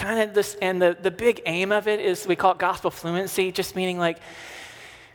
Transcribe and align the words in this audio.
kind 0.00 0.18
of 0.20 0.34
this, 0.34 0.56
and 0.62 0.80
the, 0.80 0.96
the 1.00 1.10
big 1.10 1.42
aim 1.44 1.70
of 1.70 1.86
it 1.86 2.00
is 2.00 2.26
we 2.26 2.34
call 2.34 2.52
it 2.52 2.58
gospel 2.58 2.90
fluency, 2.90 3.52
just 3.52 3.76
meaning 3.76 3.98
like, 3.98 4.18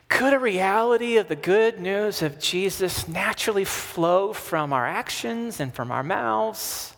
could 0.09 0.32
a 0.32 0.40
reality 0.40 1.17
of 1.17 1.27
the 1.27 1.35
good 1.35 1.80
news 1.80 2.22
of 2.22 2.40
Jesus 2.40 3.08
naturally 3.08 3.66
flow 3.66 4.32
from 4.32 4.71
our 4.71 4.85
actions 4.85 5.59
and 5.59 5.74
from 5.74 5.92
our 5.92 6.03
mouths? 6.03 6.95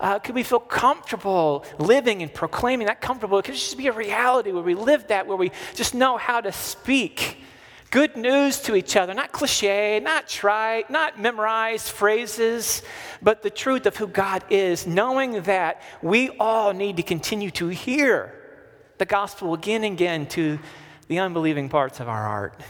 Uh, 0.00 0.18
could 0.18 0.34
we 0.34 0.42
feel 0.42 0.58
comfortable 0.58 1.66
living 1.78 2.22
and 2.22 2.32
proclaiming 2.32 2.86
that 2.86 3.02
comfortable? 3.02 3.42
Could 3.42 3.54
it 3.54 3.58
just 3.58 3.76
be 3.76 3.88
a 3.88 3.92
reality 3.92 4.50
where 4.50 4.62
we 4.62 4.74
live 4.74 5.08
that, 5.08 5.26
where 5.26 5.36
we 5.36 5.52
just 5.74 5.94
know 5.94 6.16
how 6.16 6.40
to 6.40 6.50
speak 6.50 7.36
good 7.90 8.16
news 8.16 8.60
to 8.60 8.74
each 8.74 8.96
other, 8.96 9.14
not 9.14 9.32
cliche, 9.32 10.00
not 10.00 10.28
trite, 10.28 10.90
not 10.90 11.20
memorized 11.20 11.90
phrases, 11.90 12.82
but 13.22 13.42
the 13.42 13.50
truth 13.50 13.86
of 13.86 13.96
who 13.96 14.06
God 14.06 14.44
is, 14.50 14.86
knowing 14.86 15.42
that 15.42 15.82
we 16.02 16.30
all 16.38 16.72
need 16.72 16.96
to 16.96 17.02
continue 17.02 17.50
to 17.52 17.68
hear 17.68 18.34
the 18.98 19.06
gospel 19.06 19.54
again 19.54 19.84
and 19.84 19.94
again 19.94 20.26
to 20.26 20.58
the 21.08 21.18
unbelieving 21.18 21.68
parts 21.68 22.00
of 22.00 22.08
our 22.08 22.24
heart 22.24 22.60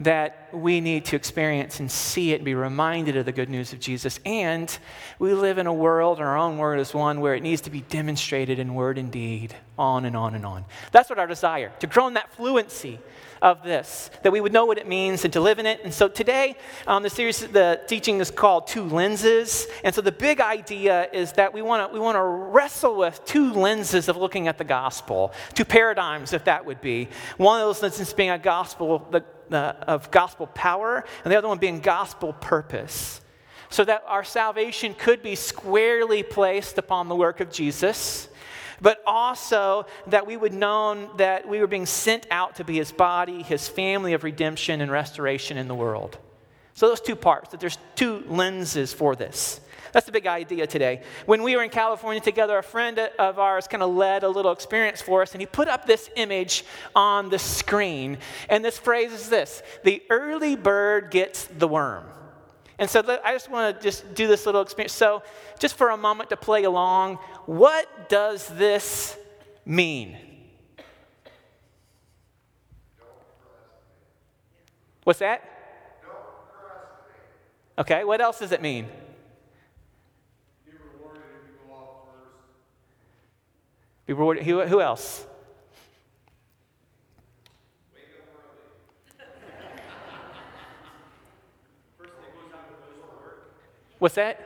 that 0.00 0.48
we 0.52 0.80
need 0.80 1.04
to 1.04 1.14
experience 1.14 1.78
and 1.78 1.90
see 1.90 2.32
it 2.32 2.42
be 2.42 2.54
reminded 2.54 3.16
of 3.16 3.24
the 3.24 3.32
good 3.32 3.48
news 3.48 3.72
of 3.72 3.78
Jesus. 3.78 4.18
And 4.26 4.76
we 5.20 5.32
live 5.34 5.58
in 5.58 5.68
a 5.68 5.72
world, 5.72 6.18
and 6.18 6.26
our 6.26 6.36
own 6.36 6.58
word 6.58 6.80
is 6.80 6.92
one 6.92 7.20
where 7.20 7.34
it 7.34 7.42
needs 7.42 7.62
to 7.62 7.70
be 7.70 7.82
demonstrated 7.82 8.58
in 8.58 8.74
word 8.74 8.98
and 8.98 9.10
deed, 9.12 9.54
on 9.78 10.04
and 10.04 10.16
on 10.16 10.34
and 10.34 10.44
on. 10.44 10.64
That's 10.90 11.10
what 11.10 11.20
our 11.20 11.28
desire, 11.28 11.72
to 11.78 11.86
grow 11.86 12.08
in 12.08 12.14
that 12.14 12.32
fluency 12.32 12.98
of 13.44 13.62
this, 13.62 14.10
that 14.22 14.32
we 14.32 14.40
would 14.40 14.54
know 14.54 14.64
what 14.64 14.78
it 14.78 14.88
means 14.88 15.22
and 15.24 15.32
to 15.34 15.40
live 15.40 15.58
in 15.58 15.66
it. 15.66 15.80
And 15.84 15.92
so 15.92 16.08
today, 16.08 16.56
um, 16.86 17.02
the 17.02 17.10
series, 17.10 17.40
the 17.40 17.78
teaching 17.86 18.18
is 18.20 18.30
called 18.30 18.66
Two 18.66 18.84
Lenses. 18.84 19.66
And 19.84 19.94
so 19.94 20.00
the 20.00 20.10
big 20.10 20.40
idea 20.40 21.10
is 21.12 21.32
that 21.32 21.52
we 21.52 21.60
want 21.60 21.86
to 21.86 21.94
we 21.94 22.00
want 22.00 22.16
to 22.16 22.22
wrestle 22.22 22.96
with 22.96 23.22
two 23.26 23.52
lenses 23.52 24.08
of 24.08 24.16
looking 24.16 24.48
at 24.48 24.56
the 24.56 24.64
gospel, 24.64 25.34
two 25.52 25.66
paradigms, 25.66 26.32
if 26.32 26.44
that 26.44 26.64
would 26.64 26.80
be. 26.80 27.08
One 27.36 27.60
of 27.60 27.66
those 27.66 27.82
lenses 27.82 28.14
being 28.14 28.30
a 28.30 28.38
gospel 28.38 29.06
the, 29.10 29.22
the, 29.50 29.76
of 29.86 30.10
gospel 30.10 30.46
power, 30.46 31.04
and 31.22 31.30
the 31.30 31.36
other 31.36 31.48
one 31.48 31.58
being 31.58 31.80
gospel 31.80 32.32
purpose. 32.32 33.20
So 33.68 33.84
that 33.84 34.04
our 34.06 34.24
salvation 34.24 34.94
could 34.94 35.22
be 35.22 35.34
squarely 35.34 36.22
placed 36.22 36.78
upon 36.78 37.08
the 37.08 37.14
work 37.14 37.40
of 37.40 37.50
Jesus 37.50 38.28
but 38.80 39.02
also 39.06 39.86
that 40.06 40.26
we 40.26 40.36
would 40.36 40.52
know 40.52 41.10
that 41.16 41.48
we 41.48 41.60
were 41.60 41.66
being 41.66 41.86
sent 41.86 42.26
out 42.30 42.56
to 42.56 42.64
be 42.64 42.76
his 42.76 42.92
body, 42.92 43.42
his 43.42 43.68
family 43.68 44.12
of 44.12 44.24
redemption 44.24 44.80
and 44.80 44.90
restoration 44.90 45.56
in 45.56 45.68
the 45.68 45.74
world. 45.74 46.18
So, 46.74 46.88
those 46.88 47.00
two 47.00 47.16
parts, 47.16 47.50
that 47.50 47.60
there's 47.60 47.78
two 47.94 48.24
lenses 48.26 48.92
for 48.92 49.14
this. 49.14 49.60
That's 49.92 50.06
the 50.06 50.12
big 50.12 50.26
idea 50.26 50.66
today. 50.66 51.02
When 51.24 51.44
we 51.44 51.54
were 51.54 51.62
in 51.62 51.70
California 51.70 52.20
together, 52.20 52.58
a 52.58 52.64
friend 52.64 52.98
of 52.98 53.38
ours 53.38 53.68
kind 53.68 53.80
of 53.80 53.94
led 53.94 54.24
a 54.24 54.28
little 54.28 54.50
experience 54.50 55.00
for 55.00 55.22
us, 55.22 55.32
and 55.32 55.40
he 55.40 55.46
put 55.46 55.68
up 55.68 55.86
this 55.86 56.10
image 56.16 56.64
on 56.96 57.28
the 57.28 57.38
screen. 57.38 58.18
And 58.48 58.64
this 58.64 58.76
phrase 58.76 59.12
is 59.12 59.28
this 59.28 59.62
The 59.84 60.02
early 60.10 60.56
bird 60.56 61.12
gets 61.12 61.44
the 61.44 61.68
worm. 61.68 62.06
And 62.78 62.90
so 62.90 63.20
I 63.24 63.32
just 63.32 63.50
want 63.50 63.76
to 63.76 63.82
just 63.82 64.14
do 64.14 64.26
this 64.26 64.46
little 64.46 64.60
experience. 64.60 64.92
So, 64.92 65.22
just 65.58 65.76
for 65.76 65.90
a 65.90 65.96
moment 65.96 66.30
to 66.30 66.36
play 66.36 66.64
along, 66.64 67.16
what 67.46 68.08
does 68.08 68.48
this 68.48 69.16
mean? 69.64 70.16
What's 75.04 75.20
that? 75.20 75.42
Okay, 77.76 78.04
what 78.04 78.20
else 78.20 78.38
does 78.38 78.52
it 78.52 78.62
mean? 78.62 78.86
Be 80.64 80.72
rewarded 80.72 81.22
if 81.42 81.50
you 81.50 81.68
go 81.68 81.74
off 81.74 81.88
first. 82.06 82.36
Be 84.06 84.12
rewarded. 84.12 84.44
Who, 84.44 84.62
who 84.62 84.80
else? 84.80 85.26
What's 94.04 94.16
that? 94.16 94.38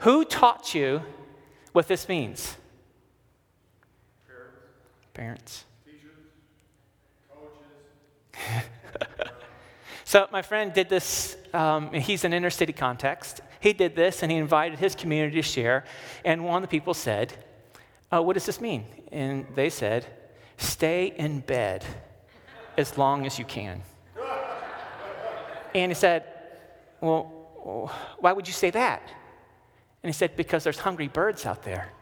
Who 0.00 0.22
taught 0.26 0.74
you 0.74 1.00
what 1.72 1.88
this 1.88 2.10
means? 2.10 2.58
Parents. 4.26 4.54
Parents. 5.14 5.64
Teachers. 5.86 6.10
Coaches. 7.32 8.64
So, 10.04 10.26
my 10.30 10.42
friend 10.42 10.70
did 10.74 10.90
this, 10.90 11.38
um, 11.54 11.90
he's 11.94 12.24
in 12.24 12.34
inner 12.34 12.50
city 12.50 12.74
context. 12.74 13.40
He 13.60 13.72
did 13.72 13.96
this 13.96 14.22
and 14.22 14.30
he 14.30 14.36
invited 14.36 14.78
his 14.78 14.94
community 14.94 15.36
to 15.36 15.42
share. 15.42 15.84
And 16.22 16.44
one 16.44 16.62
of 16.62 16.68
the 16.68 16.78
people 16.78 16.92
said, 16.92 17.32
uh, 18.12 18.22
What 18.22 18.34
does 18.34 18.44
this 18.44 18.60
mean? 18.60 18.84
And 19.10 19.46
they 19.54 19.70
said, 19.70 20.04
Stay 20.58 21.14
in 21.16 21.40
bed 21.40 21.86
as 22.78 22.96
long 22.96 23.26
as 23.26 23.38
you 23.38 23.44
can. 23.44 23.82
And 25.74 25.90
he 25.90 25.94
said, 25.94 26.24
Well, 27.00 27.24
why 28.18 28.32
would 28.32 28.46
you 28.46 28.54
say 28.54 28.70
that? 28.70 29.02
And 30.02 30.08
he 30.08 30.14
said, 30.14 30.36
Because 30.36 30.64
there's 30.64 30.78
hungry 30.78 31.08
birds 31.08 31.44
out 31.44 31.62
there 31.64 31.92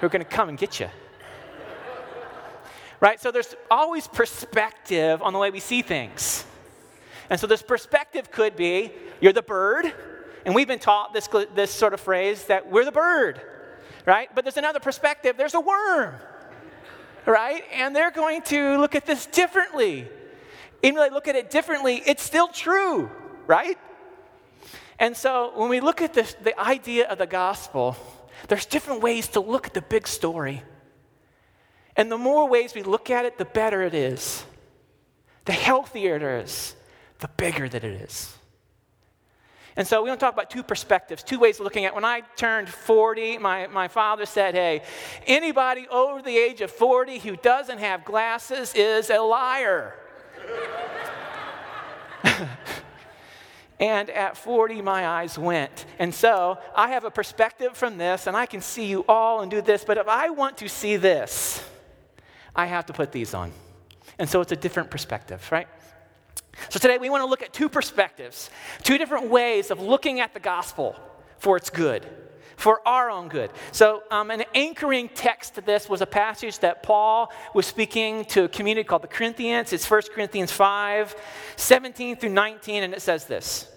who 0.00 0.06
are 0.06 0.10
going 0.10 0.24
to 0.24 0.28
come 0.28 0.48
and 0.48 0.58
get 0.58 0.80
you. 0.80 0.88
Right? 2.98 3.20
So 3.20 3.30
there's 3.30 3.54
always 3.70 4.08
perspective 4.08 5.22
on 5.22 5.32
the 5.32 5.38
way 5.38 5.50
we 5.50 5.60
see 5.60 5.82
things. 5.82 6.44
And 7.30 7.38
so 7.38 7.46
this 7.46 7.62
perspective 7.62 8.30
could 8.30 8.56
be 8.56 8.92
you're 9.20 9.32
the 9.32 9.42
bird, 9.42 9.92
and 10.44 10.54
we've 10.54 10.66
been 10.66 10.78
taught 10.78 11.12
this, 11.12 11.28
this 11.54 11.70
sort 11.70 11.94
of 11.94 12.00
phrase 12.00 12.44
that 12.46 12.70
we're 12.70 12.84
the 12.84 12.92
bird, 12.92 13.40
right? 14.06 14.28
But 14.34 14.44
there's 14.44 14.56
another 14.56 14.80
perspective 14.80 15.36
there's 15.36 15.54
a 15.54 15.60
worm, 15.60 16.14
right? 17.26 17.62
And 17.72 17.94
they're 17.94 18.10
going 18.10 18.42
to 18.42 18.78
look 18.78 18.94
at 18.94 19.06
this 19.06 19.26
differently. 19.26 20.08
Even 20.82 20.96
though 20.96 21.08
they 21.08 21.14
look 21.14 21.28
at 21.28 21.36
it 21.36 21.50
differently, 21.50 22.02
it's 22.06 22.22
still 22.22 22.48
true, 22.48 23.10
right? 23.46 23.78
And 24.98 25.16
so 25.16 25.52
when 25.54 25.68
we 25.68 25.80
look 25.80 26.00
at 26.02 26.14
this, 26.14 26.34
the 26.42 26.58
idea 26.58 27.08
of 27.08 27.18
the 27.18 27.26
gospel, 27.26 27.96
there's 28.48 28.66
different 28.66 29.02
ways 29.02 29.28
to 29.28 29.40
look 29.40 29.66
at 29.66 29.74
the 29.74 29.82
big 29.82 30.06
story. 30.06 30.62
And 31.96 32.10
the 32.10 32.18
more 32.18 32.48
ways 32.48 32.74
we 32.74 32.82
look 32.82 33.10
at 33.10 33.24
it, 33.24 33.38
the 33.38 33.44
better 33.44 33.82
it 33.82 33.94
is. 33.94 34.44
The 35.44 35.52
healthier 35.52 36.16
it 36.16 36.22
is, 36.22 36.76
the 37.18 37.28
bigger 37.28 37.68
that 37.68 37.84
it 37.84 38.00
is. 38.02 38.32
And 39.76 39.86
so 39.86 40.02
we 40.02 40.10
want 40.10 40.20
to 40.20 40.26
talk 40.26 40.34
about 40.34 40.50
two 40.50 40.62
perspectives, 40.62 41.22
two 41.22 41.38
ways 41.38 41.58
of 41.58 41.64
looking 41.64 41.84
at 41.84 41.92
it. 41.92 41.94
When 41.94 42.04
I 42.04 42.20
turned 42.36 42.68
40, 42.68 43.38
my, 43.38 43.66
my 43.68 43.88
father 43.88 44.26
said, 44.26 44.54
Hey, 44.54 44.82
anybody 45.26 45.86
over 45.88 46.20
the 46.20 46.36
age 46.36 46.60
of 46.60 46.70
40 46.70 47.18
who 47.18 47.36
doesn't 47.36 47.78
have 47.78 48.04
glasses 48.04 48.74
is 48.74 49.08
a 49.08 49.18
liar. 49.18 49.94
and 53.80 54.10
at 54.10 54.36
40, 54.36 54.82
my 54.82 55.06
eyes 55.06 55.38
went. 55.38 55.86
And 55.98 56.14
so 56.14 56.58
I 56.76 56.88
have 56.90 57.04
a 57.04 57.10
perspective 57.10 57.76
from 57.76 57.96
this, 57.98 58.26
and 58.26 58.36
I 58.36 58.46
can 58.46 58.60
see 58.60 58.86
you 58.86 59.04
all 59.08 59.40
and 59.40 59.50
do 59.50 59.62
this, 59.62 59.84
but 59.84 59.96
if 59.98 60.06
I 60.06 60.30
want 60.30 60.58
to 60.58 60.68
see 60.68 60.96
this, 60.96 61.64
I 62.54 62.66
have 62.66 62.86
to 62.86 62.92
put 62.92 63.10
these 63.10 63.32
on. 63.34 63.52
And 64.18 64.28
so 64.28 64.40
it's 64.40 64.52
a 64.52 64.56
different 64.56 64.90
perspective, 64.90 65.48
right? 65.50 65.66
So 66.68 66.78
today 66.78 66.98
we 66.98 67.10
want 67.10 67.22
to 67.22 67.26
look 67.26 67.42
at 67.42 67.52
two 67.52 67.68
perspectives, 67.68 68.50
two 68.82 68.98
different 68.98 69.28
ways 69.28 69.70
of 69.70 69.80
looking 69.80 70.20
at 70.20 70.34
the 70.34 70.40
gospel 70.40 70.96
for 71.38 71.56
its 71.56 71.70
good, 71.70 72.06
for 72.56 72.86
our 72.86 73.10
own 73.10 73.28
good. 73.28 73.50
So, 73.72 74.02
um, 74.10 74.30
an 74.30 74.44
anchoring 74.54 75.08
text 75.08 75.56
to 75.56 75.60
this 75.60 75.88
was 75.88 76.00
a 76.00 76.06
passage 76.06 76.60
that 76.60 76.82
Paul 76.82 77.32
was 77.54 77.66
speaking 77.66 78.24
to 78.26 78.44
a 78.44 78.48
community 78.48 78.86
called 78.86 79.02
the 79.02 79.08
Corinthians. 79.08 79.72
It's 79.72 79.90
1 79.90 80.02
Corinthians 80.14 80.52
5 80.52 81.16
17 81.56 82.16
through 82.16 82.30
19, 82.30 82.84
and 82.84 82.94
it 82.94 83.02
says 83.02 83.26
this 83.26 83.68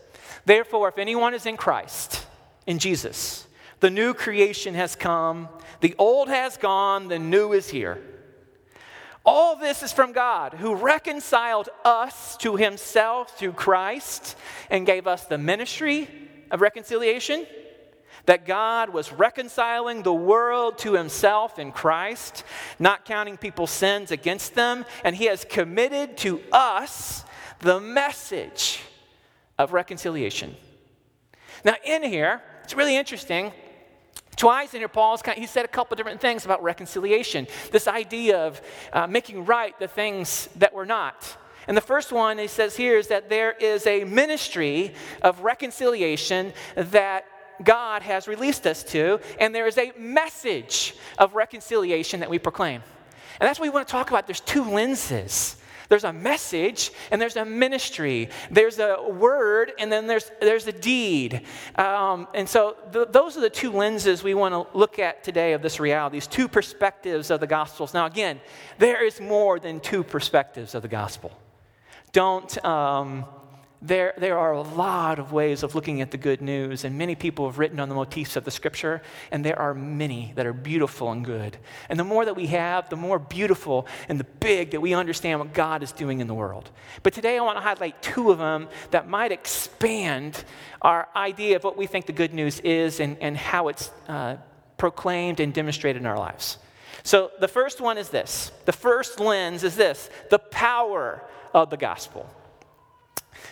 Therefore, 0.46 0.90
if 0.90 0.98
anyone 0.98 1.34
is 1.34 1.46
in 1.46 1.58
Christ, 1.58 2.26
in 2.68 2.80
Jesus, 2.80 3.48
the 3.80 3.90
new 3.90 4.14
creation 4.14 4.76
has 4.76 4.96
come, 4.96 5.50
the 5.82 5.96
old 5.98 6.30
has 6.30 6.58
gone, 6.58 7.08
the 7.08 7.20
new 7.20 7.54
is 7.54 7.70
here. 7.70 8.02
All 9.26 9.56
this 9.56 9.82
is 9.82 9.92
from 9.92 10.12
God, 10.12 10.54
who 10.54 10.76
reconciled 10.76 11.70
us 11.84 12.38
to 12.38 12.58
himself 12.58 13.38
through 13.38 13.54
Christ 13.54 14.36
and 14.70 14.86
gave 14.86 15.08
us 15.08 15.26
the 15.26 15.40
ministry 15.40 16.08
of 16.52 16.62
reconciliation. 16.62 17.48
That 18.28 18.46
God 18.46 18.90
was 18.90 19.12
reconciling 19.12 20.04
the 20.04 20.14
world 20.14 20.78
to 20.80 20.94
himself 20.94 21.60
in 21.60 21.72
Christ, 21.72 22.44
not 22.80 23.06
counting 23.06 23.38
people's 23.38 23.72
sins 23.72 24.12
against 24.12 24.56
them, 24.56 24.86
and 25.04 25.16
he 25.16 25.26
has 25.26 25.46
committed 25.46 26.18
to 26.18 26.42
us 26.52 27.24
the 27.60 27.80
message 27.80 28.80
of 29.58 29.74
reconciliation. 29.74 30.56
Now, 31.64 31.76
in 31.84 32.04
here, 32.04 32.42
it's 32.64 32.76
really 32.76 32.96
interesting 32.96 33.52
Twice 34.36 34.74
in 34.74 34.82
here, 34.82 34.88
Paul's 34.88 35.22
kind 35.22 35.38
of, 35.38 35.42
he 35.42 35.48
said 35.48 35.66
a 35.66 35.70
couple 35.70 35.96
different 35.96 36.22
things 36.22 36.46
about 36.46 36.62
reconciliation. 36.62 37.48
This 37.72 37.88
idea 37.88 38.38
of 38.46 38.62
uh, 38.92 39.08
making 39.08 39.46
right 39.46 39.78
the 39.80 39.88
things 39.88 40.50
that 40.58 40.74
were 40.74 40.86
not. 40.86 41.38
And 41.68 41.76
the 41.76 41.82
first 41.82 42.12
one 42.12 42.38
he 42.38 42.48
says 42.48 42.76
here 42.76 42.98
is 42.98 43.08
that 43.08 43.30
there 43.30 43.54
is 43.54 43.88
a 43.88 44.04
ministry 44.04 44.94
of 45.22 45.42
reconciliation 45.42 46.54
that 46.76 47.26
God 47.64 48.02
has 48.02 48.28
released 48.28 48.68
us 48.68 48.84
to, 48.86 49.20
and 49.40 49.56
there 49.56 49.68
is 49.68 49.78
a 49.78 49.94
message 49.98 50.96
of 51.18 51.36
reconciliation 51.36 52.20
that 52.20 52.30
we 52.30 52.38
proclaim. 52.38 52.82
And 53.40 53.48
that's 53.48 53.60
what 53.60 53.66
we 53.66 53.70
want 53.70 53.88
to 53.88 53.92
talk 53.92 54.10
about. 54.10 54.28
There's 54.28 54.42
two 54.42 54.64
lenses. 54.64 55.56
There's 55.90 56.04
a 56.04 56.14
message 56.14 56.92
and 57.12 57.22
there's 57.22 57.36
a 57.36 57.46
ministry. 57.46 58.30
There's 58.52 58.80
a 58.80 58.98
word 59.10 59.74
and 59.80 59.92
then 59.92 60.08
there's, 60.08 60.32
there's 60.42 60.68
a 60.68 60.72
deed. 60.72 61.42
Um, 61.76 62.28
and 62.34 62.48
so 62.48 62.76
th- 62.92 63.10
those 63.12 63.38
are 63.38 63.42
the 63.42 63.50
two 63.50 63.72
lenses 63.72 64.24
we 64.24 64.34
want 64.34 64.54
to 64.54 64.78
look 64.78 65.00
at 65.00 65.24
today 65.24 65.54
of 65.54 65.62
this 65.62 65.80
reality, 65.80 66.18
these 66.18 66.28
two 66.28 66.48
perspectives 66.48 67.32
of 67.32 67.40
the 67.40 67.48
Gospels. 67.48 67.94
Now, 67.94 68.06
again, 68.06 68.40
there 68.78 69.06
is 69.06 69.20
more 69.20 69.60
than 69.60 69.80
two 69.80 70.04
perspectives 70.04 70.76
of 70.76 70.82
the 70.82 70.88
Gospel. 70.88 71.32
Don't. 72.12 72.64
Um, 72.64 73.26
there, 73.88 74.14
there 74.18 74.38
are 74.38 74.54
a 74.54 74.62
lot 74.62 75.20
of 75.20 75.32
ways 75.32 75.62
of 75.62 75.76
looking 75.76 76.02
at 76.02 76.12
the 76.12 76.18
good 76.18 76.42
news, 76.42 76.84
and 76.84 76.98
many 76.98 77.14
people 77.14 77.46
have 77.46 77.60
written 77.60 77.80
on 77.80 77.88
the 77.90 77.96
motifs 77.96 78.36
of 78.36 78.44
the 78.44 78.52
scripture, 78.52 79.02
and 79.32 79.46
there 79.46 79.60
are 79.60 79.74
many 79.74 80.34
that 80.36 80.46
are 80.46 80.54
beautiful 80.54 81.12
and 81.12 81.24
good. 81.24 81.58
And 81.88 82.00
the 82.00 82.04
more 82.04 82.26
that 82.26 82.36
we 82.36 82.48
have, 82.48 82.90
the 82.90 82.96
more 82.96 83.20
beautiful 83.20 83.88
and 84.10 84.20
the 84.20 84.24
big 84.24 84.72
that 84.72 84.82
we 84.82 84.94
understand 84.94 85.40
what 85.40 85.54
God 85.54 85.84
is 85.84 85.92
doing 85.92 86.20
in 86.20 86.28
the 86.28 86.34
world. 86.34 86.72
But 87.04 87.14
today 87.14 87.38
I 87.38 87.42
want 87.42 87.58
to 87.58 87.62
highlight 87.62 88.02
two 88.02 88.32
of 88.32 88.40
them 88.40 88.68
that 88.92 89.08
might 89.08 89.32
expand 89.32 90.44
our 90.82 91.08
idea 91.16 91.56
of 91.56 91.64
what 91.64 91.78
we 91.78 91.86
think 91.86 92.08
the 92.08 92.14
good 92.14 92.34
news 92.34 92.60
is 92.62 93.00
and, 93.00 93.18
and 93.22 93.38
how 93.38 93.68
it's 93.68 93.92
uh, 94.08 94.38
proclaimed 94.78 95.40
and 95.40 95.54
demonstrated 95.54 96.02
in 96.02 96.08
our 96.08 96.18
lives. 96.18 96.58
So 97.04 97.32
the 97.40 97.48
first 97.48 97.82
one 97.82 97.98
is 97.98 98.10
this 98.10 98.52
the 98.66 98.74
first 98.74 99.20
lens 99.20 99.64
is 99.64 99.76
this 99.76 100.10
the 100.32 100.40
power 100.40 101.22
of 101.54 101.70
the 101.70 101.78
gospel. 101.78 102.28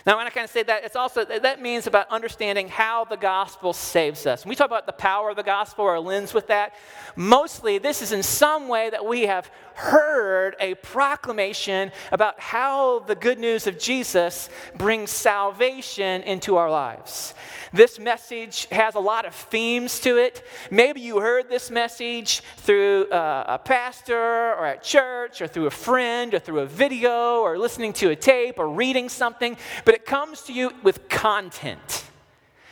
Now, 0.06 0.16
when 0.16 0.26
I 0.26 0.30
kind 0.30 0.44
of 0.44 0.50
say 0.50 0.62
that, 0.64 0.84
it's 0.84 0.96
also 0.96 1.24
that 1.24 1.60
means 1.60 1.86
about 1.86 2.08
understanding 2.10 2.68
how 2.68 3.04
the 3.04 3.16
gospel 3.16 3.72
saves 3.72 4.26
us. 4.26 4.44
When 4.44 4.50
we 4.50 4.56
talk 4.56 4.66
about 4.66 4.86
the 4.86 4.92
power 4.92 5.30
of 5.30 5.36
the 5.36 5.42
gospel 5.42 5.84
or 5.84 5.94
a 5.94 6.00
lens 6.00 6.34
with 6.34 6.48
that, 6.48 6.74
mostly 7.16 7.78
this 7.78 8.02
is 8.02 8.12
in 8.12 8.22
some 8.22 8.68
way 8.68 8.90
that 8.90 9.04
we 9.04 9.22
have 9.22 9.50
heard 9.74 10.56
a 10.60 10.74
proclamation 10.76 11.92
about 12.12 12.40
how 12.40 13.00
the 13.00 13.14
good 13.14 13.38
news 13.38 13.66
of 13.66 13.78
Jesus 13.78 14.48
brings 14.76 15.10
salvation 15.10 16.22
into 16.22 16.56
our 16.56 16.70
lives. 16.70 17.34
This 17.72 17.98
message 17.98 18.66
has 18.70 18.94
a 18.94 19.00
lot 19.00 19.24
of 19.24 19.34
themes 19.34 19.98
to 20.00 20.16
it. 20.16 20.44
Maybe 20.70 21.00
you 21.00 21.18
heard 21.18 21.48
this 21.48 21.70
message 21.70 22.40
through 22.58 23.06
uh, 23.10 23.44
a 23.48 23.58
pastor 23.58 24.54
or 24.54 24.66
at 24.66 24.82
church 24.82 25.42
or 25.42 25.48
through 25.48 25.66
a 25.66 25.72
friend 25.72 26.34
or 26.34 26.38
through 26.38 26.60
a 26.60 26.66
video 26.66 27.40
or 27.40 27.58
listening 27.58 27.92
to 27.94 28.10
a 28.10 28.16
tape 28.16 28.58
or 28.58 28.68
reading 28.68 29.08
something, 29.08 29.56
but 29.84 29.94
it 29.94 30.06
comes 30.06 30.42
to 30.42 30.52
you 30.52 30.70
with 30.82 31.08
content. 31.08 32.04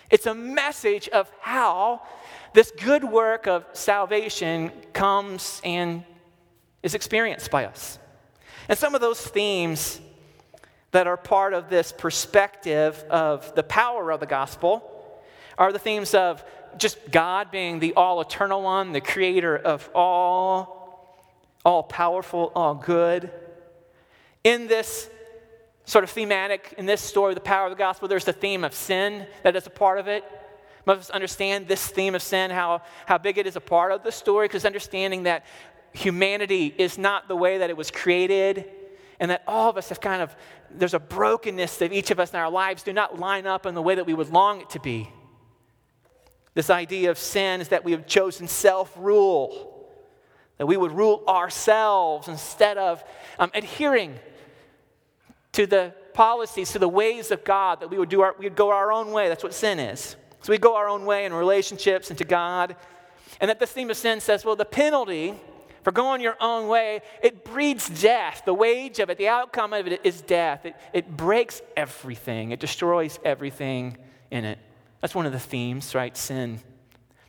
It's 0.09 0.27
a 0.27 0.35
message 0.35 1.09
of 1.09 1.33
how 1.41 2.03
this 2.53 2.71
good 2.71 3.03
work 3.03 3.47
of 3.47 3.65
salvation 3.73 4.71
comes 4.93 5.61
and 5.65 6.05
is 6.83 6.95
experienced 6.95 7.51
by 7.51 7.65
us. 7.65 7.99
And 8.69 8.79
some 8.79 8.95
of 8.95 9.01
those 9.01 9.21
themes 9.21 10.01
that 10.93 11.07
are 11.07 11.17
part 11.17 11.55
of 11.55 11.69
this 11.69 11.93
perspective 11.93 13.03
of 13.11 13.55
the 13.55 13.63
power 13.63 14.11
of 14.13 14.21
the 14.21 14.27
gospel 14.27 14.89
are 15.59 15.73
the 15.73 15.79
themes 15.79 16.15
of 16.15 16.45
just 16.79 17.11
God 17.11 17.51
being 17.51 17.79
the 17.79 17.95
all 17.95 18.21
eternal 18.21 18.63
one, 18.63 18.93
the 18.93 19.01
creator 19.01 19.57
of 19.57 19.89
all, 19.95 21.19
all 21.65 21.83
powerful, 21.83 22.53
all 22.55 22.75
good. 22.75 23.31
In 24.45 24.67
this 24.67 25.09
sort 25.85 26.05
of 26.05 26.11
thematic, 26.11 26.75
in 26.79 26.87
this 26.87 27.01
story, 27.01 27.33
of 27.33 27.35
the 27.37 27.41
power 27.41 27.67
of 27.67 27.71
the 27.71 27.77
gospel, 27.77 28.09
there's 28.09 28.25
the 28.25 28.33
theme 28.33 28.65
of 28.65 28.75
sin 28.75 29.27
that 29.43 29.57
is 29.57 29.67
a 29.67 29.71
part 29.71 29.99
of 29.99 30.09
it. 30.09 30.25
Most 30.85 30.97
of 30.97 31.01
us 31.03 31.11
understand 31.11 31.69
this 31.69 31.87
theme 31.87 32.15
of 32.15 32.23
sin, 32.23 32.51
how, 32.51 32.83
how 33.07 33.19
big 33.19 33.39
it 33.39 33.47
is 33.47 33.57
a 33.57 33.61
part 33.61 33.93
of 33.93 34.03
the 34.03 34.11
story, 34.11 34.49
because 34.49 34.65
understanding 34.65 35.25
that 35.25 35.45
humanity 35.93 36.75
is 36.77 36.99
not 36.99 37.29
the 37.29 37.37
way 37.37 37.59
that 37.59 37.71
it 37.71 37.77
was 37.77 37.91
created, 37.91 38.71
and 39.21 39.31
that 39.31 39.43
all 39.47 39.71
of 39.71 39.77
us 39.77 39.91
have 39.91 40.01
kind 40.01 40.23
of, 40.23 40.35
there's 40.71 40.95
a 40.95 40.99
brokenness 40.99 41.77
that 41.79 41.93
each 41.93 42.11
of 42.11 42.19
us 42.19 42.31
in 42.31 42.37
our 42.37 42.51
lives 42.51 42.83
do 42.83 42.93
not 42.93 43.19
line 43.19 43.47
up 43.47 43.67
in 43.67 43.75
the 43.75 43.83
way 43.83 43.95
that 43.95 44.07
we 44.07 44.15
would 44.15 44.31
long 44.31 44.61
it 44.61 44.71
to 44.71 44.81
be. 44.81 45.09
This 46.55 46.71
idea 46.71 47.11
of 47.11 47.19
sin 47.19 47.61
is 47.61 47.69
that 47.69 47.85
we 47.85 47.93
have 47.93 48.07
chosen 48.07 48.49
self 48.49 48.95
rule, 48.97 49.89
that 50.59 50.67
we 50.67 50.77
would 50.77 50.93
rule 50.93 51.23
ourselves 51.27 52.29
instead 52.29 52.79
of 52.79 53.03
um, 53.39 53.51
adhering 53.55 54.19
to 55.53 55.67
the 55.67 55.95
policies, 56.15 56.73
to 56.73 56.79
the 56.79 56.89
ways 56.89 57.31
of 57.31 57.45
God, 57.45 57.81
that 57.81 57.89
we 57.89 57.99
would, 57.99 58.09
do 58.09 58.21
our, 58.21 58.35
we 58.39 58.47
would 58.47 58.57
go 58.57 58.71
our 58.71 58.93
own 58.93 59.13
way. 59.13 59.29
That's 59.29 59.43
what 59.43 59.55
sin 59.55 59.79
is. 59.79 60.17
So 60.43 60.53
we 60.53 60.59
go 60.59 60.77
our 60.77 60.89
own 60.89 61.05
way 61.05 61.25
in 61.25 61.33
relationships 61.33 62.11
and 62.11 62.19
to 62.19 62.25
God. 62.25 62.77
And 63.41 63.49
that 63.49 63.61
the 63.61 63.67
theme 63.67 63.91
of 63.91 63.97
sin 63.97 64.21
says, 64.21 64.45
well, 64.45 64.57
the 64.57 64.65
penalty 64.65 65.35
for 65.83 65.93
going 65.93 66.21
your 66.21 66.37
own 66.41 66.69
way, 66.69 67.01
it 67.23 67.45
breeds 67.45 67.89
death. 67.89 68.43
The 68.45 68.55
wage 68.55 68.99
of 68.99 69.11
it, 69.11 69.19
the 69.19 69.29
outcome 69.29 69.73
of 69.73 69.87
it 69.87 70.01
is 70.05 70.21
death. 70.21 70.65
It, 70.65 70.77
it 70.93 71.17
breaks 71.17 71.61
everything, 71.77 72.53
it 72.53 72.61
destroys 72.61 73.19
everything 73.25 73.97
in 74.31 74.45
it. 74.45 74.59
That's 75.01 75.15
one 75.15 75.27
of 75.27 75.33
the 75.33 75.41
themes, 75.41 75.95
right? 75.95 76.17
Sin, 76.17 76.61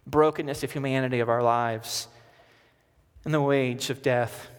brokenness 0.05 0.63
of 0.63 0.71
humanity 0.71 1.19
of 1.19 1.29
our 1.29 1.41
lives, 1.41 2.07
and 3.25 3.33
the 3.33 3.41
wage 3.41 3.89
of 3.89 4.01
death 4.01 4.49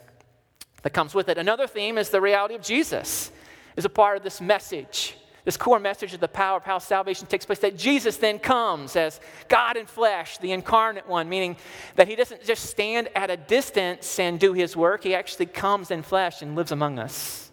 that 0.82 0.90
comes 0.90 1.14
with 1.14 1.28
it. 1.28 1.38
Another 1.38 1.66
theme 1.66 1.96
is 1.96 2.10
the 2.10 2.20
reality 2.20 2.54
of 2.54 2.62
Jesus, 2.62 3.30
is 3.76 3.84
a 3.84 3.90
part 3.90 4.16
of 4.16 4.22
this 4.22 4.40
message. 4.40 5.16
This 5.44 5.58
core 5.58 5.78
message 5.78 6.14
of 6.14 6.20
the 6.20 6.28
power 6.28 6.56
of 6.56 6.64
how 6.64 6.78
salvation 6.78 7.26
takes 7.26 7.44
place, 7.44 7.58
that 7.58 7.76
Jesus 7.76 8.16
then 8.16 8.38
comes 8.38 8.96
as 8.96 9.20
God 9.48 9.76
in 9.76 9.84
flesh, 9.84 10.38
the 10.38 10.52
incarnate 10.52 11.06
one, 11.06 11.28
meaning 11.28 11.56
that 11.96 12.08
he 12.08 12.16
doesn't 12.16 12.44
just 12.44 12.64
stand 12.64 13.10
at 13.14 13.28
a 13.28 13.36
distance 13.36 14.18
and 14.18 14.40
do 14.40 14.54
his 14.54 14.74
work, 14.74 15.04
he 15.04 15.14
actually 15.14 15.46
comes 15.46 15.90
in 15.90 16.02
flesh 16.02 16.40
and 16.40 16.56
lives 16.56 16.72
among 16.72 16.98
us, 16.98 17.50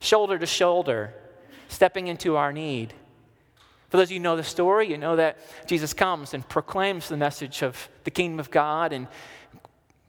shoulder 0.00 0.36
to 0.36 0.46
shoulder, 0.46 1.14
stepping 1.68 2.08
into 2.08 2.36
our 2.36 2.52
need. 2.52 2.92
For 3.88 3.98
those 3.98 4.08
of 4.08 4.12
you 4.12 4.18
who 4.18 4.24
know 4.24 4.36
the 4.36 4.42
story, 4.42 4.90
you 4.90 4.98
know 4.98 5.14
that 5.14 5.38
Jesus 5.66 5.94
comes 5.94 6.34
and 6.34 6.46
proclaims 6.48 7.08
the 7.08 7.16
message 7.16 7.62
of 7.62 7.88
the 8.02 8.10
kingdom 8.10 8.40
of 8.40 8.50
God 8.50 8.92
and 8.92 9.06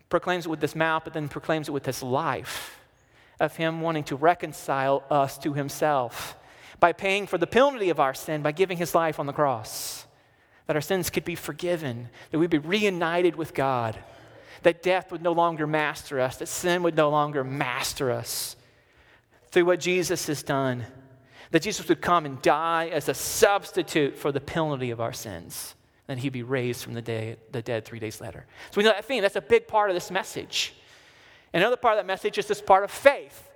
proclaims 0.10 0.48
it 0.48 0.50
with 0.50 0.62
this 0.62 0.76
mouth, 0.76 1.04
but 1.04 1.14
then 1.14 1.30
proclaims 1.30 1.70
it 1.70 1.72
with 1.74 1.86
his 1.86 2.02
life 2.02 2.80
of 3.40 3.56
him 3.56 3.82
wanting 3.82 4.04
to 4.06 4.16
reconcile 4.16 5.04
us 5.12 5.38
to 5.38 5.54
himself 5.54 6.36
by 6.80 6.94
paying 6.94 7.28
for 7.28 7.38
the 7.38 7.48
penalty 7.48 7.90
of 7.90 8.00
our 8.00 8.14
sin 8.14 8.42
by 8.42 8.52
giving 8.52 8.78
his 8.78 8.96
life 8.96 9.20
on 9.20 9.26
the 9.26 9.34
cross. 9.34 10.06
That 10.68 10.76
our 10.76 10.82
sins 10.82 11.10
could 11.10 11.26
be 11.26 11.36
forgiven, 11.36 12.10
that 12.32 12.40
we'd 12.40 12.50
be 12.50 12.60
reunited 12.60 13.36
with 13.36 13.54
God, 13.54 13.98
that 14.62 14.84
death 14.84 15.12
would 15.12 15.22
no 15.22 15.32
longer 15.32 15.66
master 15.66 16.20
us, 16.20 16.38
that 16.38 16.48
sin 16.48 16.84
would 16.84 16.96
no 16.96 17.10
longer 17.10 17.44
master 17.44 18.12
us 18.12 18.56
through 19.52 19.66
what 19.66 19.80
Jesus 19.80 20.28
has 20.28 20.44
done 20.44 20.86
that 21.52 21.64
Jesus 21.64 21.88
would 21.90 22.02
come 22.02 22.26
and 22.26 22.42
die 22.42 22.90
as 22.90 23.10
a 23.10 23.14
substitute 23.14 24.18
for 24.18 24.32
the 24.32 24.40
penalty 24.40 24.92
of 24.92 25.02
our 25.02 25.14
sins. 25.14 25.76
Then 26.08 26.18
he'd 26.18 26.30
be 26.30 26.44
raised 26.44 26.84
from 26.84 26.94
the, 26.94 27.02
day, 27.02 27.38
the 27.52 27.62
dead 27.62 27.86
three 27.86 28.00
days 28.00 28.22
later. 28.22 28.46
So 28.72 28.78
we 28.78 28.84
know 28.84 28.92
that 28.92 29.06
thing. 29.06 29.22
That's 29.22 29.36
a 29.36 29.42
big 29.42 29.68
part 29.68 29.90
of 29.90 29.96
this 29.96 30.12
message. 30.12 30.74
Another 31.54 31.76
part 31.76 31.96
of 31.96 32.00
that 32.00 32.08
message 32.08 32.38
is 32.38 32.48
this 32.48 32.62
part 32.62 32.84
of 32.84 32.92
faith 32.92 33.49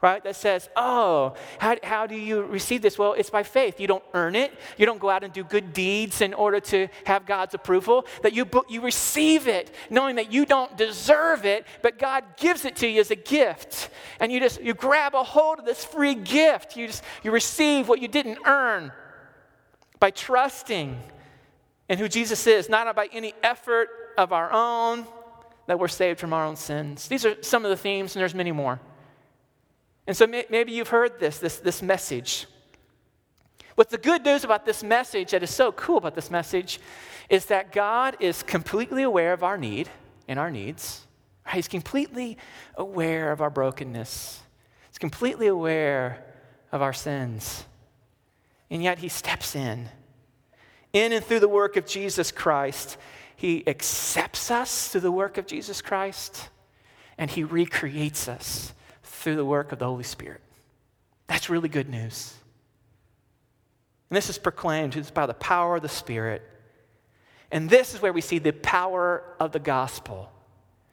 right? 0.00 0.22
That 0.24 0.36
says, 0.36 0.68
oh, 0.76 1.34
how, 1.58 1.76
how 1.82 2.06
do 2.06 2.16
you 2.16 2.42
receive 2.42 2.82
this? 2.82 2.98
Well, 2.98 3.12
it's 3.14 3.30
by 3.30 3.42
faith. 3.42 3.80
You 3.80 3.86
don't 3.86 4.04
earn 4.12 4.36
it. 4.36 4.52
You 4.76 4.86
don't 4.86 5.00
go 5.00 5.10
out 5.10 5.24
and 5.24 5.32
do 5.32 5.44
good 5.44 5.72
deeds 5.72 6.20
in 6.20 6.34
order 6.34 6.60
to 6.60 6.88
have 7.04 7.26
God's 7.26 7.54
approval. 7.54 8.06
That 8.22 8.32
you, 8.32 8.48
you 8.68 8.80
receive 8.80 9.48
it 9.48 9.74
knowing 9.90 10.16
that 10.16 10.32
you 10.32 10.46
don't 10.46 10.76
deserve 10.76 11.44
it, 11.44 11.66
but 11.82 11.98
God 11.98 12.24
gives 12.36 12.64
it 12.64 12.76
to 12.76 12.88
you 12.88 13.00
as 13.00 13.10
a 13.10 13.16
gift. 13.16 13.90
And 14.20 14.30
you 14.30 14.40
just, 14.40 14.60
you 14.60 14.74
grab 14.74 15.14
a 15.14 15.22
hold 15.22 15.58
of 15.58 15.64
this 15.64 15.84
free 15.84 16.14
gift. 16.14 16.76
You 16.76 16.86
just, 16.86 17.02
you 17.22 17.30
receive 17.30 17.88
what 17.88 18.00
you 18.00 18.08
didn't 18.08 18.38
earn 18.46 18.92
by 20.00 20.10
trusting 20.10 21.00
in 21.88 21.98
who 21.98 22.08
Jesus 22.08 22.46
is, 22.46 22.68
not 22.68 22.94
by 22.96 23.08
any 23.12 23.34
effort 23.42 23.88
of 24.16 24.32
our 24.32 24.52
own 24.52 25.06
that 25.66 25.78
we're 25.78 25.88
saved 25.88 26.20
from 26.20 26.32
our 26.32 26.44
own 26.44 26.56
sins. 26.56 27.08
These 27.08 27.24
are 27.24 27.42
some 27.42 27.64
of 27.64 27.70
the 27.70 27.76
themes, 27.76 28.14
and 28.14 28.20
there's 28.20 28.34
many 28.34 28.52
more. 28.52 28.80
And 30.06 30.16
so 30.16 30.26
may, 30.26 30.44
maybe 30.50 30.72
you've 30.72 30.88
heard 30.88 31.18
this, 31.18 31.38
this, 31.38 31.58
this 31.58 31.82
message. 31.82 32.46
What's 33.74 33.90
the 33.90 33.98
good 33.98 34.24
news 34.24 34.44
about 34.44 34.66
this 34.66 34.82
message 34.82 35.32
that 35.32 35.42
is 35.42 35.50
so 35.50 35.72
cool 35.72 35.98
about 35.98 36.14
this 36.14 36.30
message 36.30 36.78
is 37.28 37.46
that 37.46 37.72
God 37.72 38.16
is 38.20 38.42
completely 38.42 39.02
aware 39.02 39.32
of 39.32 39.42
our 39.42 39.58
need 39.58 39.88
and 40.28 40.38
our 40.38 40.50
needs. 40.50 41.06
He's 41.52 41.68
completely 41.68 42.38
aware 42.76 43.32
of 43.32 43.40
our 43.40 43.50
brokenness. 43.50 44.40
He's 44.90 44.98
completely 44.98 45.46
aware 45.46 46.24
of 46.70 46.82
our 46.82 46.92
sins. 46.92 47.64
And 48.70 48.82
yet 48.82 48.98
he 48.98 49.08
steps 49.08 49.56
in. 49.56 49.88
In 50.92 51.12
and 51.12 51.24
through 51.24 51.40
the 51.40 51.48
work 51.48 51.76
of 51.76 51.86
Jesus 51.86 52.30
Christ, 52.30 52.96
he 53.36 53.66
accepts 53.66 54.50
us 54.50 54.88
through 54.88 55.00
the 55.00 55.10
work 55.10 55.36
of 55.38 55.46
Jesus 55.46 55.82
Christ 55.82 56.48
and 57.18 57.30
he 57.30 57.44
recreates 57.44 58.28
us 58.28 58.72
through 59.24 59.36
the 59.36 59.44
work 59.44 59.72
of 59.72 59.78
the 59.78 59.86
Holy 59.86 60.04
Spirit. 60.04 60.42
That's 61.26 61.48
really 61.48 61.70
good 61.70 61.88
news. 61.88 62.34
And 64.10 64.16
this 64.16 64.28
is 64.28 64.36
proclaimed 64.36 64.94
it's 64.96 65.10
by 65.10 65.24
the 65.24 65.34
power 65.34 65.76
of 65.76 65.82
the 65.82 65.88
Spirit. 65.88 66.42
And 67.50 67.70
this 67.70 67.94
is 67.94 68.02
where 68.02 68.12
we 68.12 68.20
see 68.20 68.38
the 68.38 68.52
power 68.52 69.24
of 69.40 69.52
the 69.52 69.58
gospel, 69.58 70.30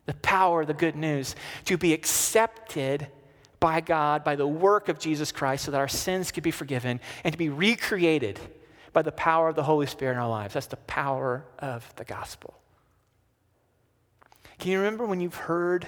the 0.05 0.13
power 0.13 0.61
of 0.61 0.67
the 0.67 0.73
good 0.73 0.95
news 0.95 1.35
to 1.65 1.77
be 1.77 1.93
accepted 1.93 3.07
by 3.59 3.81
God, 3.81 4.23
by 4.23 4.37
the 4.37 4.47
work 4.47 4.87
of 4.87 4.97
Jesus 4.97 5.33
Christ, 5.33 5.65
so 5.65 5.71
that 5.71 5.77
our 5.77 5.89
sins 5.89 6.31
could 6.31 6.43
be 6.43 6.51
forgiven 6.51 7.01
and 7.25 7.33
to 7.33 7.37
be 7.37 7.49
recreated 7.49 8.39
by 8.93 9.01
the 9.01 9.11
power 9.11 9.49
of 9.49 9.55
the 9.55 9.63
Holy 9.63 9.87
Spirit 9.87 10.13
in 10.13 10.19
our 10.19 10.29
lives. 10.29 10.53
That's 10.53 10.67
the 10.67 10.77
power 10.77 11.43
of 11.59 11.93
the 11.97 12.05
gospel. 12.05 12.53
Can 14.57 14.71
you 14.71 14.77
remember 14.77 15.05
when 15.05 15.19
you've 15.19 15.35
heard 15.35 15.85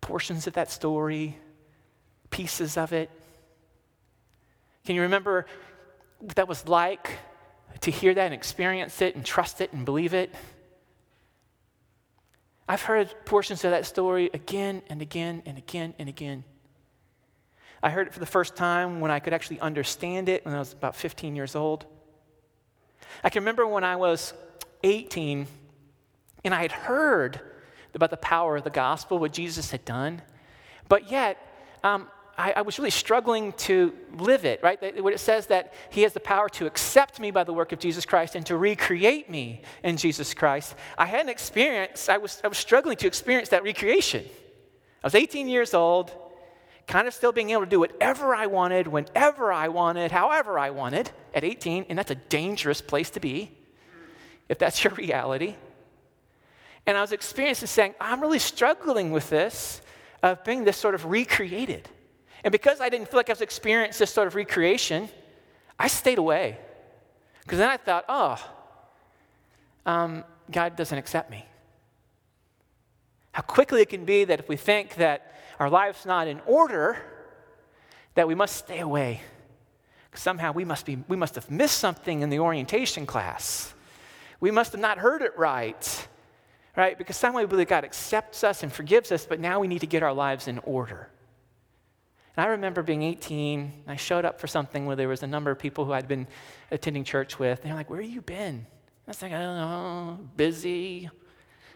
portions 0.00 0.46
of 0.48 0.54
that 0.54 0.70
story, 0.70 1.38
pieces 2.32 2.76
of 2.76 2.92
it? 2.92 3.08
Can 4.84 4.96
you 4.96 5.02
remember 5.02 5.46
what 6.18 6.34
that 6.34 6.48
was 6.48 6.66
like 6.66 7.18
to 7.82 7.92
hear 7.92 8.12
that 8.12 8.24
and 8.24 8.34
experience 8.34 9.00
it 9.00 9.14
and 9.14 9.24
trust 9.24 9.60
it 9.60 9.72
and 9.72 9.84
believe 9.84 10.14
it? 10.14 10.34
I've 12.68 12.82
heard 12.82 13.14
portions 13.24 13.64
of 13.64 13.70
that 13.70 13.86
story 13.86 14.30
again 14.34 14.82
and 14.88 15.00
again 15.00 15.42
and 15.46 15.58
again 15.58 15.94
and 15.98 16.08
again. 16.08 16.42
I 17.82 17.90
heard 17.90 18.06
it 18.06 18.12
for 18.12 18.20
the 18.20 18.26
first 18.26 18.56
time 18.56 19.00
when 19.00 19.10
I 19.10 19.18
could 19.18 19.32
actually 19.32 19.60
understand 19.60 20.28
it 20.28 20.44
when 20.44 20.54
I 20.54 20.58
was 20.58 20.72
about 20.72 20.96
15 20.96 21.36
years 21.36 21.54
old. 21.54 21.84
I 23.22 23.30
can 23.30 23.42
remember 23.42 23.66
when 23.66 23.84
I 23.84 23.96
was 23.96 24.32
18 24.84 25.46
and 26.44 26.54
I 26.54 26.62
had 26.62 26.72
heard 26.72 27.40
about 27.94 28.10
the 28.10 28.16
power 28.16 28.56
of 28.56 28.64
the 28.64 28.70
gospel, 28.70 29.18
what 29.18 29.32
Jesus 29.32 29.70
had 29.70 29.84
done, 29.84 30.22
but 30.88 31.10
yet 31.10 31.36
um, 31.84 32.08
I, 32.36 32.52
I, 32.52 32.62
was 32.62 32.78
really 32.78 32.90
struggling 32.90 33.52
to 33.52 33.92
live 34.16 34.44
it, 34.44 34.62
right? 34.62 34.78
What 35.02 35.12
it 35.12 35.20
says 35.20 35.48
that 35.48 35.74
He 35.90 36.02
has 36.02 36.12
the 36.12 36.20
power 36.20 36.48
to 36.50 36.66
accept 36.66 37.20
me 37.20 37.30
by 37.30 37.44
the 37.44 37.52
work 37.52 37.72
of 37.72 37.78
Jesus 37.78 38.06
Christ 38.06 38.34
and 38.34 38.44
to 38.46 38.56
recreate 38.56 39.28
me 39.28 39.62
in 39.82 39.96
Jesus 39.96 40.32
Christ. 40.32 40.74
I 40.96 41.06
hadn't 41.06 41.28
experienced, 41.28 42.08
I 42.08 42.18
was, 42.18 42.40
I 42.42 42.48
was 42.48 42.58
struggling 42.58 42.96
to 42.98 43.06
experience 43.06 43.50
that 43.50 43.62
recreation. 43.62 44.24
I 44.24 45.06
was 45.06 45.14
18 45.14 45.48
years 45.48 45.74
old, 45.74 46.10
kind 46.86 47.06
of 47.06 47.14
still 47.14 47.32
being 47.32 47.50
able 47.50 47.62
to 47.62 47.70
do 47.70 47.80
whatever 47.80 48.34
I 48.34 48.46
wanted, 48.46 48.86
whenever 48.86 49.52
I 49.52 49.68
wanted, 49.68 50.10
however 50.10 50.58
I 50.58 50.70
wanted 50.70 51.10
at 51.34 51.44
18, 51.44 51.86
and 51.88 51.98
that's 51.98 52.10
a 52.10 52.16
dangerous 52.16 52.80
place 52.80 53.10
to 53.10 53.20
be 53.20 53.50
if 54.48 54.58
that's 54.58 54.82
your 54.82 54.94
reality. 54.94 55.54
And 56.86 56.96
I 56.96 57.00
was 57.00 57.12
experiencing 57.12 57.68
saying, 57.68 57.94
I'm 58.00 58.20
really 58.20 58.38
struggling 58.38 59.12
with 59.12 59.30
this 59.30 59.82
of 60.22 60.42
being 60.44 60.64
this 60.64 60.76
sort 60.76 60.94
of 60.94 61.04
recreated. 61.06 61.88
And 62.44 62.50
because 62.50 62.80
I 62.80 62.88
didn't 62.88 63.08
feel 63.08 63.18
like 63.18 63.28
I 63.28 63.32
was 63.32 63.40
experiencing 63.40 63.98
this 63.98 64.12
sort 64.12 64.26
of 64.26 64.34
recreation, 64.34 65.08
I 65.78 65.88
stayed 65.88 66.18
away. 66.18 66.58
Because 67.42 67.58
then 67.58 67.70
I 67.70 67.76
thought, 67.76 68.04
oh, 68.08 68.50
um, 69.86 70.24
God 70.50 70.76
doesn't 70.76 70.96
accept 70.96 71.30
me. 71.30 71.46
How 73.32 73.42
quickly 73.42 73.82
it 73.82 73.88
can 73.88 74.04
be 74.04 74.24
that 74.24 74.40
if 74.40 74.48
we 74.48 74.56
think 74.56 74.96
that 74.96 75.34
our 75.58 75.70
life's 75.70 76.04
not 76.04 76.28
in 76.28 76.40
order, 76.46 76.98
that 78.14 78.28
we 78.28 78.34
must 78.34 78.56
stay 78.56 78.80
away. 78.80 79.22
Somehow 80.14 80.52
we 80.52 80.64
must, 80.64 80.84
be, 80.84 80.98
we 81.08 81.16
must 81.16 81.34
have 81.36 81.50
missed 81.50 81.78
something 81.78 82.20
in 82.20 82.28
the 82.28 82.38
orientation 82.38 83.06
class. 83.06 83.72
We 84.40 84.50
must 84.50 84.72
have 84.72 84.80
not 84.80 84.98
heard 84.98 85.22
it 85.22 85.38
right, 85.38 86.08
right? 86.76 86.98
Because 86.98 87.16
somehow 87.16 87.40
we 87.40 87.46
believe 87.46 87.68
God 87.68 87.84
accepts 87.84 88.44
us 88.44 88.62
and 88.62 88.70
forgives 88.70 89.10
us, 89.10 89.24
but 89.24 89.40
now 89.40 89.60
we 89.60 89.68
need 89.68 89.80
to 89.80 89.86
get 89.86 90.02
our 90.02 90.12
lives 90.12 90.48
in 90.48 90.58
order. 90.60 91.08
And 92.36 92.46
I 92.46 92.48
remember 92.48 92.82
being 92.82 93.02
18, 93.02 93.84
I 93.86 93.96
showed 93.96 94.24
up 94.24 94.40
for 94.40 94.46
something 94.46 94.86
where 94.86 94.96
there 94.96 95.08
was 95.08 95.22
a 95.22 95.26
number 95.26 95.50
of 95.50 95.58
people 95.58 95.84
who 95.84 95.92
I'd 95.92 96.08
been 96.08 96.26
attending 96.70 97.04
church 97.04 97.38
with. 97.38 97.62
They're 97.62 97.74
like, 97.74 97.90
Where 97.90 98.00
have 98.00 98.10
you 98.10 98.22
been? 98.22 98.66
I 99.06 99.10
was 99.10 99.20
like, 99.20 99.32
I 99.32 99.38
don't 99.38 99.56
know, 99.56 100.18
busy. 100.36 101.10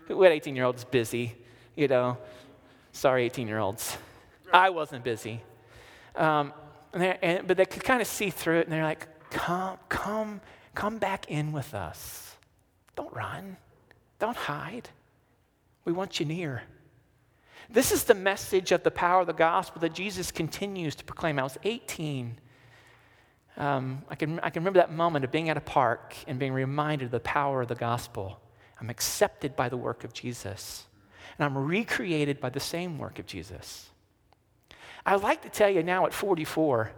What 0.07 0.31
18 0.31 0.55
year 0.55 0.65
olds 0.65 0.85
busy? 0.85 1.35
You 1.75 1.89
know, 1.89 2.17
sorry, 2.93 3.25
18 3.25 3.49
year 3.49 3.59
olds. 3.59 3.99
I 4.53 4.71
wasn't 4.71 5.05
busy. 5.05 5.43
Um, 6.15 6.53
and 6.95 7.03
and, 7.23 7.47
but 7.47 7.57
they 7.57 7.67
could 7.67 7.85
kind 7.85 8.01
of 8.01 8.07
see 8.07 8.31
through 8.31 8.61
it, 8.61 8.67
and 8.67 8.73
they're 8.73 8.85
like, 8.85 9.09
Come, 9.31 9.77
come, 9.89 10.41
come 10.75 10.99
back 10.99 11.31
in 11.31 11.53
with 11.53 11.75
us. 11.75 12.37
Don't 12.95 13.13
run, 13.13 13.59
don't 14.19 14.37
hide. 14.37 14.89
We 15.85 15.93
want 15.93 16.19
you 16.19 16.27
near. 16.27 16.63
This 17.77 17.93
is 17.93 18.05
the 18.05 18.15
message 18.15 18.73
of 18.73 18.85
the 18.85 18.91
power 18.91 19.21
of 19.21 19.27
the 19.27 19.35
gospel 19.35 19.83
that 19.83 19.93
Jesus 19.93 20.31
continues 20.31 20.95
to 20.95 21.05
proclaim. 21.05 21.39
I 21.39 21.43
was 21.43 21.59
18. 21.63 22.39
Um, 23.59 24.03
I, 24.09 24.15
can, 24.15 24.41
I 24.41 24.49
can 24.49 24.63
remember 24.63 24.79
that 24.79 24.95
moment 24.95 25.27
of 25.27 25.31
being 25.31 25.51
at 25.51 25.59
a 25.59 25.61
park 25.61 26.17
and 26.27 26.39
being 26.39 26.55
reminded 26.55 27.05
of 27.05 27.11
the 27.11 27.21
power 27.21 27.61
of 27.61 27.69
the 27.69 27.75
gospel. 27.75 28.41
I'm 28.81 28.89
accepted 28.89 29.57
by 29.57 29.69
the 29.69 29.77
work 29.77 30.05
of 30.05 30.15
Jesus, 30.15 30.87
and 31.37 31.45
I'm 31.45 31.59
recreated 31.59 32.41
by 32.41 32.49
the 32.49 32.61
same 32.61 32.97
work 32.97 33.19
of 33.19 33.27
Jesus. 33.27 33.91
I'd 35.05 35.21
like 35.21 35.43
to 35.43 35.51
tell 35.51 35.69
you 35.69 35.83
now 35.83 36.07
at 36.07 36.15
44, 36.15 36.93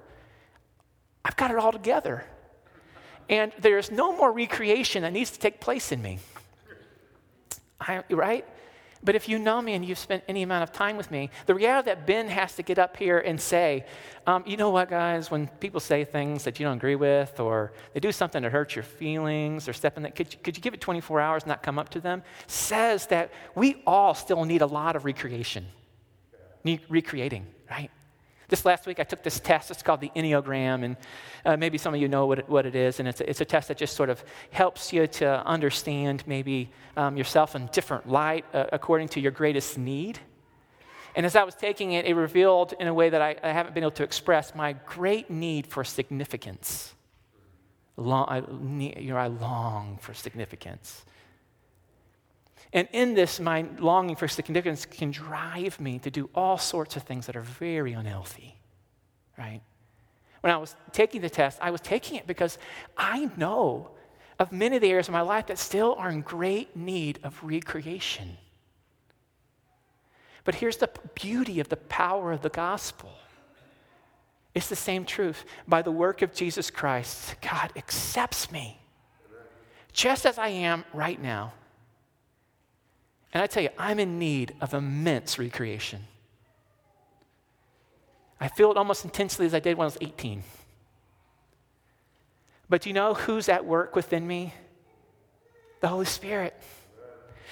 I've 1.25 1.37
got 1.37 1.50
it 1.50 1.56
all 1.56 1.73
together. 1.73 2.25
And 3.28 3.50
there's 3.58 3.90
no 3.90 4.16
more 4.16 4.30
recreation 4.30 5.02
that 5.02 5.12
needs 5.12 5.32
to 5.32 5.40
take 5.40 5.58
place 5.58 5.90
in 5.90 6.00
me. 6.00 6.20
I, 7.80 8.04
right? 8.11 8.47
But 9.02 9.14
if 9.14 9.28
you 9.28 9.38
know 9.38 9.62
me 9.62 9.75
and 9.75 9.85
you've 9.85 9.99
spent 9.99 10.25
any 10.28 10.43
amount 10.43 10.64
of 10.64 10.73
time 10.73 10.97
with 10.97 11.11
me, 11.11 11.31
the 11.47 11.55
reality 11.55 11.87
that 11.87 12.07
Ben 12.07 12.28
has 12.28 12.57
to 12.57 12.62
get 12.62 12.78
up 12.78 12.97
here 12.97 13.19
and 13.19 13.40
say, 13.40 13.87
um, 14.26 14.43
you 14.47 14.57
know 14.57 14.71
what, 14.71 14.90
guys, 14.90 15.31
when 15.31 15.47
people 15.47 15.81
say 15.81 16.05
things 16.05 16.45
that 16.45 16.59
you 16.59 16.67
don't 16.67 16.76
agree 16.76 16.97
with, 16.97 17.40
or 17.40 17.73
they 17.95 18.00
do 18.00 18.12
something 18.12 18.43
that 18.43 18.52
hurts 18.52 18.75
your 18.75 18.83
feelings, 18.83 19.69
or 19.69 19.73
step 19.73 19.97
in 19.97 20.02
that, 20.02 20.14
could 20.14 20.33
you, 20.33 20.38
could 20.43 20.57
you 20.57 20.62
give 20.62 20.75
it 20.75 20.81
24 20.81 21.21
hours 21.21 21.43
and 21.45 21.49
not 21.49 21.62
come 21.62 21.78
up 21.78 21.88
to 21.90 22.00
them? 22.00 22.23
Says 22.47 23.07
that 23.07 23.31
we 23.55 23.83
all 23.87 24.14
still 24.14 24.45
need 24.45 24.62
a 24.62 24.67
lot 24.67 24.97
of 24.97 25.05
recreation, 25.05 25.67
need 26.64 26.81
recreating, 26.88 27.47
right? 27.71 27.90
This 28.49 28.64
last 28.64 28.87
week, 28.87 28.99
I 28.99 29.05
took 29.05 29.23
this 29.23 29.40
test. 29.40 29.71
It's 29.71 29.83
called 29.83 30.00
the 30.00 30.11
Enneagram, 30.17 30.83
and 30.83 30.97
uh, 31.45 31.57
maybe 31.59 31.76
some 31.76 31.93
of 31.93 32.00
you 32.00 32.09
know 32.09 32.25
what 32.26 32.38
it, 32.38 32.49
what 32.49 32.64
it 32.64 32.75
is. 32.75 32.99
And 32.99 33.07
it's 33.07 33.21
a, 33.21 33.28
it's 33.28 33.40
a 33.43 33.45
test 33.45 33.69
that 33.69 33.76
just 33.76 33.95
sort 33.95 34.09
of 34.09 34.25
helps 34.50 34.90
you 34.90 35.07
to 35.07 35.47
understand 35.47 36.25
maybe 36.26 36.71
um, 36.97 37.19
yourself 37.19 37.55
in 37.55 37.67
different 37.73 38.09
light 38.09 38.47
uh, 38.55 38.64
according 38.73 39.09
to 39.09 39.21
your 39.21 39.33
greatest 39.33 39.76
need. 39.76 40.19
And 41.14 41.26
as 41.26 41.37
I 41.37 41.45
was 41.45 41.57
taking 41.57 41.93
it, 41.93 42.07
it 42.07 42.14
revealed 42.14 42.73
in 42.81 42.87
a 42.87 42.95
way 42.95 43.11
that 43.11 43.21
I, 43.21 43.37
I 43.43 43.52
haven't 43.52 43.75
been 43.75 43.83
able 43.83 43.90
to 43.93 44.05
express 44.05 44.55
my 44.55 44.75
great 44.87 45.28
need 45.28 45.67
for 45.67 45.85
significance. 45.85 46.95
Long, 47.97 48.26
I, 48.28 48.38
you 48.99 49.11
know, 49.11 49.17
I 49.17 49.26
long 49.26 49.99
for 50.00 50.14
significance. 50.14 51.05
And 52.72 52.88
in 52.92 53.14
this, 53.14 53.40
my 53.40 53.66
longing 53.78 54.16
for 54.16 54.28
significance 54.28 54.84
can 54.84 55.10
drive 55.10 55.80
me 55.80 55.98
to 56.00 56.10
do 56.10 56.28
all 56.34 56.58
sorts 56.58 56.96
of 56.96 57.02
things 57.02 57.26
that 57.26 57.37
are 57.37 57.42
very 57.42 57.92
unhealthy, 57.92 58.56
right? 59.38 59.62
When 60.40 60.52
I 60.52 60.56
was 60.58 60.76
taking 60.92 61.20
the 61.20 61.30
test, 61.30 61.58
I 61.60 61.70
was 61.70 61.80
taking 61.80 62.16
it 62.16 62.26
because 62.26 62.58
I 62.96 63.30
know 63.37 63.90
of 64.38 64.52
many 64.52 64.76
of 64.76 64.82
the 64.82 64.90
areas 64.90 65.08
of 65.08 65.12
my 65.12 65.22
life 65.22 65.46
that 65.46 65.58
still 65.58 65.94
are 65.98 66.10
in 66.10 66.20
great 66.20 66.76
need 66.76 67.18
of 67.22 67.42
recreation. 67.42 68.37
But 70.44 70.54
here's 70.54 70.76
the 70.76 70.90
beauty 71.14 71.60
of 71.60 71.68
the 71.68 71.76
power 71.76 72.32
of 72.32 72.42
the 72.42 72.48
gospel. 72.48 73.10
It's 74.54 74.68
the 74.68 74.76
same 74.76 75.04
truth. 75.04 75.44
By 75.66 75.82
the 75.82 75.90
work 75.90 76.22
of 76.22 76.34
Jesus 76.34 76.70
Christ, 76.70 77.37
God 77.40 77.72
accepts 77.76 78.50
me 78.50 78.78
just 79.92 80.25
as 80.26 80.38
I 80.38 80.48
am 80.48 80.84
right 80.92 81.20
now. 81.20 81.52
And 83.32 83.42
I 83.42 83.47
tell 83.47 83.62
you, 83.62 83.70
I'm 83.78 83.99
in 83.99 84.18
need 84.18 84.54
of 84.61 84.75
immense 84.75 85.38
recreation. 85.38 86.00
I 88.40 88.49
feel 88.49 88.70
it 88.70 88.76
almost 88.76 89.04
intensely 89.04 89.47
as 89.47 89.54
I 89.54 89.61
did 89.61 89.76
when 89.76 89.85
I 89.85 89.87
was 89.87 89.99
18. 90.00 90.42
But 92.68 92.82
do 92.82 92.90
you 92.90 92.94
know 92.94 93.14
who's 93.14 93.49
at 93.49 93.64
work 93.64 93.97
within 93.97 94.26
me? 94.26 94.54
The 95.80 95.88
Holy 95.88 96.06
Spirit. 96.06 96.54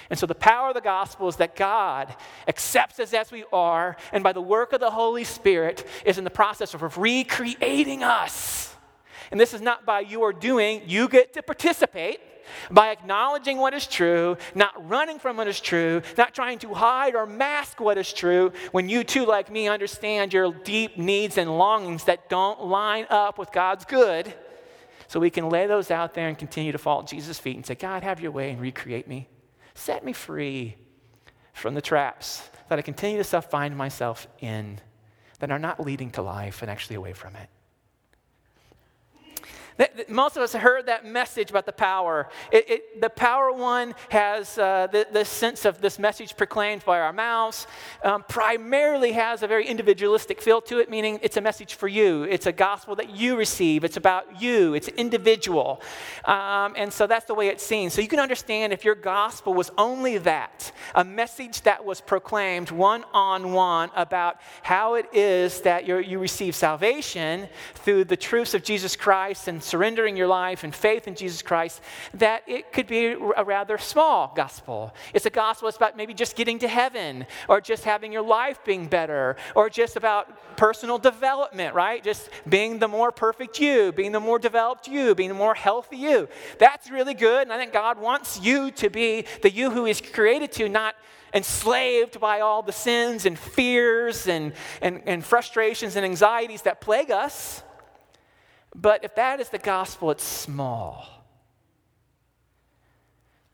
And 0.09 0.17
so 0.17 0.25
the 0.25 0.35
power 0.35 0.69
of 0.69 0.73
the 0.73 0.81
gospel 0.81 1.27
is 1.27 1.35
that 1.37 1.55
God 1.55 2.15
accepts 2.47 2.99
us 2.99 3.13
as 3.13 3.31
we 3.31 3.43
are, 3.51 3.97
and 4.13 4.23
by 4.23 4.31
the 4.31 4.41
work 4.41 4.71
of 4.71 4.79
the 4.79 4.91
Holy 4.91 5.25
Spirit 5.25 5.85
is 6.05 6.17
in 6.17 6.23
the 6.23 6.29
process 6.29 6.73
of 6.73 6.97
recreating 6.97 8.03
us. 8.03 8.73
And 9.31 9.39
this 9.39 9.53
is 9.53 9.61
not 9.61 9.85
by 9.85 10.01
your 10.01 10.33
doing, 10.33 10.81
you 10.85 11.07
get 11.09 11.33
to 11.33 11.41
participate 11.41 12.19
by 12.71 12.91
acknowledging 12.91 13.57
what 13.57 13.73
is 13.73 13.85
true, 13.85 14.37
not 14.55 14.73
running 14.87 15.19
from 15.19 15.35
what 15.35 15.47
is 15.47 15.59
true, 15.59 16.01
not 16.17 16.33
trying 16.33 16.57
to 16.59 16.73
hide 16.73 17.13
or 17.13 17.25
mask 17.25 17.81
what 17.81 17.97
is 17.97 18.13
true, 18.13 18.53
when 18.71 18.87
you 18.87 19.03
too, 19.03 19.25
like 19.25 19.51
me, 19.51 19.67
understand 19.67 20.31
your 20.31 20.53
deep 20.53 20.97
needs 20.97 21.37
and 21.37 21.57
longings 21.57 22.05
that 22.05 22.29
don't 22.29 22.63
line 22.65 23.05
up 23.09 23.37
with 23.37 23.51
God's 23.51 23.83
good, 23.83 24.33
so 25.09 25.19
we 25.19 25.29
can 25.29 25.49
lay 25.49 25.67
those 25.67 25.91
out 25.91 26.13
there 26.13 26.29
and 26.29 26.37
continue 26.37 26.71
to 26.71 26.77
fall 26.77 27.01
at 27.01 27.07
Jesus' 27.07 27.37
feet 27.37 27.57
and 27.57 27.65
say, 27.65 27.75
God, 27.75 28.03
have 28.03 28.21
your 28.21 28.31
way 28.31 28.51
and 28.51 28.61
recreate 28.61 29.07
me. 29.09 29.27
Set 29.73 30.05
me 30.05 30.13
free 30.13 30.75
from 31.53 31.73
the 31.73 31.81
traps 31.81 32.49
that 32.69 32.79
I 32.79 32.81
continue 32.81 33.21
to 33.21 33.41
find 33.41 33.75
myself 33.75 34.27
in. 34.39 34.79
that 35.39 35.51
are 35.51 35.59
not 35.59 35.79
leading 35.79 36.09
to 36.11 36.21
life 36.21 36.61
and 36.61 36.71
actually 36.71 36.95
away 36.95 37.13
from 37.13 37.35
it. 37.35 37.49
Most 40.09 40.37
of 40.37 40.43
us 40.43 40.53
heard 40.53 40.87
that 40.87 41.05
message 41.05 41.51
about 41.51 41.65
the 41.67 41.71
power. 41.71 42.29
It, 42.51 42.69
it, 42.69 43.01
the 43.01 43.09
power 43.09 43.51
one 43.51 43.93
has 44.09 44.57
uh, 44.57 44.87
the, 44.91 45.05
the, 45.11 45.23
sense 45.23 45.65
of 45.65 45.81
this 45.81 45.99
message 45.99 46.35
proclaimed 46.35 46.83
by 46.83 46.99
our 46.99 47.13
mouths, 47.13 47.67
um, 48.03 48.23
primarily 48.27 49.11
has 49.11 49.43
a 49.43 49.47
very 49.47 49.67
individualistic 49.67 50.41
feel 50.41 50.61
to 50.61 50.79
it, 50.79 50.89
meaning 50.89 51.19
it's 51.21 51.37
a 51.37 51.41
message 51.41 51.75
for 51.75 51.87
you. 51.87 52.23
It's 52.23 52.47
a 52.47 52.51
gospel 52.51 52.95
that 52.95 53.11
you 53.11 53.35
receive. 53.35 53.83
It's 53.83 53.97
about 53.97 54.41
you, 54.41 54.73
it's 54.73 54.87
individual. 54.87 55.81
Um, 56.25 56.73
and 56.75 56.91
so 56.91 57.05
that's 57.05 57.25
the 57.25 57.35
way 57.35 57.49
it's 57.49 57.63
seen. 57.63 57.89
So 57.91 58.01
you 58.01 58.07
can 58.07 58.19
understand 58.19 58.73
if 58.73 58.83
your 58.83 58.95
gospel 58.95 59.53
was 59.53 59.69
only 59.77 60.17
that 60.19 60.71
a 60.95 61.03
message 61.03 61.61
that 61.63 61.85
was 61.85 62.01
proclaimed 62.01 62.71
one 62.71 63.03
on 63.13 63.51
one 63.51 63.91
about 63.95 64.39
how 64.63 64.95
it 64.95 65.05
is 65.13 65.61
that 65.61 65.85
you 65.85 66.17
receive 66.17 66.55
salvation 66.55 67.47
through 67.75 68.05
the 68.05 68.17
truths 68.17 68.53
of 68.53 68.63
Jesus 68.63 68.95
Christ 68.95 69.47
and 69.47 69.61
surrendering 69.67 70.17
your 70.17 70.27
life 70.27 70.63
and 70.63 70.73
faith 70.73 71.07
in 71.07 71.15
Jesus 71.15 71.41
Christ, 71.41 71.81
that 72.13 72.43
it 72.47 72.71
could 72.71 72.87
be 72.87 73.07
a 73.07 73.43
rather 73.43 73.77
small 73.77 74.33
gospel. 74.35 74.93
It's 75.13 75.25
a 75.25 75.29
gospel 75.29 75.67
that's 75.67 75.77
about 75.77 75.97
maybe 75.97 76.13
just 76.13 76.35
getting 76.35 76.59
to 76.59 76.67
heaven 76.67 77.25
or 77.47 77.61
just 77.61 77.83
having 77.83 78.11
your 78.11 78.21
life 78.21 78.63
being 78.65 78.87
better 78.87 79.35
or 79.55 79.69
just 79.69 79.95
about 79.95 80.57
personal 80.57 80.97
development, 80.97 81.75
right? 81.75 82.03
Just 82.03 82.29
being 82.47 82.79
the 82.79 82.87
more 82.87 83.11
perfect 83.11 83.59
you, 83.59 83.91
being 83.91 84.11
the 84.11 84.19
more 84.19 84.39
developed 84.39 84.87
you, 84.87 85.13
being 85.13 85.29
the 85.29 85.35
more 85.35 85.53
healthy 85.53 85.97
you. 85.97 86.27
That's 86.57 86.89
really 86.89 87.13
good. 87.13 87.43
And 87.43 87.53
I 87.53 87.57
think 87.57 87.73
God 87.73 87.99
wants 87.99 88.41
you 88.41 88.71
to 88.71 88.89
be 88.89 89.25
the 89.41 89.51
you 89.51 89.69
who 89.69 89.85
is 89.85 90.01
created 90.01 90.51
to, 90.53 90.69
not 90.69 90.95
enslaved 91.33 92.19
by 92.19 92.39
all 92.39 92.61
the 92.61 92.71
sins 92.71 93.25
and 93.25 93.37
fears 93.37 94.27
and, 94.27 94.53
and, 94.81 95.01
and 95.05 95.23
frustrations 95.23 95.95
and 95.95 96.05
anxieties 96.05 96.63
that 96.63 96.81
plague 96.81 97.11
us. 97.11 97.63
But 98.77 99.03
if 99.03 99.15
that 99.15 99.39
is 99.39 99.49
the 99.49 99.57
gospel, 99.57 100.11
it's 100.11 100.23
small. 100.23 101.05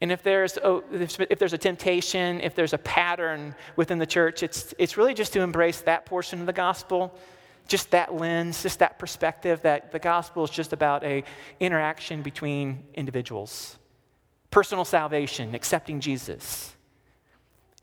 And 0.02 0.12
if 0.12 0.22
there's, 0.22 0.58
a, 0.58 0.82
if 0.92 1.40
there's 1.40 1.54
a 1.54 1.58
temptation, 1.58 2.42
if 2.42 2.56
there's 2.56 2.74
a 2.74 2.78
pattern 2.78 3.56
within 3.78 4.00
the 4.00 4.06
church, 4.06 4.44
it's, 4.44 4.74
it's 4.78 4.98
really 4.98 5.14
just 5.14 5.32
to 5.32 5.40
embrace 5.40 5.80
that 5.82 6.06
portion 6.06 6.42
of 6.42 6.46
the 6.46 6.52
gospel, 6.52 7.18
just 7.70 7.92
that 7.92 8.14
lens, 8.14 8.62
just 8.62 8.80
that 8.80 9.00
perspective 9.00 9.62
that 9.62 9.94
the 9.94 10.00
gospel 10.00 10.44
is 10.44 10.50
just 10.50 10.74
about 10.74 11.06
a 11.06 11.24
interaction 11.62 12.22
between 12.22 12.84
individuals. 12.94 13.78
Personal 14.52 14.84
salvation, 14.84 15.56
accepting 15.56 16.02
Jesus. 16.02 16.73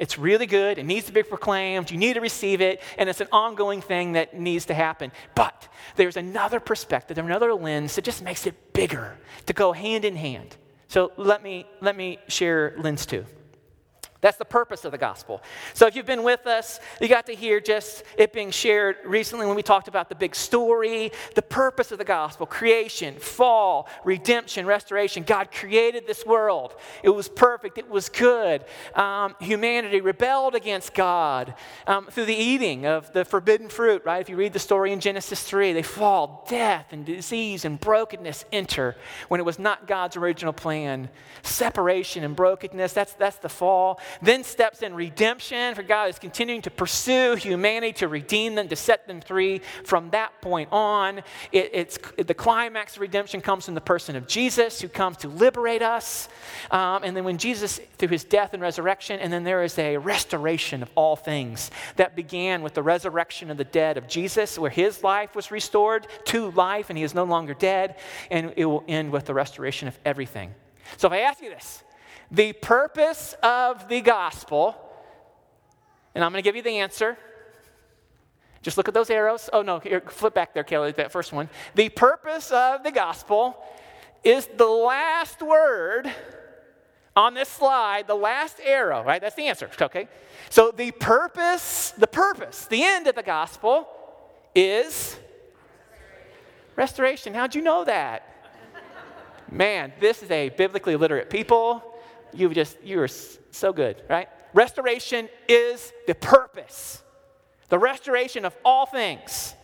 It's 0.00 0.19
really 0.19 0.47
good. 0.47 0.78
It 0.78 0.87
needs 0.87 1.07
to 1.07 1.12
be 1.12 1.23
proclaimed. 1.23 1.90
You 1.90 1.99
need 1.99 2.14
to 2.14 2.21
receive 2.21 2.62
it. 2.62 2.83
And 2.97 3.09
it's 3.11 3.21
an 3.21 3.28
ongoing 3.30 3.83
thing 3.83 4.12
that 4.12 4.35
needs 4.35 4.64
to 4.66 4.75
happen. 4.75 5.12
But 5.35 5.69
there's 5.97 6.16
another 6.16 6.59
perspective, 6.59 7.19
another 7.19 7.52
lens 7.52 7.95
that 7.97 8.04
just 8.04 8.25
makes 8.25 8.47
it 8.47 8.73
bigger 8.73 9.19
to 9.45 9.52
go 9.52 9.73
hand 9.73 10.07
in 10.07 10.16
hand. 10.16 10.57
So 10.88 11.12
let 11.19 11.42
me, 11.42 11.66
let 11.83 11.97
me 11.97 12.19
share 12.28 12.75
lens 12.78 13.04
two. 13.04 13.26
That's 14.20 14.36
the 14.36 14.44
purpose 14.44 14.84
of 14.84 14.92
the 14.92 14.98
gospel. 14.98 15.40
So 15.72 15.86
if 15.86 15.96
you've 15.96 16.06
been 16.06 16.22
with 16.22 16.46
us, 16.46 16.78
you 17.00 17.08
got 17.08 17.26
to 17.26 17.34
hear 17.34 17.58
just 17.58 18.04
it 18.18 18.32
being 18.32 18.50
shared 18.50 18.96
recently 19.04 19.46
when 19.46 19.56
we 19.56 19.62
talked 19.62 19.88
about 19.88 20.10
the 20.10 20.14
big 20.14 20.34
story, 20.34 21.10
the 21.34 21.42
purpose 21.42 21.90
of 21.90 21.98
the 21.98 22.04
gospel 22.04 22.46
creation, 22.46 23.14
fall, 23.16 23.88
redemption, 24.04 24.66
restoration. 24.66 25.22
God 25.22 25.50
created 25.50 26.06
this 26.06 26.26
world. 26.26 26.74
It 27.02 27.10
was 27.10 27.28
perfect, 27.28 27.78
it 27.78 27.88
was 27.88 28.10
good. 28.10 28.64
Um, 28.94 29.36
humanity 29.40 30.02
rebelled 30.02 30.54
against 30.54 30.92
God 30.92 31.54
um, 31.86 32.06
through 32.06 32.26
the 32.26 32.34
eating 32.34 32.84
of 32.86 33.12
the 33.14 33.24
forbidden 33.24 33.70
fruit, 33.70 34.02
right? 34.04 34.20
If 34.20 34.28
you 34.28 34.36
read 34.36 34.52
the 34.52 34.58
story 34.58 34.92
in 34.92 35.00
Genesis 35.00 35.42
3, 35.42 35.72
they 35.72 35.82
fall, 35.82 36.46
death 36.48 36.86
and 36.90 37.06
disease 37.06 37.64
and 37.64 37.80
brokenness 37.80 38.44
enter 38.52 38.96
when 39.28 39.40
it 39.40 39.44
was 39.44 39.58
not 39.58 39.86
God's 39.86 40.16
original 40.16 40.52
plan. 40.52 41.08
Separation 41.42 42.22
and 42.22 42.37
brokenness, 42.37 42.92
that's, 42.92 43.14
that's 43.14 43.37
the 43.37 43.48
fall. 43.48 43.98
Then 44.23 44.44
steps 44.44 44.83
in 44.83 44.94
redemption, 44.94 45.75
for 45.75 45.83
God 45.83 46.09
is 46.09 46.18
continuing 46.18 46.62
to 46.62 46.70
pursue 46.70 47.35
humanity 47.35 47.92
to 47.94 48.09
redeem 48.09 48.55
them, 48.55 48.68
to 48.68 48.77
set 48.77 49.07
them 49.07 49.20
free. 49.20 49.61
From 49.85 50.11
that 50.11 50.40
point 50.40 50.68
on, 50.73 51.18
it, 51.53 51.70
it's, 51.73 51.99
the 52.16 52.35
climax 52.35 52.96
of 52.96 53.03
redemption 53.03 53.40
comes 53.40 53.64
from 53.66 53.75
the 53.75 53.81
person 53.81 54.16
of 54.16 54.27
Jesus, 54.27 54.81
who 54.81 54.88
comes 54.88 55.16
to 55.18 55.29
liberate 55.29 55.83
us. 55.83 56.29
Um, 56.70 57.03
and 57.05 57.16
then 57.16 57.25
when 57.25 57.38
Jesus, 57.38 57.81
through 57.99 58.09
his 58.09 58.25
death 58.25 58.55
and 58.55 58.62
resurrection, 58.62 59.20
and 59.20 59.33
then 59.33 59.44
there 59.44 59.62
is 59.62 59.79
a 59.79 59.96
restoration 59.96 60.83
of 60.83 60.90
all 60.94 61.16
things 61.16 61.70
that 61.96 62.16
began 62.16 62.62
with 62.62 62.75
the 62.75 62.83
resurrection 62.83 63.51
of 63.51 63.57
the 63.57 63.64
dead 63.64 63.96
of 63.96 64.09
Jesus, 64.09 64.59
where 64.59 64.70
his 64.70 65.03
life 65.03 65.35
was 65.35 65.51
restored 65.51 66.07
to 66.27 66.51
life 66.53 66.90
and 66.90 66.99
he 66.99 67.05
is 67.05 67.14
no 67.14 67.25
longer 67.25 67.55
dead. 67.55 67.96
And 68.31 68.53
it 68.57 68.64
will 68.64 68.85
end 68.88 69.12
with 69.12 69.27
the 69.27 69.35
restoration 69.35 69.88
of 69.88 69.99
everything. 70.05 70.55
So 70.96 71.07
if 71.09 71.12
I 71.12 71.20
ask 71.20 71.42
you 71.42 71.51
this, 71.51 71.85
the 72.31 72.53
purpose 72.53 73.35
of 73.43 73.88
the 73.88 74.01
gospel, 74.01 74.77
and 76.14 76.25
I'm 76.25 76.33
going 76.33 76.43
to 76.43 76.47
give 76.47 76.57
you 76.57 76.62
the 76.62 76.79
answer. 76.79 77.16
Just 78.62 78.77
look 78.77 78.88
at 78.88 78.95
those 78.95 79.11
arrows. 79.11 79.49
Oh, 79.53 79.62
no, 79.62 79.79
here, 79.79 80.01
flip 80.01 80.35
back 80.35 80.55
there, 80.55 80.64
Kelly, 80.64 80.93
that 80.93 81.11
first 81.11 81.33
one. 81.33 81.49
The 81.75 81.88
purpose 81.88 82.51
of 82.51 82.83
the 82.85 82.93
gospel 82.93 83.57
is 84.23 84.47
the 84.57 84.66
last 84.66 85.40
word 85.40 86.12
on 87.16 87.35
this 87.35 87.49
slide, 87.49 88.07
the 88.07 88.14
last 88.14 88.61
arrow, 88.62 89.03
right? 89.03 89.21
That's 89.21 89.35
the 89.35 89.49
answer, 89.49 89.69
okay? 89.81 90.09
So 90.51 90.71
the 90.71 90.90
purpose, 90.93 91.93
the 91.97 92.07
purpose, 92.07 92.66
the 92.66 92.83
end 92.83 93.07
of 93.07 93.14
the 93.14 93.23
gospel 93.23 93.88
is 94.55 95.19
restoration. 96.77 97.35
How'd 97.35 97.55
you 97.55 97.62
know 97.62 97.85
that? 97.85 98.27
Man, 99.51 99.93
this 99.99 100.23
is 100.23 100.31
a 100.31 100.51
biblically 100.51 100.97
literate 100.97 101.29
people 101.31 101.89
you 102.33 102.53
just, 102.55 102.83
you 102.83 103.01
are 103.01 103.09
so 103.09 103.73
good, 103.73 104.03
right? 104.09 104.29
Restoration 104.53 105.29
is 105.49 105.93
the 106.07 106.14
purpose, 106.14 107.03
the 107.69 107.79
restoration 107.79 108.45
of 108.45 108.57
all 108.64 108.87
things. 108.87 109.55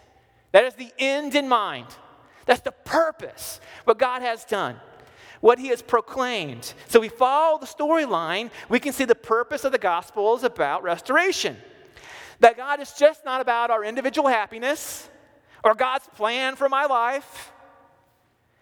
That 0.52 0.64
is 0.64 0.74
the 0.74 0.92
end 0.98 1.34
in 1.34 1.48
mind. 1.48 1.86
That's 2.46 2.60
the 2.60 2.72
purpose, 2.72 3.60
what 3.84 3.98
God 3.98 4.22
has 4.22 4.44
done, 4.44 4.76
what 5.40 5.58
He 5.58 5.68
has 5.68 5.82
proclaimed. 5.82 6.72
So 6.88 7.00
we 7.00 7.08
follow 7.08 7.58
the 7.58 7.66
storyline, 7.66 8.50
we 8.68 8.80
can 8.80 8.92
see 8.92 9.04
the 9.04 9.14
purpose 9.14 9.64
of 9.64 9.72
the 9.72 9.78
gospel 9.78 10.36
is 10.36 10.44
about 10.44 10.82
restoration. 10.82 11.56
That 12.40 12.56
God 12.56 12.80
is 12.80 12.92
just 12.92 13.24
not 13.24 13.40
about 13.40 13.70
our 13.70 13.84
individual 13.84 14.28
happiness 14.28 15.08
or 15.64 15.74
God's 15.74 16.06
plan 16.14 16.54
for 16.54 16.68
my 16.68 16.84
life, 16.84 17.52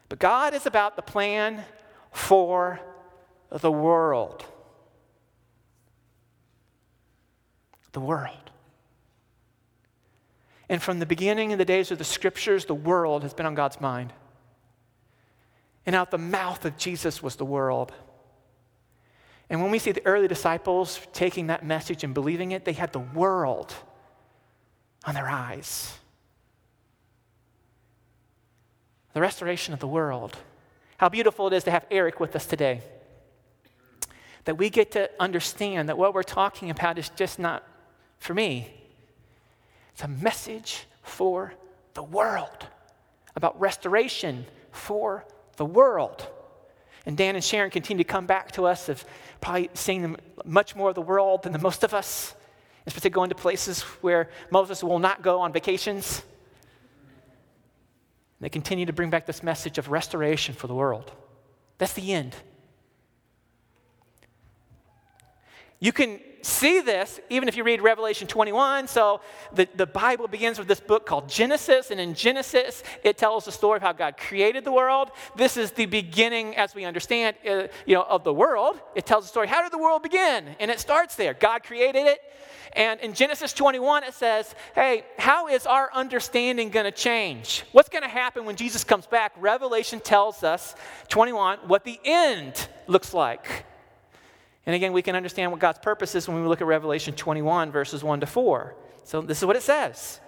but 0.08 0.18
God 0.18 0.54
is 0.54 0.64
about 0.64 0.96
the 0.96 1.02
plan 1.02 1.64
for 2.12 2.80
the 3.60 3.70
world. 3.70 4.44
The 7.92 8.00
world. 8.00 8.50
And 10.68 10.82
from 10.82 10.98
the 10.98 11.06
beginning 11.06 11.50
in 11.50 11.58
the 11.58 11.64
days 11.64 11.90
of 11.90 11.98
the 11.98 12.04
scriptures, 12.04 12.64
the 12.64 12.74
world 12.74 13.22
has 13.22 13.34
been 13.34 13.46
on 13.46 13.54
God's 13.54 13.80
mind. 13.80 14.12
And 15.86 15.94
out 15.94 16.10
the 16.10 16.18
mouth 16.18 16.64
of 16.64 16.76
Jesus 16.76 17.22
was 17.22 17.36
the 17.36 17.44
world. 17.44 17.92
And 19.50 19.62
when 19.62 19.70
we 19.70 19.78
see 19.78 19.92
the 19.92 20.04
early 20.06 20.26
disciples 20.26 20.98
taking 21.12 21.48
that 21.48 21.64
message 21.64 22.02
and 22.02 22.14
believing 22.14 22.52
it, 22.52 22.64
they 22.64 22.72
had 22.72 22.92
the 22.92 22.98
world 22.98 23.74
on 25.04 25.14
their 25.14 25.28
eyes. 25.28 25.96
The 29.12 29.20
restoration 29.20 29.74
of 29.74 29.80
the 29.80 29.86
world. 29.86 30.36
How 30.96 31.08
beautiful 31.08 31.46
it 31.46 31.52
is 31.52 31.64
to 31.64 31.70
have 31.70 31.84
Eric 31.90 32.18
with 32.18 32.34
us 32.34 32.46
today 32.46 32.82
that 34.44 34.58
we 34.58 34.70
get 34.70 34.92
to 34.92 35.10
understand 35.18 35.88
that 35.88 35.98
what 35.98 36.14
we're 36.14 36.22
talking 36.22 36.70
about 36.70 36.98
is 36.98 37.08
just 37.10 37.38
not 37.38 37.66
for 38.18 38.34
me. 38.34 38.72
It's 39.92 40.02
a 40.02 40.08
message 40.08 40.86
for 41.02 41.54
the 41.94 42.02
world, 42.02 42.66
about 43.36 43.58
restoration 43.60 44.46
for 44.70 45.24
the 45.56 45.64
world. 45.64 46.26
And 47.06 47.16
Dan 47.16 47.34
and 47.34 47.44
Sharon 47.44 47.70
continue 47.70 48.02
to 48.02 48.08
come 48.08 48.26
back 48.26 48.52
to 48.52 48.64
us 48.64 48.88
of 48.88 49.04
probably 49.40 49.70
seeing 49.74 50.16
much 50.44 50.74
more 50.74 50.88
of 50.88 50.94
the 50.94 51.02
world 51.02 51.42
than 51.42 51.52
the 51.52 51.58
most 51.58 51.84
of 51.84 51.94
us, 51.94 52.34
especially 52.86 53.10
going 53.10 53.28
to 53.28 53.34
places 53.34 53.82
where 54.00 54.30
Moses 54.50 54.82
will 54.82 54.98
not 54.98 55.22
go 55.22 55.40
on 55.40 55.52
vacations. 55.52 56.22
They 58.40 58.48
continue 58.48 58.86
to 58.86 58.92
bring 58.92 59.10
back 59.10 59.26
this 59.26 59.42
message 59.42 59.78
of 59.78 59.88
restoration 59.88 60.54
for 60.54 60.66
the 60.66 60.74
world. 60.74 61.12
That's 61.78 61.92
the 61.92 62.12
end. 62.12 62.34
You 65.80 65.92
can 65.92 66.20
see 66.44 66.80
this 66.80 67.20
even 67.30 67.48
if 67.48 67.56
you 67.56 67.64
read 67.64 67.80
Revelation 67.80 68.28
21. 68.28 68.86
So 68.88 69.20
the, 69.52 69.68
the 69.74 69.86
Bible 69.86 70.28
begins 70.28 70.58
with 70.58 70.68
this 70.68 70.80
book 70.80 71.06
called 71.06 71.28
Genesis, 71.28 71.90
and 71.90 72.00
in 72.00 72.14
Genesis, 72.14 72.82
it 73.02 73.18
tells 73.18 73.46
the 73.46 73.52
story 73.52 73.78
of 73.78 73.82
how 73.82 73.92
God 73.92 74.16
created 74.16 74.64
the 74.64 74.72
world. 74.72 75.10
This 75.36 75.56
is 75.56 75.72
the 75.72 75.86
beginning, 75.86 76.56
as 76.56 76.74
we 76.74 76.84
understand, 76.84 77.36
uh, 77.48 77.68
you 77.86 77.94
know, 77.94 78.02
of 78.02 78.24
the 78.24 78.32
world. 78.32 78.80
It 78.94 79.06
tells 79.06 79.24
the 79.24 79.28
story, 79.28 79.48
how 79.48 79.62
did 79.62 79.72
the 79.72 79.78
world 79.78 80.02
begin? 80.02 80.56
And 80.60 80.70
it 80.70 80.80
starts 80.80 81.16
there. 81.16 81.34
God 81.34 81.62
created 81.62 82.06
it. 82.06 82.20
And 82.74 82.98
in 83.00 83.14
Genesis 83.14 83.52
21, 83.52 84.04
it 84.04 84.14
says, 84.14 84.54
hey, 84.74 85.04
how 85.16 85.46
is 85.46 85.64
our 85.64 85.90
understanding 85.92 86.70
going 86.70 86.84
to 86.84 86.92
change? 86.92 87.64
What's 87.70 87.88
going 87.88 88.02
to 88.02 88.08
happen 88.08 88.44
when 88.44 88.56
Jesus 88.56 88.82
comes 88.82 89.06
back? 89.06 89.32
Revelation 89.38 90.00
tells 90.00 90.42
us, 90.42 90.74
21, 91.08 91.58
what 91.68 91.84
the 91.84 92.00
end 92.04 92.68
looks 92.88 93.14
like. 93.14 93.64
And 94.66 94.74
again, 94.74 94.92
we 94.92 95.02
can 95.02 95.14
understand 95.14 95.50
what 95.50 95.60
God's 95.60 95.78
purpose 95.78 96.14
is 96.14 96.26
when 96.26 96.40
we 96.40 96.48
look 96.48 96.60
at 96.60 96.66
Revelation 96.66 97.14
21, 97.14 97.70
verses 97.70 98.02
1 98.02 98.20
to 98.20 98.26
4. 98.26 98.74
So 99.04 99.20
this 99.20 99.38
is 99.38 99.44
what 99.44 99.56
it 99.56 99.62
says. 99.62 100.20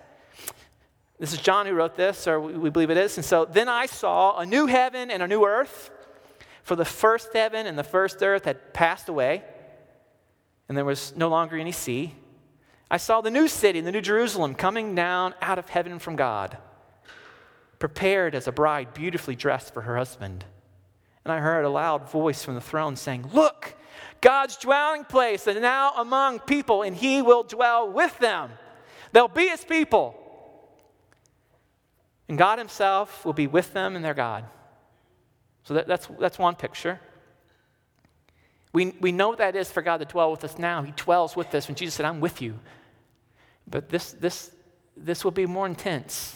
This 1.18 1.32
is 1.32 1.40
John 1.40 1.64
who 1.66 1.72
wrote 1.72 1.96
this, 1.96 2.26
or 2.26 2.38
we 2.40 2.68
believe 2.68 2.90
it 2.90 2.98
is. 2.98 3.16
And 3.16 3.24
so 3.24 3.46
then 3.46 3.68
I 3.68 3.86
saw 3.86 4.38
a 4.38 4.44
new 4.44 4.66
heaven 4.66 5.10
and 5.10 5.22
a 5.22 5.26
new 5.26 5.46
earth, 5.46 5.90
for 6.62 6.76
the 6.76 6.84
first 6.84 7.32
heaven 7.32 7.66
and 7.66 7.78
the 7.78 7.84
first 7.84 8.22
earth 8.22 8.44
had 8.44 8.74
passed 8.74 9.08
away, 9.08 9.42
and 10.68 10.76
there 10.76 10.84
was 10.84 11.14
no 11.16 11.28
longer 11.28 11.56
any 11.56 11.72
sea. 11.72 12.14
I 12.90 12.98
saw 12.98 13.20
the 13.20 13.30
new 13.30 13.48
city, 13.48 13.80
the 13.80 13.92
new 13.92 14.00
Jerusalem, 14.00 14.54
coming 14.54 14.94
down 14.94 15.34
out 15.40 15.58
of 15.58 15.68
heaven 15.70 15.98
from 15.98 16.16
God, 16.16 16.58
prepared 17.78 18.34
as 18.34 18.46
a 18.46 18.52
bride 18.52 18.92
beautifully 18.92 19.36
dressed 19.36 19.72
for 19.72 19.82
her 19.82 19.96
husband. 19.96 20.44
And 21.24 21.32
I 21.32 21.38
heard 21.38 21.64
a 21.64 21.70
loud 21.70 22.10
voice 22.10 22.44
from 22.44 22.54
the 22.54 22.60
throne 22.60 22.96
saying, 22.96 23.30
Look! 23.32 23.75
God's 24.26 24.56
dwelling 24.56 25.04
place 25.04 25.46
and 25.46 25.62
now 25.62 25.92
among 25.96 26.40
people, 26.40 26.82
and 26.82 26.96
he 26.96 27.22
will 27.22 27.44
dwell 27.44 27.88
with 27.88 28.18
them. 28.18 28.50
They'll 29.12 29.28
be 29.28 29.46
his 29.46 29.64
people. 29.64 30.16
And 32.28 32.36
God 32.36 32.58
himself 32.58 33.24
will 33.24 33.34
be 33.34 33.46
with 33.46 33.72
them 33.72 33.94
and 33.94 34.04
their 34.04 34.14
God. 34.14 34.44
So 35.62 35.74
that, 35.74 35.86
that's, 35.86 36.08
that's 36.18 36.40
one 36.40 36.56
picture. 36.56 36.98
We, 38.72 38.96
we 39.00 39.12
know 39.12 39.28
what 39.28 39.38
that 39.38 39.54
is 39.54 39.70
for 39.70 39.80
God 39.80 39.98
to 39.98 40.04
dwell 40.04 40.32
with 40.32 40.42
us 40.42 40.58
now. 40.58 40.82
He 40.82 40.90
dwells 40.90 41.36
with 41.36 41.54
us 41.54 41.68
when 41.68 41.76
Jesus 41.76 41.94
said, 41.94 42.04
I'm 42.04 42.18
with 42.18 42.42
you. 42.42 42.58
But 43.70 43.90
this, 43.90 44.10
this, 44.10 44.50
this 44.96 45.22
will 45.22 45.30
be 45.30 45.46
more 45.46 45.66
intense 45.66 46.34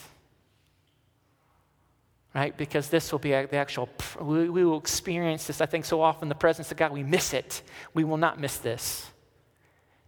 right? 2.34 2.56
Because 2.56 2.88
this 2.88 3.12
will 3.12 3.18
be 3.18 3.30
the 3.30 3.56
actual, 3.56 3.88
we, 4.20 4.48
will 4.48 4.78
experience 4.78 5.46
this, 5.46 5.60
I 5.60 5.66
think, 5.66 5.84
so 5.84 6.00
often 6.00 6.28
the 6.28 6.34
presence 6.34 6.70
of 6.70 6.76
God, 6.76 6.92
we 6.92 7.02
miss 7.02 7.34
it. 7.34 7.62
We 7.94 8.04
will 8.04 8.16
not 8.16 8.40
miss 8.40 8.58
this. 8.58 9.10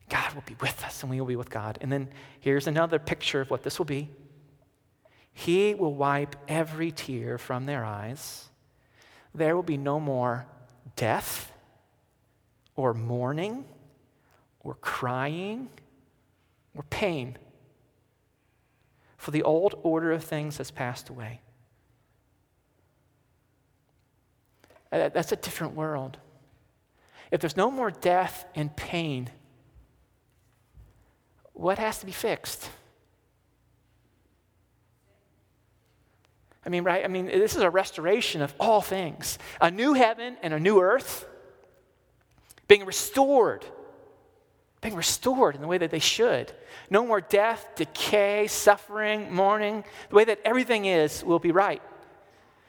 God 0.09 0.35
will 0.35 0.45
be 0.47 0.57
with 0.61 0.85
us 0.85 1.03
and 1.03 1.11
we 1.11 1.21
will 1.21 1.27
be 1.27 1.37
with 1.37 1.51
God. 1.51 1.79
And 1.81 1.91
then 1.91 2.09
here's 2.41 2.67
another 2.67 2.99
picture 2.99 3.41
of 3.41 3.51
what 3.51 3.63
this 3.63 3.79
will 3.79 3.87
be 3.87 4.11
He 5.33 5.75
will 5.75 5.95
wipe 5.95 6.37
every 6.49 6.93
tear 6.93 7.39
from 7.39 7.67
their 7.67 7.85
eyes. 7.85 8.49
There 9.35 9.57
will 9.57 9.63
be 9.63 9.79
no 9.79 9.99
more 9.99 10.47
death 10.97 11.51
or 12.77 12.93
mourning 12.93 13.65
or 14.61 14.75
crying 14.75 15.69
or 16.77 16.83
pain. 16.85 17.37
For 19.17 19.31
the 19.31 19.43
old 19.43 19.75
order 19.83 20.13
of 20.13 20.25
things 20.25 20.59
has 20.59 20.71
passed 20.71 21.09
away. 21.09 21.41
Uh, 24.69 24.75
Uh, 24.93 25.09
that's 25.09 25.33
a 25.33 25.37
different 25.37 25.75
world. 25.75 26.19
If 27.31 27.41
there's 27.41 27.57
no 27.57 27.71
more 27.71 27.91
death 27.91 28.45
and 28.55 28.75
pain, 28.77 29.31
what 31.55 31.79
has 31.79 31.99
to 32.01 32.07
be 32.07 32.13
fixed? 32.13 32.69
I 36.65 36.69
mean, 36.69 36.85
right? 36.85 37.05
I 37.05 37.09
mean, 37.09 37.27
this 37.27 37.57
is 37.57 37.63
a 37.63 37.71
restoration 37.71 38.43
of 38.43 38.55
all 38.61 38.83
things 38.83 39.39
a 39.61 39.71
new 39.71 39.95
heaven 39.95 40.37
and 40.43 40.55
a 40.55 40.61
new 40.61 40.81
earth 40.81 41.27
being 42.69 42.85
restored, 42.85 43.65
being 44.81 44.95
restored 44.95 45.55
in 45.55 45.61
the 45.61 45.67
way 45.67 45.79
that 45.79 45.91
they 45.91 45.99
should. 45.99 46.53
No 46.91 47.05
more 47.05 47.21
death, 47.21 47.67
decay, 47.77 48.47
suffering, 48.47 49.33
mourning. 49.33 49.85
The 50.11 50.15
way 50.15 50.25
that 50.25 50.41
everything 50.45 50.85
is 50.85 51.25
will 51.25 51.39
be 51.39 51.51
right. 51.51 51.83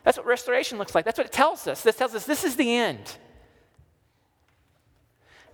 That's 0.04 0.18
what 0.18 0.26
restoration 0.26 0.78
looks 0.78 0.94
like. 0.94 1.06
That's 1.06 1.18
what 1.18 1.28
it 1.28 1.34
tells 1.34 1.68
us. 1.68 1.82
This 1.82 1.96
tells 1.96 2.14
us 2.14 2.26
this 2.26 2.44
is 2.44 2.56
the 2.56 2.76
end. 2.76 3.18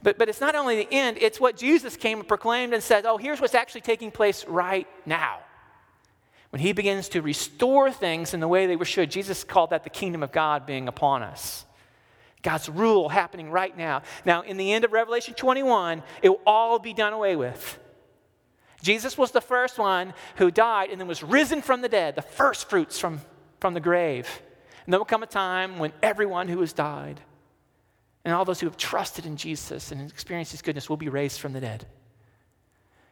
But, 0.01 0.17
but 0.17 0.29
it's 0.29 0.41
not 0.41 0.55
only 0.55 0.77
the 0.77 0.93
end, 0.93 1.17
it's 1.19 1.39
what 1.39 1.57
Jesus 1.57 1.97
came 1.97 2.19
and 2.19 2.27
proclaimed 2.27 2.73
and 2.73 2.81
said, 2.81 3.05
oh, 3.05 3.17
here's 3.17 3.41
what's 3.41 3.55
actually 3.55 3.81
taking 3.81 4.11
place 4.11 4.45
right 4.45 4.87
now. 5.05 5.39
When 6.51 6.61
he 6.61 6.71
begins 6.71 7.09
to 7.09 7.21
restore 7.21 7.91
things 7.91 8.33
in 8.33 8.39
the 8.39 8.47
way 8.47 8.65
they 8.65 8.75
were 8.75 8.85
should, 8.85 9.11
Jesus 9.11 9.43
called 9.43 9.69
that 9.69 9.83
the 9.83 9.89
kingdom 9.89 10.23
of 10.23 10.31
God 10.31 10.65
being 10.65 10.87
upon 10.87 11.21
us. 11.21 11.65
God's 12.41 12.69
rule 12.69 13.09
happening 13.09 13.51
right 13.51 13.77
now. 13.77 14.01
Now, 14.25 14.41
in 14.41 14.57
the 14.57 14.71
end 14.71 14.85
of 14.85 14.93
Revelation 14.93 15.33
21, 15.33 16.01
it 16.21 16.29
will 16.29 16.41
all 16.47 16.79
be 16.79 16.93
done 16.93 17.13
away 17.13 17.35
with. 17.35 17.77
Jesus 18.81 19.17
was 19.17 19.31
the 19.31 19.41
first 19.41 19.77
one 19.77 20.13
who 20.37 20.49
died 20.49 20.89
and 20.89 20.99
then 20.99 21.07
was 21.07 21.21
risen 21.21 21.61
from 21.61 21.81
the 21.81 21.89
dead, 21.89 22.15
the 22.15 22.21
first 22.21 22.69
fruits 22.69 22.97
from 22.97 23.19
from 23.59 23.73
the 23.73 23.79
grave. 23.79 24.41
And 24.85 24.93
there 24.93 24.99
will 24.99 25.05
come 25.05 25.23
a 25.23 25.27
time 25.27 25.79
when 25.79 25.93
everyone 26.01 26.47
who 26.47 26.59
has 26.61 26.73
died 26.73 27.19
and 28.25 28.33
all 28.33 28.45
those 28.45 28.59
who 28.59 28.67
have 28.67 28.77
trusted 28.77 29.25
in 29.25 29.37
Jesus 29.37 29.91
and 29.91 30.09
experienced 30.09 30.51
his 30.51 30.61
goodness 30.61 30.89
will 30.89 30.97
be 30.97 31.09
raised 31.09 31.39
from 31.39 31.53
the 31.53 31.61
dead. 31.61 31.85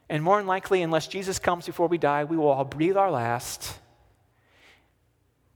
And 0.08 0.22
more 0.22 0.38
than 0.38 0.46
likely, 0.46 0.82
unless 0.82 1.06
Jesus 1.06 1.38
comes 1.38 1.66
before 1.66 1.88
we 1.88 1.98
die, 1.98 2.24
we 2.24 2.36
will 2.36 2.48
all 2.48 2.64
breathe 2.64 2.96
our 2.96 3.10
last. 3.10 3.78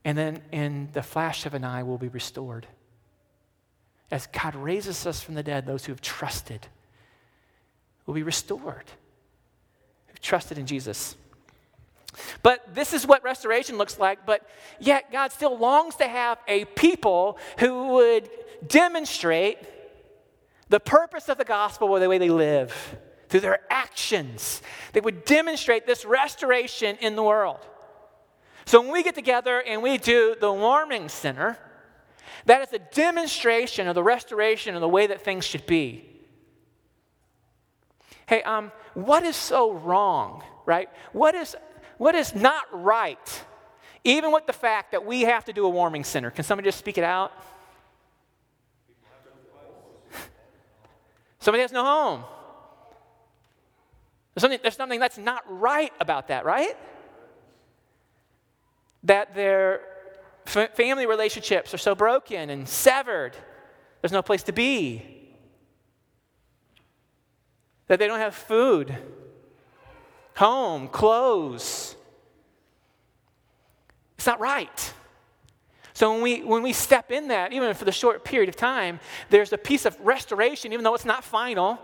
And 0.04 0.16
then 0.16 0.42
in 0.52 0.88
the 0.92 1.02
flash 1.02 1.46
of 1.46 1.54
an 1.54 1.64
eye, 1.64 1.82
we'll 1.82 1.98
be 1.98 2.08
restored. 2.08 2.66
As 4.10 4.26
God 4.26 4.54
raises 4.54 5.06
us 5.06 5.22
from 5.22 5.34
the 5.34 5.42
dead, 5.42 5.66
those 5.66 5.84
who 5.86 5.92
have 5.92 6.02
trusted 6.02 6.66
will 8.04 8.14
be 8.14 8.22
restored, 8.22 8.84
who've 10.08 10.20
trusted 10.20 10.58
in 10.58 10.66
Jesus. 10.66 11.16
But 12.42 12.74
this 12.74 12.92
is 12.92 13.06
what 13.06 13.24
restoration 13.24 13.78
looks 13.78 13.98
like, 13.98 14.26
but 14.26 14.46
yet 14.78 15.10
God 15.10 15.32
still 15.32 15.56
longs 15.56 15.96
to 15.96 16.06
have 16.06 16.38
a 16.46 16.64
people 16.66 17.38
who 17.58 17.88
would 17.94 18.28
demonstrate 18.66 19.58
the 20.68 20.80
purpose 20.80 21.28
of 21.28 21.38
the 21.38 21.44
gospel 21.44 21.88
by 21.88 21.98
the 21.98 22.08
way 22.08 22.18
they 22.18 22.30
live, 22.30 22.96
through 23.28 23.40
their 23.40 23.60
actions. 23.70 24.62
They 24.92 25.00
would 25.00 25.24
demonstrate 25.24 25.86
this 25.86 26.04
restoration 26.04 26.96
in 27.00 27.16
the 27.16 27.22
world. 27.22 27.60
So 28.66 28.80
when 28.80 28.92
we 28.92 29.02
get 29.02 29.14
together 29.14 29.62
and 29.62 29.82
we 29.82 29.98
do 29.98 30.36
the 30.38 30.52
warming 30.52 31.08
center, 31.08 31.58
that 32.46 32.62
is 32.62 32.72
a 32.72 32.78
demonstration 32.78 33.88
of 33.88 33.94
the 33.94 34.02
restoration 34.02 34.74
of 34.74 34.80
the 34.80 34.88
way 34.88 35.06
that 35.06 35.22
things 35.22 35.44
should 35.44 35.66
be. 35.66 36.08
Hey, 38.26 38.42
um, 38.42 38.72
what 38.94 39.24
is 39.24 39.36
so 39.36 39.72
wrong, 39.72 40.42
right? 40.64 40.88
What 41.12 41.34
is 41.34 41.56
what 42.02 42.16
is 42.16 42.34
not 42.34 42.64
right, 42.72 43.44
even 44.02 44.32
with 44.32 44.46
the 44.46 44.52
fact 44.52 44.90
that 44.90 45.06
we 45.06 45.20
have 45.20 45.44
to 45.44 45.52
do 45.52 45.64
a 45.64 45.70
warming 45.70 46.02
center? 46.02 46.32
Can 46.32 46.42
somebody 46.42 46.66
just 46.66 46.80
speak 46.80 46.98
it 46.98 47.04
out? 47.04 47.32
Somebody 51.38 51.62
has 51.62 51.70
no 51.70 51.84
home. 51.84 52.24
There's 54.34 54.42
something, 54.42 54.58
there's 54.62 54.74
something 54.74 54.98
that's 54.98 55.16
not 55.16 55.44
right 55.46 55.92
about 56.00 56.26
that, 56.26 56.44
right? 56.44 56.76
That 59.04 59.36
their 59.36 59.82
f- 60.44 60.74
family 60.74 61.06
relationships 61.06 61.72
are 61.72 61.78
so 61.78 61.94
broken 61.94 62.50
and 62.50 62.68
severed, 62.68 63.36
there's 64.00 64.10
no 64.10 64.22
place 64.22 64.42
to 64.44 64.52
be. 64.52 65.04
That 67.86 68.00
they 68.00 68.08
don't 68.08 68.18
have 68.18 68.34
food 68.34 68.92
home, 70.34 70.88
clothes. 70.88 71.96
It's 74.16 74.26
not 74.26 74.40
right. 74.40 74.92
So 75.94 76.12
when 76.12 76.22
we, 76.22 76.42
when 76.42 76.62
we 76.62 76.72
step 76.72 77.10
in 77.10 77.28
that, 77.28 77.52
even 77.52 77.74
for 77.74 77.84
the 77.84 77.92
short 77.92 78.24
period 78.24 78.48
of 78.48 78.56
time, 78.56 78.98
there's 79.30 79.52
a 79.52 79.58
piece 79.58 79.84
of 79.84 79.98
restoration, 80.00 80.72
even 80.72 80.84
though 80.84 80.94
it's 80.94 81.04
not 81.04 81.22
final. 81.22 81.78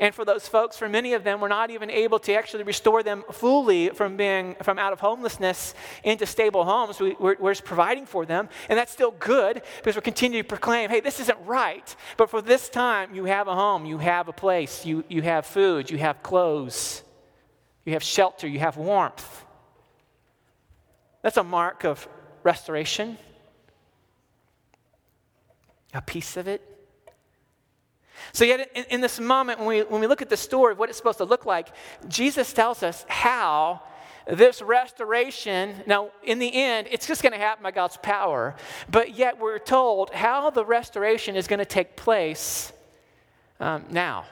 And 0.00 0.12
for 0.12 0.24
those 0.24 0.48
folks, 0.48 0.76
for 0.76 0.88
many 0.88 1.12
of 1.12 1.22
them, 1.22 1.40
we're 1.40 1.48
not 1.48 1.70
even 1.70 1.88
able 1.88 2.18
to 2.20 2.34
actually 2.34 2.64
restore 2.64 3.04
them 3.04 3.22
fully 3.30 3.90
from 3.90 4.16
being 4.16 4.56
from 4.62 4.76
out 4.76 4.92
of 4.92 4.98
homelessness 4.98 5.72
into 6.02 6.26
stable 6.26 6.64
homes. 6.64 6.98
We, 6.98 7.12
are 7.12 7.36
we're 7.38 7.54
providing 7.54 8.04
for 8.04 8.26
them, 8.26 8.48
and 8.68 8.76
that's 8.76 8.92
still 8.92 9.12
good 9.12 9.62
because 9.76 9.94
we're 9.94 10.02
continuing 10.02 10.42
to 10.42 10.48
proclaim, 10.48 10.90
hey, 10.90 10.98
this 10.98 11.20
isn't 11.20 11.38
right. 11.46 11.94
But 12.16 12.28
for 12.28 12.42
this 12.42 12.68
time, 12.68 13.14
you 13.14 13.26
have 13.26 13.46
a 13.46 13.54
home, 13.54 13.86
you 13.86 13.98
have 13.98 14.26
a 14.26 14.32
place, 14.32 14.84
you, 14.84 15.04
you 15.08 15.22
have 15.22 15.46
food, 15.46 15.90
you 15.90 15.98
have 15.98 16.24
clothes 16.24 17.04
you 17.84 17.92
have 17.92 18.02
shelter, 18.02 18.46
you 18.46 18.58
have 18.60 18.76
warmth. 18.76 19.44
That's 21.22 21.36
a 21.36 21.44
mark 21.44 21.84
of 21.84 22.06
restoration, 22.42 23.18
a 25.92 26.02
piece 26.02 26.36
of 26.36 26.48
it. 26.48 26.62
So, 28.32 28.44
yet 28.44 28.70
in, 28.74 28.84
in, 28.90 29.00
this 29.00 29.20
moment, 29.20 29.58
when 29.58 29.68
we, 29.68 29.80
when 29.82 30.00
we 30.00 30.06
look 30.06 30.22
at 30.22 30.30
the 30.30 30.36
story 30.36 30.72
of 30.72 30.78
what 30.78 30.88
it's 30.88 30.98
supposed 30.98 31.18
to 31.18 31.24
look 31.24 31.46
like, 31.46 31.68
Jesus 32.08 32.52
tells 32.52 32.82
us 32.82 33.04
how 33.08 33.82
this 34.26 34.62
restoration, 34.62 35.82
now, 35.86 36.10
in 36.22 36.38
the 36.38 36.52
end, 36.54 36.88
it's 36.90 37.06
just 37.06 37.22
going 37.22 37.32
to 37.32 37.38
happen 37.38 37.62
by 37.62 37.70
God's 37.70 37.96
power, 37.98 38.54
but 38.90 39.16
yet 39.16 39.38
we're 39.38 39.58
told 39.58 40.10
how 40.10 40.50
the 40.50 40.64
restoration 40.64 41.36
is 41.36 41.46
going 41.46 41.58
to 41.58 41.66
take 41.66 41.96
place 41.96 42.72
um, 43.60 43.84
now, 43.90 44.24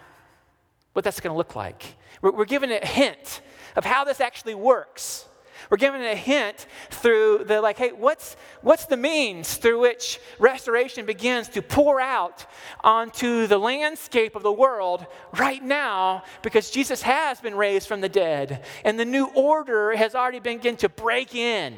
what 0.93 1.05
that's 1.05 1.21
going 1.21 1.33
to 1.33 1.39
look 1.39 1.57
like. 1.57 1.97
We're, 2.21 2.33
we're 2.33 2.45
given 2.45 2.71
a 2.71 2.85
hint 2.85 3.41
of 3.77 3.85
how 3.85 4.05
this 4.05 4.21
actually 4.21 4.55
works. 4.55 5.29
We're 5.71 5.79
given 5.79 6.03
a 6.03 6.15
hint 6.15 6.67
through 6.91 7.45
the 7.47 7.61
like, 7.61 7.79
hey, 7.79 7.93
what's, 7.93 8.37
what's 8.63 8.87
the 8.87 8.97
means 8.97 9.57
through 9.57 9.81
which 9.81 10.21
restoration 10.39 11.07
begins 11.07 11.49
to 11.51 11.63
pour 11.63 12.01
out 12.01 12.47
onto 12.83 13.47
the 13.47 13.59
landscape 13.59 14.37
of 14.37 14.43
the 14.43 14.53
world 14.53 15.07
right 15.39 15.63
now 15.63 16.25
because 16.43 16.71
Jesus 16.71 17.03
has 17.03 17.41
been 17.41 17.55
raised 17.55 17.89
from 17.89 18.01
the 18.01 18.09
dead 18.09 18.65
and 18.85 18.99
the 18.99 19.05
new 19.05 19.27
order 19.35 19.95
has 19.95 20.15
already 20.15 20.41
begun 20.41 20.77
to 20.77 20.89
break 20.89 21.35
in. 21.35 21.77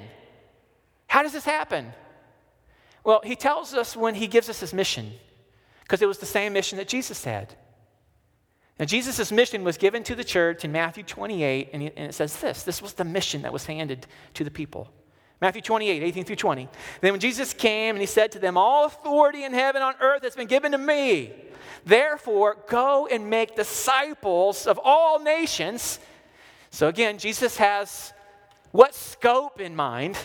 How 1.07 1.23
does 1.23 1.33
this 1.33 1.45
happen? 1.45 1.93
Well, 3.05 3.21
he 3.23 3.37
tells 3.37 3.75
us 3.75 3.95
when 3.95 4.15
he 4.15 4.27
gives 4.27 4.49
us 4.49 4.61
his 4.61 4.73
mission 4.73 5.13
because 5.83 6.01
it 6.01 6.09
was 6.09 6.19
the 6.19 6.27
same 6.27 6.55
mission 6.55 6.79
that 6.79 6.89
Jesus 6.89 7.23
had. 7.23 7.55
Now, 8.79 8.87
Jesus' 8.87 9.31
mission 9.31 9.63
was 9.63 9.77
given 9.77 10.03
to 10.05 10.17
the 10.17 10.25
church 10.25 10.65
in 10.65 10.73
Matthew 10.73 11.05
28, 11.05 11.71
and 11.73 11.83
it 11.83 12.15
says 12.15 12.41
this 12.41 12.65
this 12.65 12.83
was 12.83 12.95
the 12.95 13.05
mission 13.05 13.43
that 13.43 13.53
was 13.53 13.67
handed 13.67 14.07
to 14.35 14.45
the 14.45 14.51
people. 14.51 14.89
Matthew 15.41 15.63
28, 15.63 16.03
18 16.03 16.25
through 16.25 16.37
20. 16.37 16.69
Then 17.01 17.13
when 17.13 17.21
Jesus 17.21 17.53
came 17.53 17.95
and 17.95 18.01
he 18.01 18.07
said 18.07 18.33
to 18.33 18.39
them, 18.39 18.57
All 18.57 18.87
authority 18.87 19.45
in 19.45 19.53
heaven 19.53 19.83
and 19.83 19.95
on 19.95 20.01
earth 20.01 20.23
has 20.23 20.35
been 20.35 20.47
given 20.47 20.73
to 20.73 20.79
me. 20.79 21.33
Therefore, 21.85 22.57
go 22.69 23.07
and 23.07 23.29
make 23.29 23.55
disciples 23.55 24.67
of 24.67 24.81
all 24.83 25.19
nations. 25.19 25.99
So 26.71 26.89
again, 26.89 27.19
Jesus 27.19 27.57
has 27.59 28.13
what 28.73 28.95
scope 28.95 29.61
in 29.61 29.77
mind? 29.77 30.17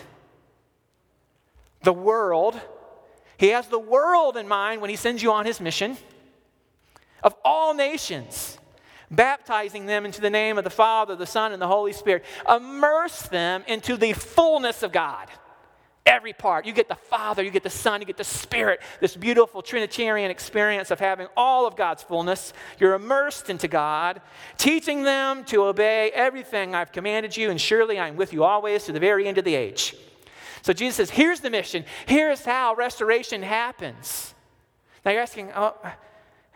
The 1.82 1.92
world. 1.92 2.58
He 3.36 3.48
has 3.48 3.68
the 3.68 3.78
world 3.78 4.36
in 4.36 4.48
mind 4.48 4.80
when 4.80 4.90
he 4.90 4.96
sends 4.96 5.22
you 5.22 5.32
on 5.32 5.46
his 5.46 5.60
mission 5.60 5.96
of 7.22 7.34
all 7.44 7.74
nations, 7.74 8.58
baptizing 9.10 9.86
them 9.86 10.04
into 10.04 10.20
the 10.20 10.30
name 10.30 10.58
of 10.58 10.64
the 10.64 10.70
Father, 10.70 11.16
the 11.16 11.26
Son, 11.26 11.52
and 11.52 11.60
the 11.60 11.66
Holy 11.66 11.92
Spirit. 11.92 12.24
Immerse 12.48 13.22
them 13.22 13.64
into 13.66 13.96
the 13.96 14.12
fullness 14.12 14.82
of 14.82 14.92
God. 14.92 15.28
Every 16.06 16.32
part. 16.32 16.64
You 16.64 16.72
get 16.72 16.88
the 16.88 16.94
Father, 16.94 17.42
you 17.42 17.50
get 17.50 17.62
the 17.62 17.70
Son, 17.70 18.00
you 18.00 18.06
get 18.06 18.16
the 18.16 18.24
Spirit, 18.24 18.80
this 19.00 19.14
beautiful 19.14 19.60
Trinitarian 19.62 20.30
experience 20.30 20.90
of 20.90 20.98
having 20.98 21.28
all 21.36 21.66
of 21.66 21.76
God's 21.76 22.02
fullness. 22.02 22.52
You're 22.78 22.94
immersed 22.94 23.50
into 23.50 23.68
God, 23.68 24.22
teaching 24.56 25.02
them 25.02 25.44
to 25.44 25.64
obey 25.64 26.10
everything 26.12 26.74
I've 26.74 26.90
commanded 26.90 27.36
you, 27.36 27.50
and 27.50 27.60
surely 27.60 27.98
I'm 27.98 28.16
with 28.16 28.32
you 28.32 28.44
always 28.44 28.84
to 28.84 28.92
the 28.92 29.00
very 29.00 29.28
end 29.28 29.38
of 29.38 29.44
the 29.44 29.54
age. 29.54 29.94
So 30.62 30.72
Jesus 30.72 30.96
says, 30.96 31.10
Here's 31.10 31.40
the 31.40 31.50
mission. 31.50 31.84
Here's 32.06 32.44
how 32.44 32.74
restoration 32.74 33.42
happens. 33.42 34.34
Now 35.04 35.12
you're 35.12 35.22
asking, 35.22 35.50
oh, 35.54 35.74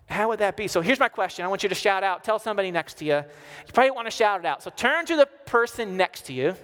how 0.06 0.28
would 0.28 0.40
that 0.40 0.56
be? 0.56 0.68
So 0.68 0.80
here's 0.80 1.00
my 1.00 1.08
question. 1.08 1.44
I 1.44 1.48
want 1.48 1.62
you 1.62 1.68
to 1.68 1.74
shout 1.74 2.04
out. 2.04 2.24
Tell 2.24 2.38
somebody 2.38 2.70
next 2.70 2.98
to 2.98 3.04
you. 3.04 3.16
You 3.16 3.72
probably 3.72 3.90
want 3.90 4.06
to 4.06 4.10
shout 4.10 4.40
it 4.40 4.46
out. 4.46 4.62
So 4.62 4.70
turn 4.70 5.06
to 5.06 5.16
the 5.16 5.26
person 5.46 5.96
next 5.96 6.26
to 6.26 6.32
you 6.32 6.54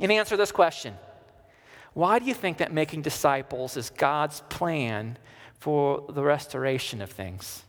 and 0.00 0.10
answer 0.10 0.36
this 0.36 0.52
question 0.52 0.96
Why 1.92 2.18
do 2.18 2.24
you 2.24 2.34
think 2.34 2.58
that 2.58 2.72
making 2.72 3.02
disciples 3.02 3.76
is 3.76 3.90
God's 3.90 4.40
plan 4.48 5.18
for 5.58 6.04
the 6.08 6.22
restoration 6.22 7.02
of 7.02 7.10
things? 7.10 7.63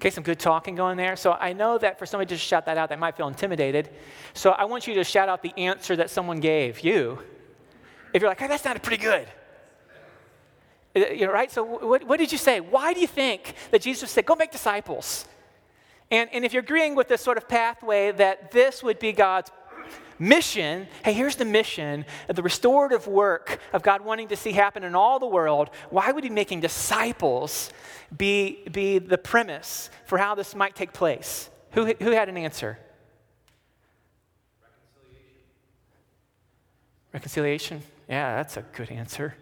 Okay, 0.00 0.10
some 0.10 0.22
good 0.22 0.38
talking 0.38 0.76
going 0.76 0.96
there. 0.96 1.16
So 1.16 1.32
I 1.32 1.52
know 1.52 1.76
that 1.78 1.98
for 1.98 2.06
somebody 2.06 2.28
to 2.28 2.36
just 2.36 2.46
shout 2.46 2.66
that 2.66 2.78
out, 2.78 2.88
they 2.88 2.96
might 2.96 3.16
feel 3.16 3.26
intimidated. 3.26 3.90
So 4.32 4.50
I 4.50 4.64
want 4.64 4.86
you 4.86 4.94
to 4.94 5.04
shout 5.04 5.28
out 5.28 5.42
the 5.42 5.52
answer 5.58 5.96
that 5.96 6.08
someone 6.08 6.38
gave 6.38 6.80
you. 6.80 7.18
If 8.12 8.22
you're 8.22 8.30
like, 8.30 8.38
hey, 8.38 8.46
that 8.46 8.60
sounded 8.60 8.84
pretty 8.84 9.02
good. 9.02 9.26
Uh, 10.94 11.00
you 11.08 11.26
know, 11.26 11.32
right? 11.32 11.50
So 11.50 11.64
what, 11.64 12.04
what 12.04 12.18
did 12.18 12.30
you 12.30 12.38
say? 12.38 12.60
Why 12.60 12.94
do 12.94 13.00
you 13.00 13.08
think 13.08 13.54
that 13.72 13.82
Jesus 13.82 14.10
said, 14.10 14.24
go 14.24 14.36
make 14.36 14.52
disciples? 14.52 15.26
And, 16.12 16.30
and 16.32 16.44
if 16.44 16.52
you're 16.52 16.62
agreeing 16.62 16.94
with 16.94 17.08
this 17.08 17.20
sort 17.20 17.36
of 17.36 17.48
pathway 17.48 18.12
that 18.12 18.52
this 18.52 18.82
would 18.84 19.00
be 19.00 19.12
God's 19.12 19.50
mission 20.18 20.88
hey, 21.04 21.12
here's 21.12 21.36
the 21.36 21.44
mission 21.44 22.04
of 22.28 22.36
the 22.36 22.42
restorative 22.42 23.06
work 23.06 23.60
of 23.72 23.82
God 23.82 24.04
wanting 24.04 24.28
to 24.28 24.36
see 24.36 24.52
happen 24.52 24.84
in 24.84 24.94
all 24.94 25.18
the 25.18 25.26
world. 25.26 25.70
Why 25.90 26.10
would 26.10 26.24
He 26.24 26.30
making 26.30 26.60
disciples 26.60 27.70
be, 28.16 28.64
be 28.70 28.98
the 28.98 29.18
premise 29.18 29.90
for 30.06 30.18
how 30.18 30.34
this 30.34 30.54
might 30.54 30.74
take 30.74 30.92
place? 30.92 31.50
Who, 31.72 31.86
who 31.86 32.10
had 32.10 32.28
an 32.28 32.36
answer? 32.36 32.78
Reconciliation. 34.62 35.32
Reconciliation? 37.12 37.82
Yeah, 38.08 38.36
that's 38.36 38.56
a 38.56 38.62
good 38.62 38.90
answer. 38.90 39.34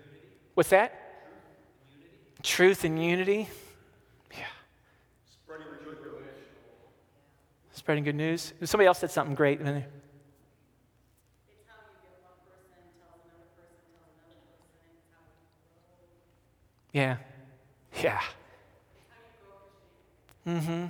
What's 0.55 0.71
that? 0.71 1.03
Truth 2.43 2.85
and 2.85 3.03
unity. 3.03 3.49
Yeah. 4.33 4.45
Spreading 5.31 5.67
good 5.85 5.99
news. 5.99 6.25
Spreading 7.73 8.05
good 8.05 8.15
news. 8.15 8.53
Somebody 8.65 8.87
else 8.87 8.99
said 8.99 9.11
something 9.11 9.35
great. 9.35 9.61
Yeah. 16.93 17.17
Yeah. 18.03 18.21
Mm-hmm. 20.47 20.87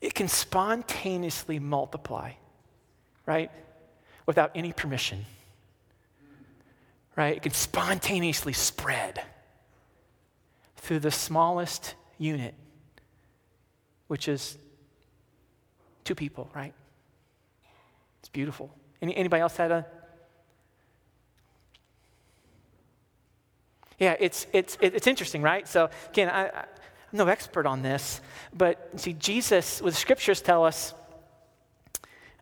It 0.00 0.14
can 0.14 0.28
spontaneously 0.28 1.58
multiply, 1.58 2.32
right? 3.26 3.50
Without 4.26 4.50
any 4.54 4.72
permission. 4.72 5.24
Right? 7.16 7.36
It 7.36 7.42
can 7.42 7.52
spontaneously 7.52 8.52
spread 8.52 9.22
through 10.76 10.98
the 10.98 11.10
smallest 11.10 11.94
unit, 12.18 12.54
which 14.08 14.28
is 14.28 14.58
two 16.04 16.14
people, 16.14 16.50
right? 16.54 16.74
It's 18.20 18.28
beautiful. 18.28 18.74
Any, 19.00 19.16
anybody 19.16 19.40
else 19.40 19.56
had 19.56 19.70
a 19.70 19.86
Yeah, 23.98 24.16
it's, 24.18 24.46
it's, 24.52 24.76
it's 24.80 25.06
interesting, 25.06 25.42
right? 25.42 25.66
So, 25.68 25.90
again, 26.10 26.28
I, 26.28 26.48
I'm 26.48 26.66
no 27.12 27.26
expert 27.28 27.66
on 27.66 27.82
this, 27.82 28.20
but 28.52 28.90
see, 28.96 29.12
Jesus, 29.12 29.80
what 29.80 29.90
the 29.90 29.98
scriptures 29.98 30.40
tell 30.40 30.64
us 30.64 30.94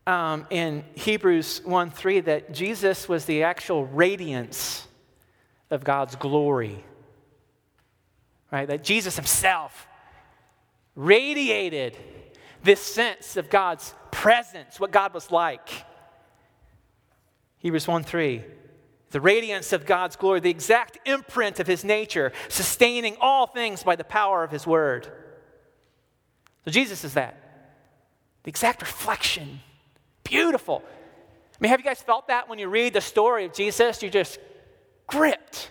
um, 0.07 0.47
in 0.51 0.85
Hebrews 0.95 1.61
1 1.65 1.91
3 1.91 2.21
that 2.21 2.53
Jesus 2.53 3.09
was 3.09 3.25
the 3.27 3.43
actual 3.43 3.87
radiance 3.87 4.87
of 5.71 5.85
God's 5.85 6.17
glory, 6.17 6.85
right? 8.51 8.67
That 8.67 8.83
Jesus 8.83 9.17
himself 9.17 9.87
radiated 10.95 11.97
this 12.63 12.81
sense 12.81 13.37
of 13.37 13.51
God's 13.51 13.95
presence, 14.11 14.79
what 14.79 14.91
God 14.91 15.15
was 15.15 15.31
like. 15.31 15.69
Hebrews 17.59 17.87
1 17.87 18.03
3 18.05 18.43
the 19.13 19.21
radiance 19.21 19.73
of 19.73 19.87
God's 19.87 20.17
glory, 20.17 20.41
the 20.41 20.51
exact 20.51 20.99
imprint 21.07 21.61
of 21.61 21.67
his 21.67 21.85
nature, 21.85 22.33
sustaining 22.49 23.17
all 23.21 23.47
things 23.47 23.83
by 23.83 23.97
the 23.97 24.05
power 24.05 24.43
of 24.43 24.51
his 24.51 24.67
word. 24.67 25.07
So 26.65 26.71
Jesus 26.71 27.05
is 27.05 27.15
that. 27.15 27.39
The 28.43 28.49
exact 28.49 28.81
reflection. 28.83 29.61
Beautiful. 30.25 30.83
I 30.85 31.57
mean, 31.61 31.71
have 31.71 31.79
you 31.79 31.85
guys 31.85 32.03
felt 32.03 32.29
that 32.29 32.49
when 32.49 32.59
you 32.59 32.69
read 32.69 32.93
the 32.93 33.01
story 33.01 33.45
of 33.45 33.53
Jesus? 33.53 34.03
You're 34.03 34.11
just 34.11 34.39
gripped. 35.07 35.71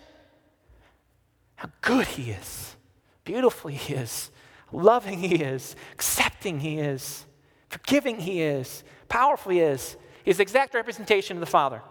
How 1.55 1.69
good 1.81 2.07
he 2.07 2.31
is, 2.31 2.75
beautiful 3.23 3.69
he 3.69 3.93
is, 3.93 4.31
loving 4.71 5.19
He 5.19 5.35
is, 5.35 5.75
accepting 5.93 6.59
He 6.59 6.79
is, 6.79 7.25
forgiving 7.69 8.19
He 8.19 8.41
is, 8.41 8.83
powerful 9.09 9.51
He 9.51 9.59
is. 9.59 9.97
He's 10.23 10.37
the 10.37 10.43
exact 10.43 10.73
representation 10.73 11.37
of 11.37 11.41
the 11.41 11.47
Father. 11.47 11.81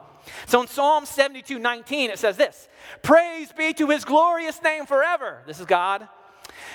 So 0.47 0.63
in 0.63 0.69
Psalm 0.69 1.07
72 1.07 1.59
19, 1.59 2.11
it 2.11 2.19
says 2.19 2.37
this 2.37 2.69
Praise 3.03 3.53
be 3.53 3.73
to 3.75 3.89
His 3.89 4.05
glorious 4.05 4.63
name 4.63 4.87
forever. 4.87 5.43
This 5.47 5.61
is 5.61 5.67
God. 5.67 6.09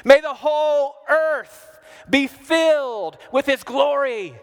May 0.03 0.21
the 0.21 0.33
whole 0.33 0.95
earth 1.09 1.79
be 2.09 2.27
filled 2.27 3.17
with 3.31 3.45
His 3.45 3.63
glory. 3.63 4.35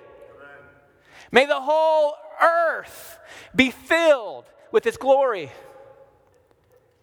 May 1.30 1.46
the 1.46 1.60
whole 1.60 2.14
earth 2.40 3.18
be 3.54 3.70
filled 3.70 4.44
with 4.70 4.84
His 4.84 4.96
glory. 4.96 5.50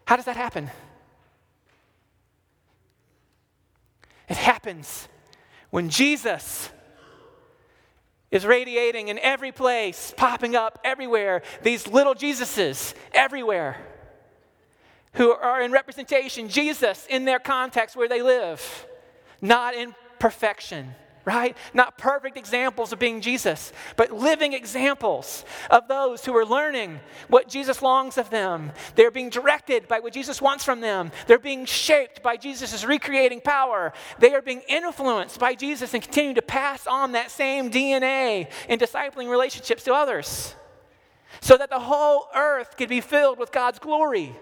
How 0.05 0.15
does 0.15 0.25
that 0.25 0.37
happen? 0.37 0.69
It 4.27 4.37
happens 4.37 5.07
when 5.71 5.89
Jesus 5.89 6.69
is 8.31 8.45
radiating 8.45 9.07
in 9.07 9.19
every 9.19 9.51
place, 9.51 10.13
popping 10.15 10.55
up 10.55 10.79
everywhere. 10.83 11.41
These 11.63 11.87
little 11.87 12.15
Jesuses 12.15 12.93
everywhere 13.13 13.77
who 15.13 15.31
are 15.31 15.61
in 15.61 15.71
representation, 15.71 16.49
Jesus 16.49 17.07
in 17.09 17.25
their 17.25 17.39
context 17.39 17.95
where 17.95 18.07
they 18.07 18.21
live, 18.21 18.87
not 19.41 19.73
in 19.73 19.95
perfection 20.19 20.93
right? 21.29 21.55
Not 21.75 21.99
perfect 21.99 22.37
examples 22.37 22.91
of 22.91 22.97
being 22.97 23.21
Jesus, 23.21 23.71
but 23.95 24.11
living 24.11 24.53
examples 24.53 25.45
of 25.69 25.87
those 25.87 26.25
who 26.25 26.35
are 26.35 26.45
learning 26.45 26.99
what 27.27 27.47
Jesus 27.47 27.83
longs 27.83 28.17
of 28.17 28.31
them. 28.31 28.71
They're 28.95 29.11
being 29.11 29.29
directed 29.29 29.87
by 29.87 29.99
what 29.99 30.11
Jesus 30.11 30.41
wants 30.41 30.63
from 30.63 30.81
them. 30.81 31.11
They're 31.27 31.37
being 31.37 31.65
shaped 31.65 32.23
by 32.23 32.35
Jesus' 32.35 32.83
recreating 32.83 33.41
power. 33.41 33.93
They 34.17 34.33
are 34.33 34.41
being 34.41 34.61
influenced 34.67 35.39
by 35.39 35.53
Jesus 35.53 35.93
and 35.93 36.01
continue 36.01 36.33
to 36.33 36.41
pass 36.41 36.87
on 36.87 37.11
that 37.11 37.29
same 37.29 37.69
DNA 37.69 38.49
in 38.67 38.79
discipling 38.79 39.29
relationships 39.29 39.83
to 39.83 39.93
others 39.93 40.55
so 41.41 41.57
that 41.57 41.69
the 41.69 41.79
whole 41.79 42.27
earth 42.33 42.75
could 42.75 42.89
be 42.89 43.01
filled 43.01 43.37
with 43.37 43.51
God's 43.51 43.77
glory. 43.77 44.35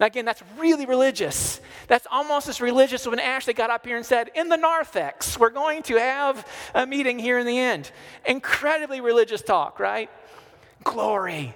Now, 0.00 0.06
again, 0.06 0.24
that's 0.24 0.42
really 0.58 0.86
religious. 0.86 1.60
That's 1.90 2.06
almost 2.08 2.48
as 2.48 2.60
religious 2.60 3.04
when 3.04 3.18
Ashley 3.18 3.52
got 3.52 3.68
up 3.68 3.84
here 3.84 3.96
and 3.96 4.06
said, 4.06 4.30
In 4.36 4.48
the 4.48 4.56
narthex, 4.56 5.36
we're 5.36 5.50
going 5.50 5.82
to 5.82 5.96
have 5.96 6.46
a 6.72 6.86
meeting 6.86 7.18
here 7.18 7.36
in 7.36 7.48
the 7.48 7.58
end. 7.58 7.90
Incredibly 8.24 9.00
religious 9.00 9.42
talk, 9.42 9.80
right? 9.80 10.08
Glory. 10.84 11.52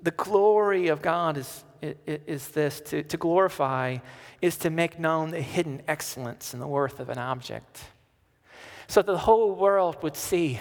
The 0.00 0.12
glory 0.12 0.86
of 0.86 1.02
God 1.02 1.38
is, 1.38 1.64
is 2.06 2.50
this 2.50 2.80
to, 2.82 3.02
to 3.02 3.16
glorify, 3.16 3.98
is 4.40 4.56
to 4.58 4.70
make 4.70 5.00
known 5.00 5.32
the 5.32 5.42
hidden 5.42 5.82
excellence 5.88 6.52
and 6.52 6.62
the 6.62 6.68
worth 6.68 7.00
of 7.00 7.08
an 7.08 7.18
object. 7.18 7.82
So 8.86 9.02
that 9.02 9.10
the 9.10 9.18
whole 9.18 9.56
world 9.56 10.00
would 10.04 10.14
see 10.14 10.60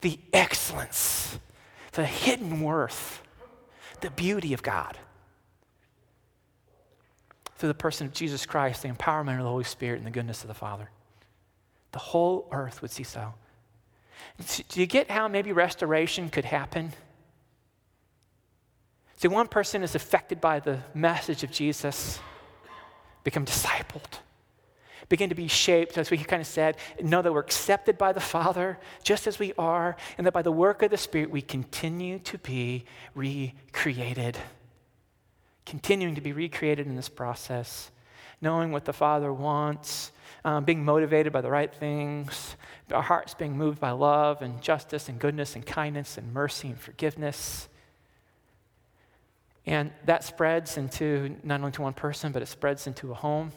the 0.00 0.20
excellence, 0.32 1.40
the 1.90 2.06
hidden 2.06 2.60
worth 2.60 3.20
the 4.00 4.10
beauty 4.10 4.52
of 4.52 4.62
God. 4.62 4.96
Through 7.56 7.68
the 7.68 7.74
person 7.74 8.06
of 8.06 8.12
Jesus 8.12 8.46
Christ, 8.46 8.82
the 8.82 8.88
empowerment 8.88 9.38
of 9.38 9.44
the 9.44 9.50
Holy 9.50 9.64
Spirit, 9.64 9.98
and 9.98 10.06
the 10.06 10.10
goodness 10.10 10.42
of 10.42 10.48
the 10.48 10.54
Father. 10.54 10.90
The 11.92 11.98
whole 11.98 12.48
earth 12.52 12.82
would 12.82 12.90
see 12.90 13.02
so. 13.02 13.34
Do 14.68 14.80
you 14.80 14.86
get 14.86 15.10
how 15.10 15.28
maybe 15.28 15.52
restoration 15.52 16.28
could 16.28 16.44
happen? 16.44 16.92
See, 19.16 19.28
one 19.28 19.48
person 19.48 19.82
is 19.82 19.94
affected 19.94 20.40
by 20.40 20.60
the 20.60 20.80
message 20.94 21.42
of 21.42 21.50
Jesus, 21.50 22.18
become 23.24 23.46
discipled 23.46 24.18
begin 25.08 25.28
to 25.28 25.34
be 25.34 25.48
shaped, 25.48 25.98
as 25.98 26.10
we 26.10 26.18
kind 26.18 26.40
of 26.40 26.46
said, 26.46 26.76
know 27.02 27.22
that 27.22 27.32
we're 27.32 27.40
accepted 27.40 27.96
by 27.98 28.12
the 28.12 28.20
Father 28.20 28.78
just 29.02 29.26
as 29.26 29.38
we 29.38 29.52
are, 29.58 29.96
and 30.18 30.26
that 30.26 30.32
by 30.32 30.42
the 30.42 30.52
work 30.52 30.82
of 30.82 30.90
the 30.90 30.96
Spirit 30.96 31.30
we 31.30 31.42
continue 31.42 32.18
to 32.20 32.38
be 32.38 32.84
recreated. 33.14 34.36
Continuing 35.66 36.14
to 36.14 36.22
be 36.22 36.32
recreated 36.32 36.86
in 36.86 36.96
this 36.96 37.08
process, 37.10 37.90
knowing 38.40 38.72
what 38.72 38.86
the 38.86 38.92
Father 38.92 39.32
wants, 39.32 40.12
um, 40.44 40.64
being 40.64 40.84
motivated 40.84 41.32
by 41.32 41.42
the 41.42 41.50
right 41.50 41.74
things, 41.74 42.56
our 42.90 43.02
hearts 43.02 43.34
being 43.34 43.58
moved 43.58 43.80
by 43.80 43.90
love 43.90 44.40
and 44.40 44.62
justice 44.62 45.08
and 45.08 45.18
goodness 45.18 45.54
and 45.54 45.66
kindness 45.66 46.16
and 46.16 46.32
mercy 46.32 46.68
and 46.68 46.80
forgiveness. 46.80 47.68
And 49.66 49.90
that 50.04 50.24
spreads 50.24 50.78
into 50.78 51.36
not 51.42 51.60
only 51.60 51.72
to 51.72 51.82
one 51.82 51.92
person, 51.92 52.32
but 52.32 52.40
it 52.40 52.46
spreads 52.46 52.86
into 52.86 53.10
a 53.10 53.14
home 53.14 53.52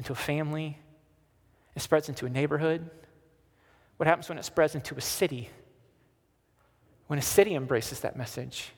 into 0.00 0.12
a 0.14 0.16
family, 0.16 0.78
it 1.76 1.82
spreads 1.82 2.08
into 2.08 2.24
a 2.24 2.30
neighborhood. 2.30 2.88
What 3.98 4.06
happens 4.06 4.30
when 4.30 4.38
it 4.38 4.46
spreads 4.46 4.74
into 4.74 4.94
a 4.94 5.00
city? 5.02 5.50
When 7.06 7.18
a 7.18 7.22
city 7.22 7.54
embraces 7.54 8.00
that 8.00 8.16
message? 8.16 8.72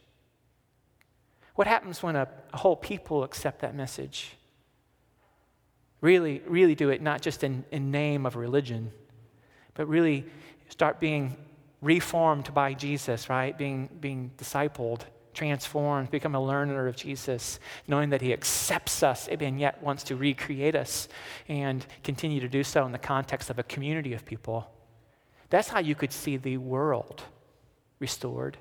What 1.55 1.67
happens 1.67 2.03
when 2.03 2.17
a, 2.17 2.29
a 2.53 2.57
whole 2.57 2.77
people 2.77 3.25
accept 3.25 3.61
that 3.61 3.75
message? 3.75 4.37
Really, 6.01 6.43
really 6.47 6.75
do 6.75 6.91
it 6.91 7.01
not 7.01 7.23
just 7.23 7.45
in, 7.45 7.65
in 7.71 7.91
name 7.91 8.27
of 8.27 8.37
religion, 8.37 8.91
but 9.75 9.87
really 9.87 10.25
start 10.69 10.99
being 10.99 11.37
reformed 11.81 12.53
by 12.55 12.75
Jesus, 12.75 13.29
right? 13.29 13.57
Being, 13.57 13.89
being 14.01 14.31
discipled 14.37 15.03
transformed, 15.35 16.11
become 16.11 16.35
a 16.35 16.41
learner 16.41 16.87
of 16.87 16.97
Jesus, 16.97 17.59
knowing 17.87 18.11
that 18.11 18.21
He 18.21 18.33
accepts 18.33 19.03
us 19.03 19.29
eh, 19.29 19.37
and 19.41 19.59
yet 19.59 19.83
wants 19.83 20.05
to 20.05 20.17
recreate 20.17 20.75
us 20.75 21.09
and 21.49 21.85
continue 22.05 22.41
to 22.41 22.49
do 22.49 22.63
so 22.63 22.85
in 22.85 22.93
the 22.93 22.99
context 22.99 23.51
of 23.51 23.59
a 23.59 23.63
community 23.63 24.13
of 24.13 24.25
people. 24.25 24.71
That's 25.51 25.69
how 25.69 25.81
you 25.81 25.95
could 25.95 26.13
see 26.13 26.37
the 26.37 26.57
world 26.59 27.23
restored. 27.99 28.57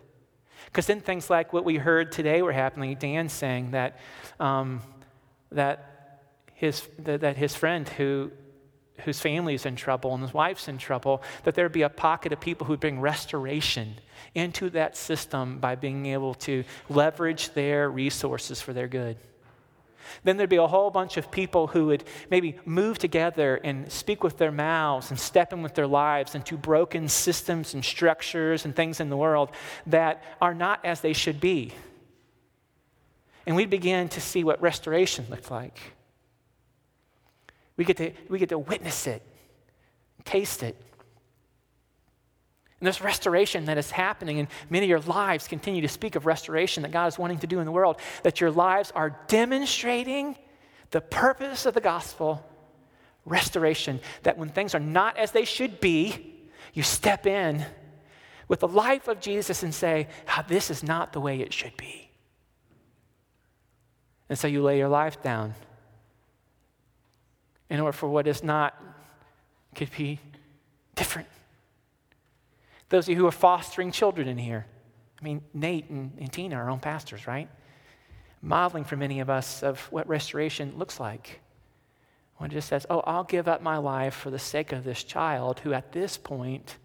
Because 0.66 0.88
then 0.88 1.02
things 1.02 1.30
like 1.30 1.54
what 1.54 1.66
we 1.66 1.78
heard 1.78 2.12
today 2.12 2.42
were 2.42 2.52
happening. 2.54 2.96
Dan 2.96 3.30
saying 3.30 3.72
that, 3.72 4.00
um, 4.40 4.82
that, 5.52 6.24
his, 6.54 6.88
that 7.00 7.38
his 7.38 7.56
friend 7.56 7.88
who 7.88 8.32
whose 9.06 9.20
family's 9.20 9.66
in 9.66 9.76
trouble 9.76 10.14
and 10.14 10.24
his 10.24 10.34
wife's 10.34 10.68
in 10.68 10.78
trouble, 10.78 11.22
that 11.44 11.56
there'd 11.56 11.72
be 11.72 11.82
a 11.82 11.90
pocket 11.90 12.32
of 12.32 12.40
people 12.40 12.68
who'd 12.68 12.80
bring 12.80 13.00
restoration 13.00 13.96
into 14.36 14.70
that 14.70 14.96
system 14.96 15.60
by 15.60 15.76
being 15.76 16.06
able 16.06 16.34
to 16.36 16.64
leverage 16.90 17.52
their 17.54 17.90
resources 17.90 18.62
for 18.62 18.74
their 18.74 18.88
good. 18.88 19.18
Then 20.24 20.38
there'd 20.38 20.50
be 20.50 20.58
a 20.58 20.68
whole 20.68 20.92
bunch 20.92 21.18
of 21.18 21.32
people 21.32 21.68
who 21.68 21.88
would 21.88 22.04
maybe 22.30 22.58
move 22.66 22.98
together 22.98 23.60
and 23.64 23.92
speak 23.92 24.24
with 24.24 24.38
their 24.38 24.52
mouths 24.52 25.10
and 25.10 25.20
step 25.20 25.54
in 25.54 25.62
with 25.62 25.76
their 25.76 25.88
lives 25.88 26.36
into 26.36 26.58
broken 26.58 27.08
systems 27.08 27.74
and 27.74 27.84
structures 27.84 28.66
and 28.66 28.76
things 28.76 29.00
in 29.00 29.10
the 29.10 29.18
world 29.18 29.52
that 29.88 30.24
are 30.42 30.54
not 30.54 30.84
as 30.86 31.02
they 31.02 31.14
should 31.14 31.40
be. 31.40 31.74
And 33.46 33.56
we'd 33.56 33.70
begin 33.70 34.10
to 34.10 34.22
see 34.22 34.44
what 34.44 34.62
restoration 34.62 35.26
looked 35.30 35.50
like. 35.50 35.80
We 37.78 37.86
get 37.86 37.98
to, 37.98 38.12
we 38.30 38.38
get 38.38 38.50
to 38.50 38.60
witness 38.60 39.08
it, 39.08 39.24
taste 40.24 40.62
it. 40.62 40.76
And 42.82 42.88
this 42.88 43.00
restoration 43.00 43.66
that 43.66 43.78
is 43.78 43.92
happening, 43.92 44.40
and 44.40 44.48
many 44.72 44.86
of 44.86 44.90
your 44.90 45.14
lives 45.14 45.48
continue 45.48 45.82
to 45.82 45.88
speak 45.88 46.16
of 46.16 46.26
restoration 46.26 46.82
that 46.82 46.92
God 46.92 47.06
is 47.06 47.20
wanting 47.20 47.38
to 47.40 47.48
do 47.48 47.60
in 47.60 47.66
the 47.66 47.72
world, 47.72 47.98
that 48.24 48.42
your 48.42 48.50
lives 48.50 48.92
are 48.96 49.16
demonstrating 49.28 50.36
the 50.90 51.00
purpose 51.00 51.68
of 51.68 51.76
the 51.76 51.80
gospel 51.80 52.44
restoration. 53.24 54.00
That 54.24 54.40
when 54.40 54.50
things 54.50 54.74
are 54.74 54.80
not 54.80 55.16
as 55.18 55.30
they 55.30 55.46
should 55.46 55.80
be, 55.80 56.50
you 56.74 56.82
step 56.82 57.28
in 57.28 57.64
with 58.48 58.62
the 58.62 58.68
life 58.68 59.08
of 59.08 59.22
Jesus 59.22 59.62
and 59.62 59.76
say, 59.76 60.08
oh, 60.36 60.44
This 60.48 60.72
is 60.72 60.82
not 60.82 61.14
the 61.14 61.22
way 61.22 61.40
it 61.40 61.54
should 61.54 61.78
be. 61.78 62.10
And 64.28 64.40
so 64.40 64.48
you 64.48 64.64
lay 64.64 64.80
your 64.80 64.90
life 64.90 65.22
down 65.22 65.54
in 67.70 67.80
order 67.80 67.96
for 67.96 68.10
what 68.10 68.26
is 68.26 68.44
not 68.44 68.76
could 69.76 69.92
be 69.96 70.20
different. 70.96 71.28
Those 72.92 73.06
of 73.06 73.10
you 73.10 73.16
who 73.16 73.26
are 73.26 73.32
fostering 73.32 73.92
children 73.94 74.28
in 74.28 74.38
here, 74.38 74.66
I 75.20 75.24
mean, 75.24 75.42
Nate 75.54 75.90
and, 75.90 76.12
and 76.20 76.32
Tina 76.32 76.58
are 76.58 76.64
our 76.64 76.70
own 76.70 76.82
pastors, 76.82 77.26
right? 77.26 77.48
Modeling 78.42 78.84
for 78.84 78.98
many 78.98 79.22
of 79.22 79.30
us 79.30 79.64
of 79.64 79.80
what 79.94 80.10
restoration 80.10 80.74
looks 80.78 81.00
like. 81.00 81.40
It 82.44 82.50
just 82.50 82.68
says, 82.68 82.86
oh, 82.90 83.00
I'll 83.02 83.24
give 83.24 83.48
up 83.48 83.62
my 83.62 83.78
life 83.78 84.16
for 84.16 84.30
the 84.30 84.40
sake 84.40 84.74
of 84.74 84.84
this 84.84 85.04
child 85.04 85.60
who 85.60 85.72
at 85.72 85.94
this 85.94 86.18
point, 86.18 86.76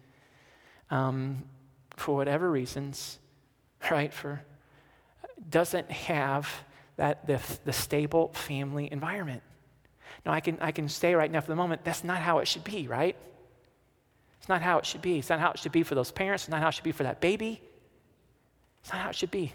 um, 0.89 1.43
for 1.97 2.15
whatever 2.15 2.49
reasons, 2.49 3.19
right, 3.91 4.13
for 4.13 4.41
doesn't 5.49 5.91
have 5.91 6.47
that 6.95 7.27
the, 7.27 7.41
the 7.65 7.73
stable 7.73 8.29
family 8.29 8.87
environment. 8.91 9.41
No, 10.25 10.31
I 10.31 10.39
can, 10.39 10.57
I 10.61 10.71
can 10.71 10.87
say 10.87 11.15
right 11.15 11.29
now 11.29 11.41
for 11.41 11.47
the 11.47 11.55
moment, 11.55 11.83
that's 11.83 12.03
not 12.03 12.19
how 12.19 12.37
it 12.37 12.47
should 12.47 12.63
be, 12.63 12.87
right? 12.87 13.17
It's 14.47 14.49
not 14.49 14.61
how 14.61 14.77
it 14.77 14.85
should 14.85 15.01
be. 15.01 15.19
It's 15.19 15.27
not 15.27 15.41
how 15.41 15.51
it 15.51 15.59
should 15.59 15.73
be 15.73 15.83
for 15.83 15.93
those 15.93 16.09
parents. 16.09 16.45
It's 16.45 16.49
not 16.49 16.61
how 16.61 16.69
it 16.69 16.71
should 16.71 16.85
be 16.85 16.93
for 16.93 17.03
that 17.03 17.19
baby. 17.19 17.61
It's 18.79 18.93
not 18.93 19.01
how 19.01 19.09
it 19.09 19.15
should 19.17 19.29
be. 19.29 19.51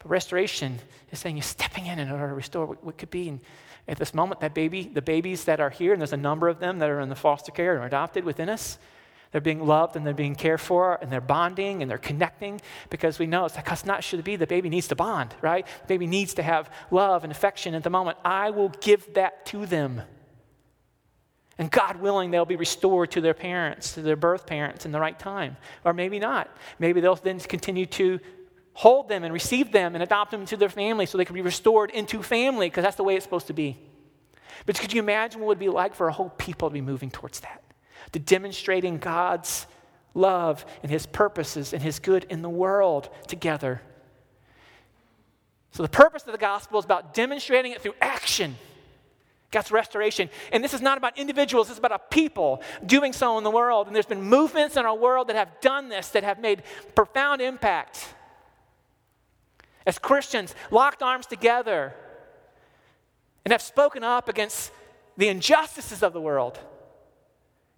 But 0.00 0.10
restoration 0.10 0.80
is 1.12 1.20
saying 1.20 1.36
you're 1.36 1.44
stepping 1.44 1.86
in 1.86 2.00
in 2.00 2.10
order 2.10 2.26
to 2.26 2.34
restore 2.34 2.66
what, 2.66 2.82
what 2.82 2.98
could 2.98 3.12
be. 3.12 3.28
And 3.28 3.38
at 3.86 3.96
this 3.96 4.14
moment, 4.14 4.40
that 4.40 4.52
baby, 4.52 4.90
the 4.92 5.00
babies 5.00 5.44
that 5.44 5.60
are 5.60 5.70
here, 5.70 5.92
and 5.92 6.02
there's 6.02 6.12
a 6.12 6.16
number 6.16 6.48
of 6.48 6.58
them 6.58 6.80
that 6.80 6.90
are 6.90 6.98
in 6.98 7.08
the 7.08 7.14
foster 7.14 7.52
care 7.52 7.74
and 7.74 7.84
are 7.84 7.86
adopted 7.86 8.24
within 8.24 8.48
us, 8.48 8.80
they're 9.30 9.40
being 9.40 9.64
loved 9.64 9.94
and 9.94 10.04
they're 10.04 10.12
being 10.12 10.34
cared 10.34 10.60
for 10.60 10.98
and 11.00 11.12
they're 11.12 11.20
bonding 11.20 11.80
and 11.80 11.88
they're 11.88 11.98
connecting 11.98 12.60
because 12.90 13.20
we 13.20 13.28
know 13.28 13.44
it's 13.44 13.54
like 13.54 13.70
us 13.70 13.86
not 13.86 14.02
should 14.02 14.24
be 14.24 14.34
the 14.34 14.48
baby 14.48 14.68
needs 14.68 14.88
to 14.88 14.96
bond, 14.96 15.36
right? 15.40 15.64
The 15.82 15.86
baby 15.86 16.08
needs 16.08 16.34
to 16.34 16.42
have 16.42 16.68
love 16.90 17.22
and 17.22 17.30
affection 17.30 17.76
at 17.76 17.84
the 17.84 17.90
moment. 17.90 18.18
I 18.24 18.50
will 18.50 18.70
give 18.80 19.14
that 19.14 19.46
to 19.46 19.66
them. 19.66 20.02
And 21.58 21.70
God 21.70 21.96
willing, 21.96 22.30
they'll 22.30 22.44
be 22.44 22.56
restored 22.56 23.10
to 23.10 23.20
their 23.20 23.34
parents, 23.34 23.94
to 23.94 24.02
their 24.02 24.16
birth 24.16 24.46
parents 24.46 24.86
in 24.86 24.92
the 24.92 25.00
right 25.00 25.18
time. 25.18 25.56
Or 25.84 25.92
maybe 25.92 26.20
not. 26.20 26.48
Maybe 26.78 27.00
they'll 27.00 27.16
then 27.16 27.40
continue 27.40 27.86
to 27.86 28.20
hold 28.74 29.08
them 29.08 29.24
and 29.24 29.34
receive 29.34 29.72
them 29.72 29.96
and 29.96 30.02
adopt 30.04 30.30
them 30.30 30.42
into 30.42 30.56
their 30.56 30.68
family 30.68 31.04
so 31.04 31.18
they 31.18 31.24
can 31.24 31.34
be 31.34 31.42
restored 31.42 31.90
into 31.90 32.22
family 32.22 32.68
because 32.68 32.84
that's 32.84 32.96
the 32.96 33.02
way 33.02 33.16
it's 33.16 33.24
supposed 33.24 33.48
to 33.48 33.52
be. 33.52 33.76
But 34.66 34.78
could 34.78 34.92
you 34.92 35.00
imagine 35.00 35.40
what 35.40 35.46
it 35.46 35.48
would 35.48 35.58
be 35.58 35.68
like 35.68 35.96
for 35.96 36.06
a 36.06 36.12
whole 36.12 36.30
people 36.30 36.68
to 36.68 36.72
be 36.72 36.80
moving 36.80 37.10
towards 37.10 37.40
that? 37.40 37.62
To 38.12 38.20
demonstrating 38.20 38.98
God's 38.98 39.66
love 40.14 40.64
and 40.82 40.92
his 40.92 41.06
purposes 41.06 41.72
and 41.72 41.82
his 41.82 41.98
good 41.98 42.24
in 42.30 42.42
the 42.42 42.48
world 42.48 43.08
together. 43.26 43.82
So 45.72 45.82
the 45.82 45.88
purpose 45.88 46.24
of 46.26 46.32
the 46.32 46.38
gospel 46.38 46.78
is 46.78 46.84
about 46.84 47.14
demonstrating 47.14 47.72
it 47.72 47.82
through 47.82 47.94
action. 48.00 48.56
God's 49.50 49.70
restoration. 49.70 50.28
And 50.52 50.62
this 50.62 50.74
is 50.74 50.82
not 50.82 50.98
about 50.98 51.18
individuals, 51.18 51.68
this 51.68 51.74
is 51.74 51.78
about 51.78 51.92
a 51.92 51.98
people 51.98 52.62
doing 52.84 53.12
so 53.12 53.38
in 53.38 53.44
the 53.44 53.50
world. 53.50 53.86
And 53.86 53.96
there's 53.96 54.06
been 54.06 54.22
movements 54.22 54.76
in 54.76 54.84
our 54.84 54.96
world 54.96 55.28
that 55.28 55.36
have 55.36 55.60
done 55.60 55.88
this, 55.88 56.08
that 56.10 56.24
have 56.24 56.38
made 56.38 56.62
profound 56.94 57.40
impact 57.40 58.14
as 59.86 59.98
Christians, 59.98 60.54
locked 60.70 61.02
arms 61.02 61.26
together 61.26 61.94
and 63.44 63.52
have 63.52 63.62
spoken 63.62 64.04
up 64.04 64.28
against 64.28 64.70
the 65.16 65.28
injustices 65.28 66.02
of 66.02 66.12
the 66.12 66.20
world. 66.20 66.58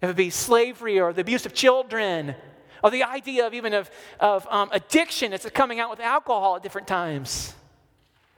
If 0.03 0.11
it 0.11 0.16
be 0.16 0.31
slavery 0.31 0.99
or 0.99 1.12
the 1.12 1.21
abuse 1.21 1.47
of 1.47 1.55
children, 1.55 2.35
or 2.83 2.91
the 2.91 3.05
idea 3.05 3.47
of 3.47 3.55
even 3.55 3.75
of, 3.75 3.91
of 4.18 4.47
um, 4.51 4.71
addiction 4.73 5.31
that's 5.31 5.49
coming 5.51 5.79
out 5.79 5.91
with 5.91 6.01
alcohol 6.01 6.57
at 6.57 6.62
different 6.62 6.89
times, 6.89 7.55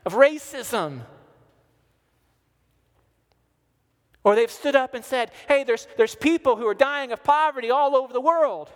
of 0.05 0.14
racism. 0.14 1.03
Or 4.25 4.37
they've 4.37 4.51
stood 4.51 4.77
up 4.77 4.95
and 4.95 5.05
said, 5.05 5.31
hey, 5.49 5.64
there's, 5.64 5.89
there's 5.97 6.14
people 6.14 6.57
who 6.57 6.66
are 6.66 6.75
dying 6.75 7.12
of 7.12 7.25
poverty 7.25 7.70
all 7.70 7.97
over 7.97 8.12
the 8.12 8.20
world. 8.20 8.70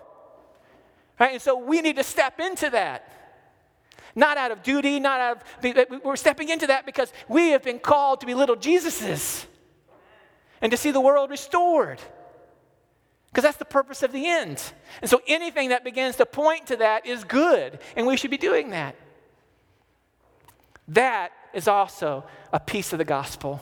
Right? 1.20 1.32
And 1.34 1.42
so 1.42 1.56
we 1.56 1.80
need 1.80 1.96
to 1.96 2.02
step 2.02 2.40
into 2.40 2.70
that. 2.70 3.12
Not 4.14 4.38
out 4.38 4.50
of 4.50 4.62
duty, 4.62 4.98
not 4.98 5.20
out 5.20 5.42
of, 5.62 6.02
we're 6.02 6.16
stepping 6.16 6.48
into 6.48 6.68
that 6.68 6.86
because 6.86 7.12
we 7.28 7.50
have 7.50 7.62
been 7.62 7.78
called 7.78 8.20
to 8.20 8.26
be 8.26 8.34
little 8.34 8.56
Jesuses 8.56 9.44
and 10.60 10.70
to 10.70 10.76
see 10.76 10.90
the 10.90 11.00
world 11.00 11.30
restored. 11.30 12.00
Because 13.30 13.44
that's 13.44 13.58
the 13.58 13.66
purpose 13.66 14.02
of 14.02 14.12
the 14.12 14.26
end. 14.26 14.62
And 15.02 15.10
so 15.10 15.20
anything 15.26 15.68
that 15.68 15.84
begins 15.84 16.16
to 16.16 16.26
point 16.26 16.68
to 16.68 16.76
that 16.76 17.06
is 17.06 17.24
good, 17.24 17.78
and 17.94 18.06
we 18.06 18.16
should 18.16 18.30
be 18.30 18.38
doing 18.38 18.70
that. 18.70 18.96
That 20.88 21.32
is 21.52 21.68
also 21.68 22.24
a 22.52 22.60
piece 22.60 22.92
of 22.92 22.98
the 22.98 23.04
gospel. 23.04 23.60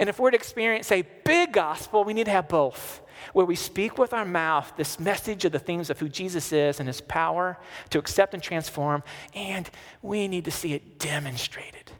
And 0.00 0.08
if 0.08 0.18
we're 0.18 0.30
to 0.30 0.36
experience 0.36 0.90
a 0.90 1.02
big 1.24 1.52
gospel, 1.52 2.04
we 2.04 2.14
need 2.14 2.24
to 2.24 2.30
have 2.30 2.48
both 2.48 3.02
where 3.34 3.44
we 3.44 3.54
speak 3.54 3.98
with 3.98 4.14
our 4.14 4.24
mouth 4.24 4.72
this 4.78 4.98
message 4.98 5.44
of 5.44 5.52
the 5.52 5.58
things 5.58 5.90
of 5.90 5.98
who 6.00 6.08
Jesus 6.08 6.54
is 6.54 6.80
and 6.80 6.88
his 6.88 7.02
power 7.02 7.58
to 7.90 7.98
accept 7.98 8.32
and 8.32 8.42
transform, 8.42 9.02
and 9.34 9.68
we 10.00 10.26
need 10.26 10.46
to 10.46 10.50
see 10.50 10.72
it 10.72 10.98
demonstrated 10.98 11.92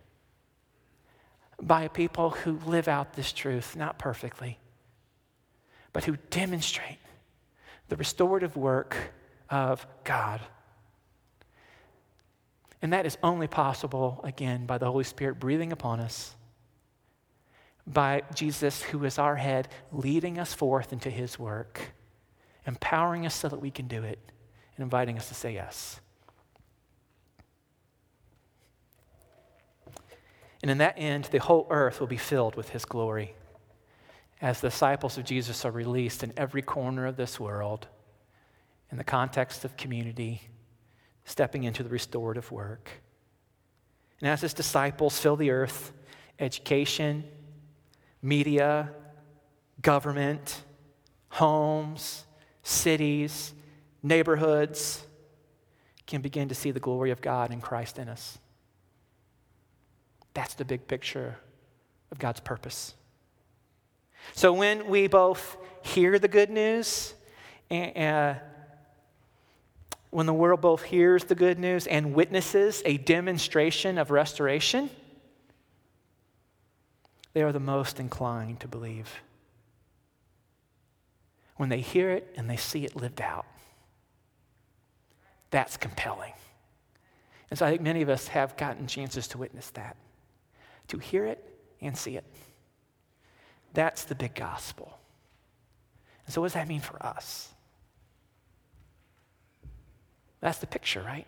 by 1.61 1.89
people 1.89 2.31
who 2.31 2.59
live 2.65 2.89
out 2.89 3.13
this 3.13 3.33
truth, 3.33 3.77
not 3.77 3.99
perfectly, 3.99 4.59
but 5.93 6.05
who 6.05 6.17
demonstrate 6.31 6.97
the 7.91 7.97
restorative 7.97 8.57
work 8.57 8.97
of 9.51 9.87
God. 10.05 10.41
And 12.81 12.95
that 12.95 13.05
is 13.05 13.19
only 13.23 13.47
possible, 13.47 14.23
again, 14.25 14.65
by 14.65 14.79
the 14.79 14.91
Holy 14.91 15.05
Spirit 15.05 15.39
breathing 15.39 15.71
upon 15.71 16.01
us 16.01 16.35
by 17.93 18.23
Jesus, 18.35 18.83
who 18.83 19.05
is 19.05 19.19
our 19.19 19.37
head, 19.37 19.69
leading 19.93 20.39
us 20.39 20.55
forth 20.55 20.93
into 20.93 21.11
his 21.11 21.39
work, 21.39 21.93
empowering 22.67 23.27
us 23.27 23.35
so 23.35 23.49
that 23.49 23.61
we 23.61 23.71
can 23.71 23.89
do 23.89 24.03
it, 24.03 24.19
and 24.77 24.83
inviting 24.83 25.17
us 25.17 25.29
to 25.29 25.35
say 25.35 25.55
yes. 25.55 26.01
And 30.63 30.71
in 30.71 30.79
that 30.79 30.95
end, 30.97 31.25
the 31.27 31.39
whole 31.39 31.67
earth 31.71 32.01
will 32.01 32.07
be 32.07 32.17
filled 32.17 32.55
with 32.55 32.69
his 32.71 32.85
glory 32.85 33.35
as 34.43 34.61
the 34.61 34.69
disciples 34.69 35.19
of 35.19 35.25
Jesus 35.25 35.65
are 35.65 35.71
released 35.71 36.23
in 36.23 36.33
every 36.37 36.63
corner 36.63 37.07
of 37.07 37.17
this 37.17 37.39
world 37.39 37.89
in 38.91 38.99
the 38.99 39.05
context 39.05 39.65
of 39.65 39.77
community, 39.77 40.43
stepping 41.25 41.65
into 41.65 41.83
the 41.83 41.89
restorative 41.89 42.51
work. 42.51 42.91
And 44.21 44.29
as 44.29 44.41
his 44.41 44.55
disciples 44.55 45.19
fill 45.19 45.37
the 45.37 45.51
earth, 45.51 45.93
education, 46.39 47.25
media, 48.23 48.91
government, 49.83 50.63
homes, 51.31 52.25
cities, 52.63 53.55
neighborhoods 54.03 55.05
can 56.07 56.21
begin 56.21 56.49
to 56.49 56.55
see 56.55 56.71
the 56.71 56.81
glory 56.81 57.11
of 57.11 57.21
God 57.21 57.51
and 57.51 57.63
Christ 57.63 57.99
in 57.99 58.09
us. 58.09 58.39
That's 60.35 60.55
the 60.55 60.65
big 60.65 60.87
picture 60.87 61.37
of 62.11 62.19
God's 62.19 62.41
purpose. 62.41 62.95
So 64.35 64.53
when 64.53 64.89
we 64.89 65.07
both 65.07 65.57
hear 65.83 66.19
the 66.19 66.29
good 66.29 66.51
news, 66.51 67.15
and, 67.71 67.97
uh, 67.97 68.41
when 70.11 70.27
the 70.27 70.35
world 70.35 70.61
both 70.61 70.83
hears 70.83 71.25
the 71.25 71.37
good 71.37 71.59
news 71.59 71.87
and 71.87 72.15
witnesses 72.15 72.83
a 72.85 72.97
demonstration 72.99 73.97
of 73.97 74.11
restoration, 74.11 74.91
they 77.33 77.43
are 77.43 77.53
the 77.53 77.61
most 77.61 78.01
inclined 78.01 78.61
to 78.61 78.69
believe. 78.69 79.23
When 81.57 81.69
they 81.69 81.81
hear 81.81 82.11
it 82.11 82.33
and 82.37 82.49
they 82.49 82.57
see 82.57 82.85
it 82.85 82.97
lived 82.97 83.21
out, 83.21 83.47
that's 85.51 85.77
compelling. 85.77 86.33
And 87.51 87.59
so 87.59 87.67
I 87.67 87.71
think 87.71 87.83
many 87.83 88.03
of 88.03 88.09
us 88.09 88.29
have 88.29 88.57
gotten 88.57 88.87
chances 88.87 89.29
to 89.29 89.39
witness 89.39 89.71
that, 89.71 89.97
to 90.89 90.99
hear 90.99 91.27
it 91.27 91.45
and 91.81 91.97
see 91.97 92.17
it. 92.17 92.25
That's 93.75 94.05
the 94.05 94.15
big 94.15 94.35
gospel. 94.35 94.99
And 96.27 96.35
so, 96.35 96.41
what 96.41 96.49
does 96.49 96.55
that 96.55 96.69
mean 96.69 96.81
for 96.81 97.01
us? 97.05 97.49
That's 100.41 100.59
the 100.59 100.67
picture, 100.67 101.03
right? 101.03 101.27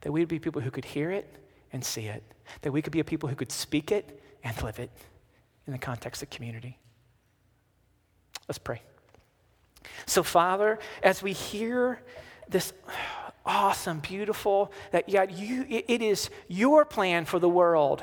That 0.00 0.12
we'd 0.12 0.28
be 0.28 0.38
people 0.38 0.62
who 0.62 0.70
could 0.70 0.84
hear 0.84 1.10
it 1.10 1.28
and 1.72 1.84
see 1.84 2.06
it, 2.06 2.22
that 2.62 2.72
we 2.72 2.82
could 2.82 2.92
be 2.92 3.00
a 3.00 3.04
people 3.04 3.28
who 3.28 3.36
could 3.36 3.52
speak 3.52 3.92
it 3.92 4.21
and 4.44 4.60
live 4.62 4.78
it 4.78 4.90
in 5.66 5.72
the 5.72 5.78
context 5.78 6.22
of 6.22 6.30
community. 6.30 6.78
Let's 8.48 8.58
pray. 8.58 8.82
So, 10.06 10.22
Father, 10.22 10.78
as 11.02 11.22
we 11.22 11.32
hear 11.32 12.00
this 12.48 12.72
awesome, 13.46 14.00
beautiful, 14.00 14.72
that 14.90 15.10
God, 15.10 15.32
you, 15.32 15.64
it 15.68 16.02
is 16.02 16.30
your 16.48 16.84
plan 16.84 17.24
for 17.24 17.38
the 17.38 17.48
world 17.48 18.02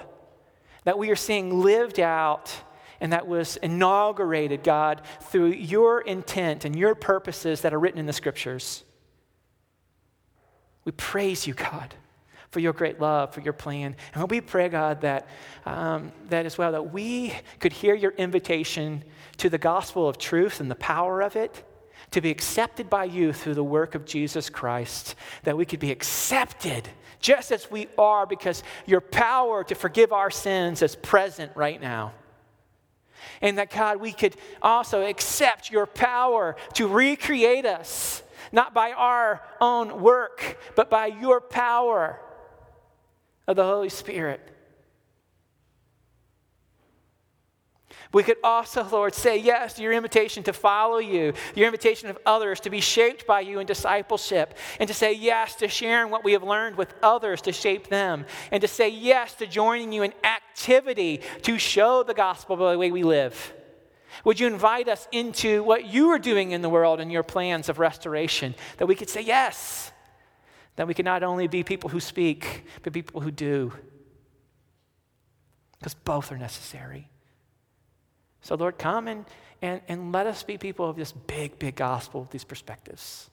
that 0.86 0.98
we 0.98 1.10
are 1.10 1.16
seeing 1.16 1.62
lived 1.62 2.00
out 2.00 2.54
and 3.02 3.14
that 3.14 3.28
was 3.28 3.58
inaugurated, 3.58 4.64
God, 4.64 5.02
through 5.22 5.52
your 5.52 6.02
intent 6.02 6.66
and 6.66 6.76
your 6.76 6.96
purposes 6.96 7.62
that 7.62 7.74
are 7.74 7.80
written 7.80 8.00
in 8.00 8.06
the 8.06 8.14
scriptures. 8.14 8.84
We 10.84 10.92
praise 10.92 11.48
you, 11.48 11.54
God 11.54 11.94
for 12.52 12.60
your 12.60 12.74
great 12.74 13.00
love, 13.00 13.34
for 13.34 13.42
your 13.42 13.54
plan. 13.54 13.96
And 14.14 14.30
we 14.30 14.42
pray, 14.42 14.70
God, 14.70 15.02
that, 15.02 15.28
um, 15.66 16.12
that 16.30 16.46
as 16.46 16.58
well, 16.58 16.72
that 16.72 16.92
we 16.92 17.34
could 17.60 17.74
hear 17.74 17.94
your 17.94 18.12
invitation 18.12 19.04
to 19.38 19.50
the 19.50 19.58
gospel 19.58 20.08
of 20.08 20.18
truth 20.18 20.60
and 20.60 20.70
the 20.70 20.76
power 20.76 21.22
of 21.22 21.36
it, 21.36 21.64
to 22.12 22.22
be 22.22 22.32
accepted 22.32 22.90
by 22.90 23.04
you 23.04 23.32
through 23.32 23.54
the 23.54 23.64
work 23.64 23.94
of 23.94 24.06
Jesus 24.06 24.50
Christ, 24.50 25.16
that 25.44 25.56
we 25.56 25.66
could 25.66 25.80
be 25.80 25.92
accepted 25.92 26.90
just 27.20 27.52
as 27.52 27.70
we 27.70 27.88
are 27.98 28.26
because 28.26 28.64
your 28.86 29.02
power 29.02 29.64
to 29.66 29.76
forgive 29.76 30.12
our 30.12 30.32
sins 30.32 30.82
is 30.82 30.96
present 30.96 31.52
right 31.56 31.80
now. 31.80 32.14
And 33.42 33.58
that, 33.58 33.70
God, 33.70 33.98
we 33.98 34.12
could 34.12 34.36
also 34.62 35.06
accept 35.06 35.70
your 35.70 35.86
power 35.86 36.56
to 36.76 36.88
recreate 36.88 37.66
us, 37.66 38.24
not 38.52 38.74
by 38.74 38.92
our 38.94 39.42
own 39.62 40.02
work, 40.02 40.58
but 40.76 40.90
by 40.90 41.08
your 41.08 41.42
power 41.42 42.20
of 43.50 43.56
the 43.56 43.64
Holy 43.64 43.90
Spirit. 43.90 44.40
We 48.14 48.22
could 48.22 48.38
also, 48.44 48.84
Lord, 48.84 49.16
say 49.16 49.38
yes 49.38 49.74
to 49.74 49.82
your 49.82 49.92
invitation 49.92 50.44
to 50.44 50.54
follow 50.54 51.00
you, 51.00 51.34
your 51.56 51.66
invitation 51.66 52.10
of 52.10 52.18
others 52.28 52.60
to 52.62 52.70
be 52.70 52.80
shaped 52.80 53.26
by 53.26 53.42
you 53.42 53.60
in 53.60 53.66
discipleship, 53.66 54.54
and 54.80 54.88
to 54.88 54.94
say 54.94 55.14
yes 55.14 55.56
to 55.56 55.68
sharing 55.68 56.12
what 56.12 56.24
we 56.24 56.34
have 56.34 56.44
learned 56.44 56.76
with 56.76 56.94
others 57.02 57.42
to 57.42 57.52
shape 57.52 57.88
them, 57.88 58.26
and 58.52 58.62
to 58.62 58.68
say 58.68 58.88
yes 58.88 59.34
to 59.36 59.48
joining 59.48 59.92
you 59.92 60.04
in 60.04 60.14
activity 60.24 61.22
to 61.42 61.58
show 61.58 62.04
the 62.04 62.14
gospel 62.14 62.56
by 62.56 62.72
the 62.72 62.78
way 62.78 62.92
we 62.92 63.04
live. 63.04 63.54
Would 64.26 64.40
you 64.40 64.46
invite 64.46 64.88
us 64.88 65.08
into 65.12 65.64
what 65.64 65.86
you 65.86 66.10
are 66.10 66.20
doing 66.20 66.52
in 66.52 66.62
the 66.62 66.70
world 66.70 67.00
and 67.00 67.12
your 67.12 67.24
plans 67.24 67.68
of 67.68 67.80
restoration, 67.80 68.54
that 68.78 68.86
we 68.86 68.96
could 68.96 69.10
say 69.10 69.22
yes, 69.22 69.92
that 70.80 70.88
we 70.88 70.94
can 70.94 71.04
not 71.04 71.24
only 71.24 71.46
be 71.48 71.62
people 71.62 71.90
who 71.90 72.00
speak, 72.00 72.64
but 72.84 72.94
people 72.94 73.20
who 73.20 73.32
do, 73.32 73.74
because 75.78 75.94
both 75.94 76.32
are 76.32 76.38
necessary. 76.38 77.10
So, 78.40 78.56
Lord, 78.56 78.78
come 78.78 79.10
and, 79.10 79.26
and, 79.62 79.82
and 79.90 80.14
let 80.14 80.26
us 80.26 80.42
be 80.42 80.58
people 80.58 80.90
of 80.90 80.96
this 80.96 81.12
big, 81.12 81.60
big 81.60 81.76
gospel, 81.76 82.30
these 82.32 82.46
perspectives. 82.46 83.30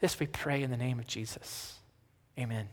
This 0.00 0.18
we 0.18 0.28
pray 0.28 0.62
in 0.62 0.70
the 0.70 0.78
name 0.78 0.98
of 0.98 1.06
Jesus. 1.06 1.74
Amen. 2.38 2.70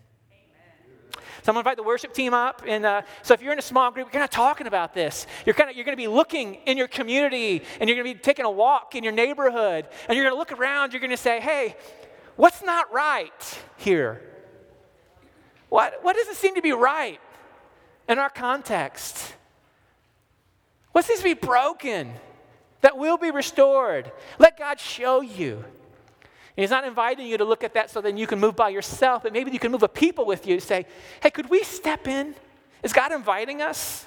So 1.44 1.52
I'm 1.52 1.56
going 1.56 1.56
to 1.56 1.60
invite 1.60 1.76
the 1.78 1.84
worship 1.84 2.14
team 2.14 2.34
up. 2.34 2.64
And 2.66 2.86
uh, 2.86 3.02
so 3.22 3.34
if 3.34 3.42
you're 3.42 3.52
in 3.52 3.60
a 3.60 3.62
small 3.62 3.92
group, 3.92 4.06
you're 4.06 4.14
kind 4.14 4.24
of 4.24 4.30
talking 4.30 4.68
about 4.68 4.94
this. 4.94 5.28
You're, 5.46 5.56
kind 5.56 5.70
of, 5.70 5.76
you're 5.76 5.84
going 5.84 5.98
to 5.98 6.02
be 6.02 6.08
looking 6.08 6.56
in 6.66 6.78
your 6.78 6.88
community 6.88 7.64
and 7.82 7.90
you're 7.90 8.02
going 8.02 8.08
to 8.08 8.18
be 8.18 8.24
taking 8.24 8.46
a 8.46 8.50
walk 8.50 8.96
in 8.96 9.04
your 9.04 9.12
neighborhood. 9.12 9.88
And 10.08 10.16
you're 10.16 10.24
going 10.24 10.34
to 10.34 10.40
look 10.40 10.54
around. 10.54 10.94
You're 10.94 11.02
going 11.02 11.12
to 11.12 11.18
say, 11.18 11.42
hey, 11.42 11.76
what's 12.38 12.64
not 12.64 12.92
right 12.94 13.62
here? 13.76 14.22
What, 15.70 16.00
what 16.02 16.16
doesn't 16.16 16.36
seem 16.36 16.56
to 16.56 16.62
be 16.62 16.72
right 16.72 17.20
in 18.08 18.20
our 18.20 18.30
context? 18.30 19.36
What 20.94 21.06
seems 21.06 21.20
to 21.20 21.26
be 21.26 21.34
broken 21.34 22.14
that 22.82 22.98
will 22.98 23.18
be 23.18 23.32
restored? 23.32 24.12
Let 24.40 24.58
God 24.58 24.80
show 24.80 25.22
you. 25.22 25.66
he's 26.56 26.70
not 26.70 26.86
inviting 26.86 27.28
you 27.28 27.38
to 27.38 27.46
look 27.46 27.64
at 27.64 27.74
that 27.74 27.90
so 27.90 28.02
then 28.02 28.18
you 28.18 28.28
can 28.28 28.40
move 28.40 28.56
by 28.56 28.70
yourself, 28.70 29.24
but 29.24 29.34
maybe 29.34 29.52
you 29.52 29.60
can 29.60 29.72
move 29.72 29.84
a 29.84 29.90
people 29.90 30.26
with 30.26 30.48
you. 30.48 30.60
Say, 30.60 30.86
hey, 31.22 31.30
could 31.30 31.50
we 31.50 31.64
step 31.64 32.08
in? 32.08 32.34
Is 32.82 32.94
God 32.94 33.12
inviting 33.12 33.62
us? 33.62 34.06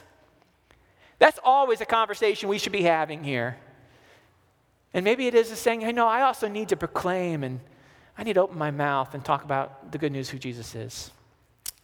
That's 1.19 1.39
always 1.45 1.83
a 1.83 1.87
conversation 1.87 2.49
we 2.49 2.59
should 2.59 2.73
be 2.73 2.83
having 2.83 3.23
here. 3.23 3.59
And 4.95 5.05
maybe 5.05 5.27
it 5.27 5.35
is 5.35 5.51
a 5.51 5.57
saying, 5.57 5.83
hey, 5.83 5.93
no, 5.93 6.09
I 6.09 6.23
also 6.23 6.49
need 6.49 6.71
to 6.71 6.77
proclaim 6.77 7.45
and 7.45 7.61
I 8.21 8.23
need 8.23 8.35
to 8.35 8.43
open 8.43 8.59
my 8.59 8.71
mouth 8.71 9.15
and 9.15 9.25
talk 9.25 9.45
about 9.45 9.93
the 9.93 9.97
good 9.97 10.13
news 10.13 10.29
who 10.29 10.39
Jesus 10.39 10.75
is. 10.75 11.11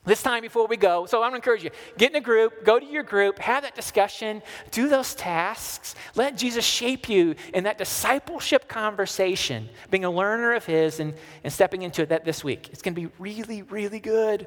This 0.05 0.23
time 0.23 0.43
before 0.43 0.67
we 0.67 0.77
go, 0.77 1.07
so 1.07 1.23
I'm 1.23 1.29
gonna 1.31 1.37
encourage 1.37 1.65
you 1.65 1.71
get 1.97 2.11
in 2.11 2.17
a 2.17 2.21
group, 2.21 2.63
go 2.63 2.79
to 2.79 2.85
your 2.85 3.03
group, 3.03 3.39
have 3.39 3.63
that 3.63 3.75
discussion, 3.75 4.43
do 4.71 4.87
those 4.87 5.15
tasks. 5.15 5.95
Let 6.15 6.37
Jesus 6.37 6.63
shape 6.63 7.09
you 7.09 7.37
in 7.55 7.65
that 7.65 7.79
discipleship 7.79 8.69
conversation, 8.69 9.71
being 9.91 10.05
a 10.05 10.11
learner 10.11 10.53
of 10.53 10.67
His 10.67 11.01
and, 11.01 11.15
and 11.43 11.51
stepping 11.51 11.81
into 11.81 12.03
it 12.03 12.11
that 12.11 12.27
this 12.27 12.45
week. 12.45 12.69
It's 12.71 12.83
gonna 12.83 12.95
be 12.95 13.09
really, 13.19 13.63
really 13.63 13.99
good. 13.99 14.47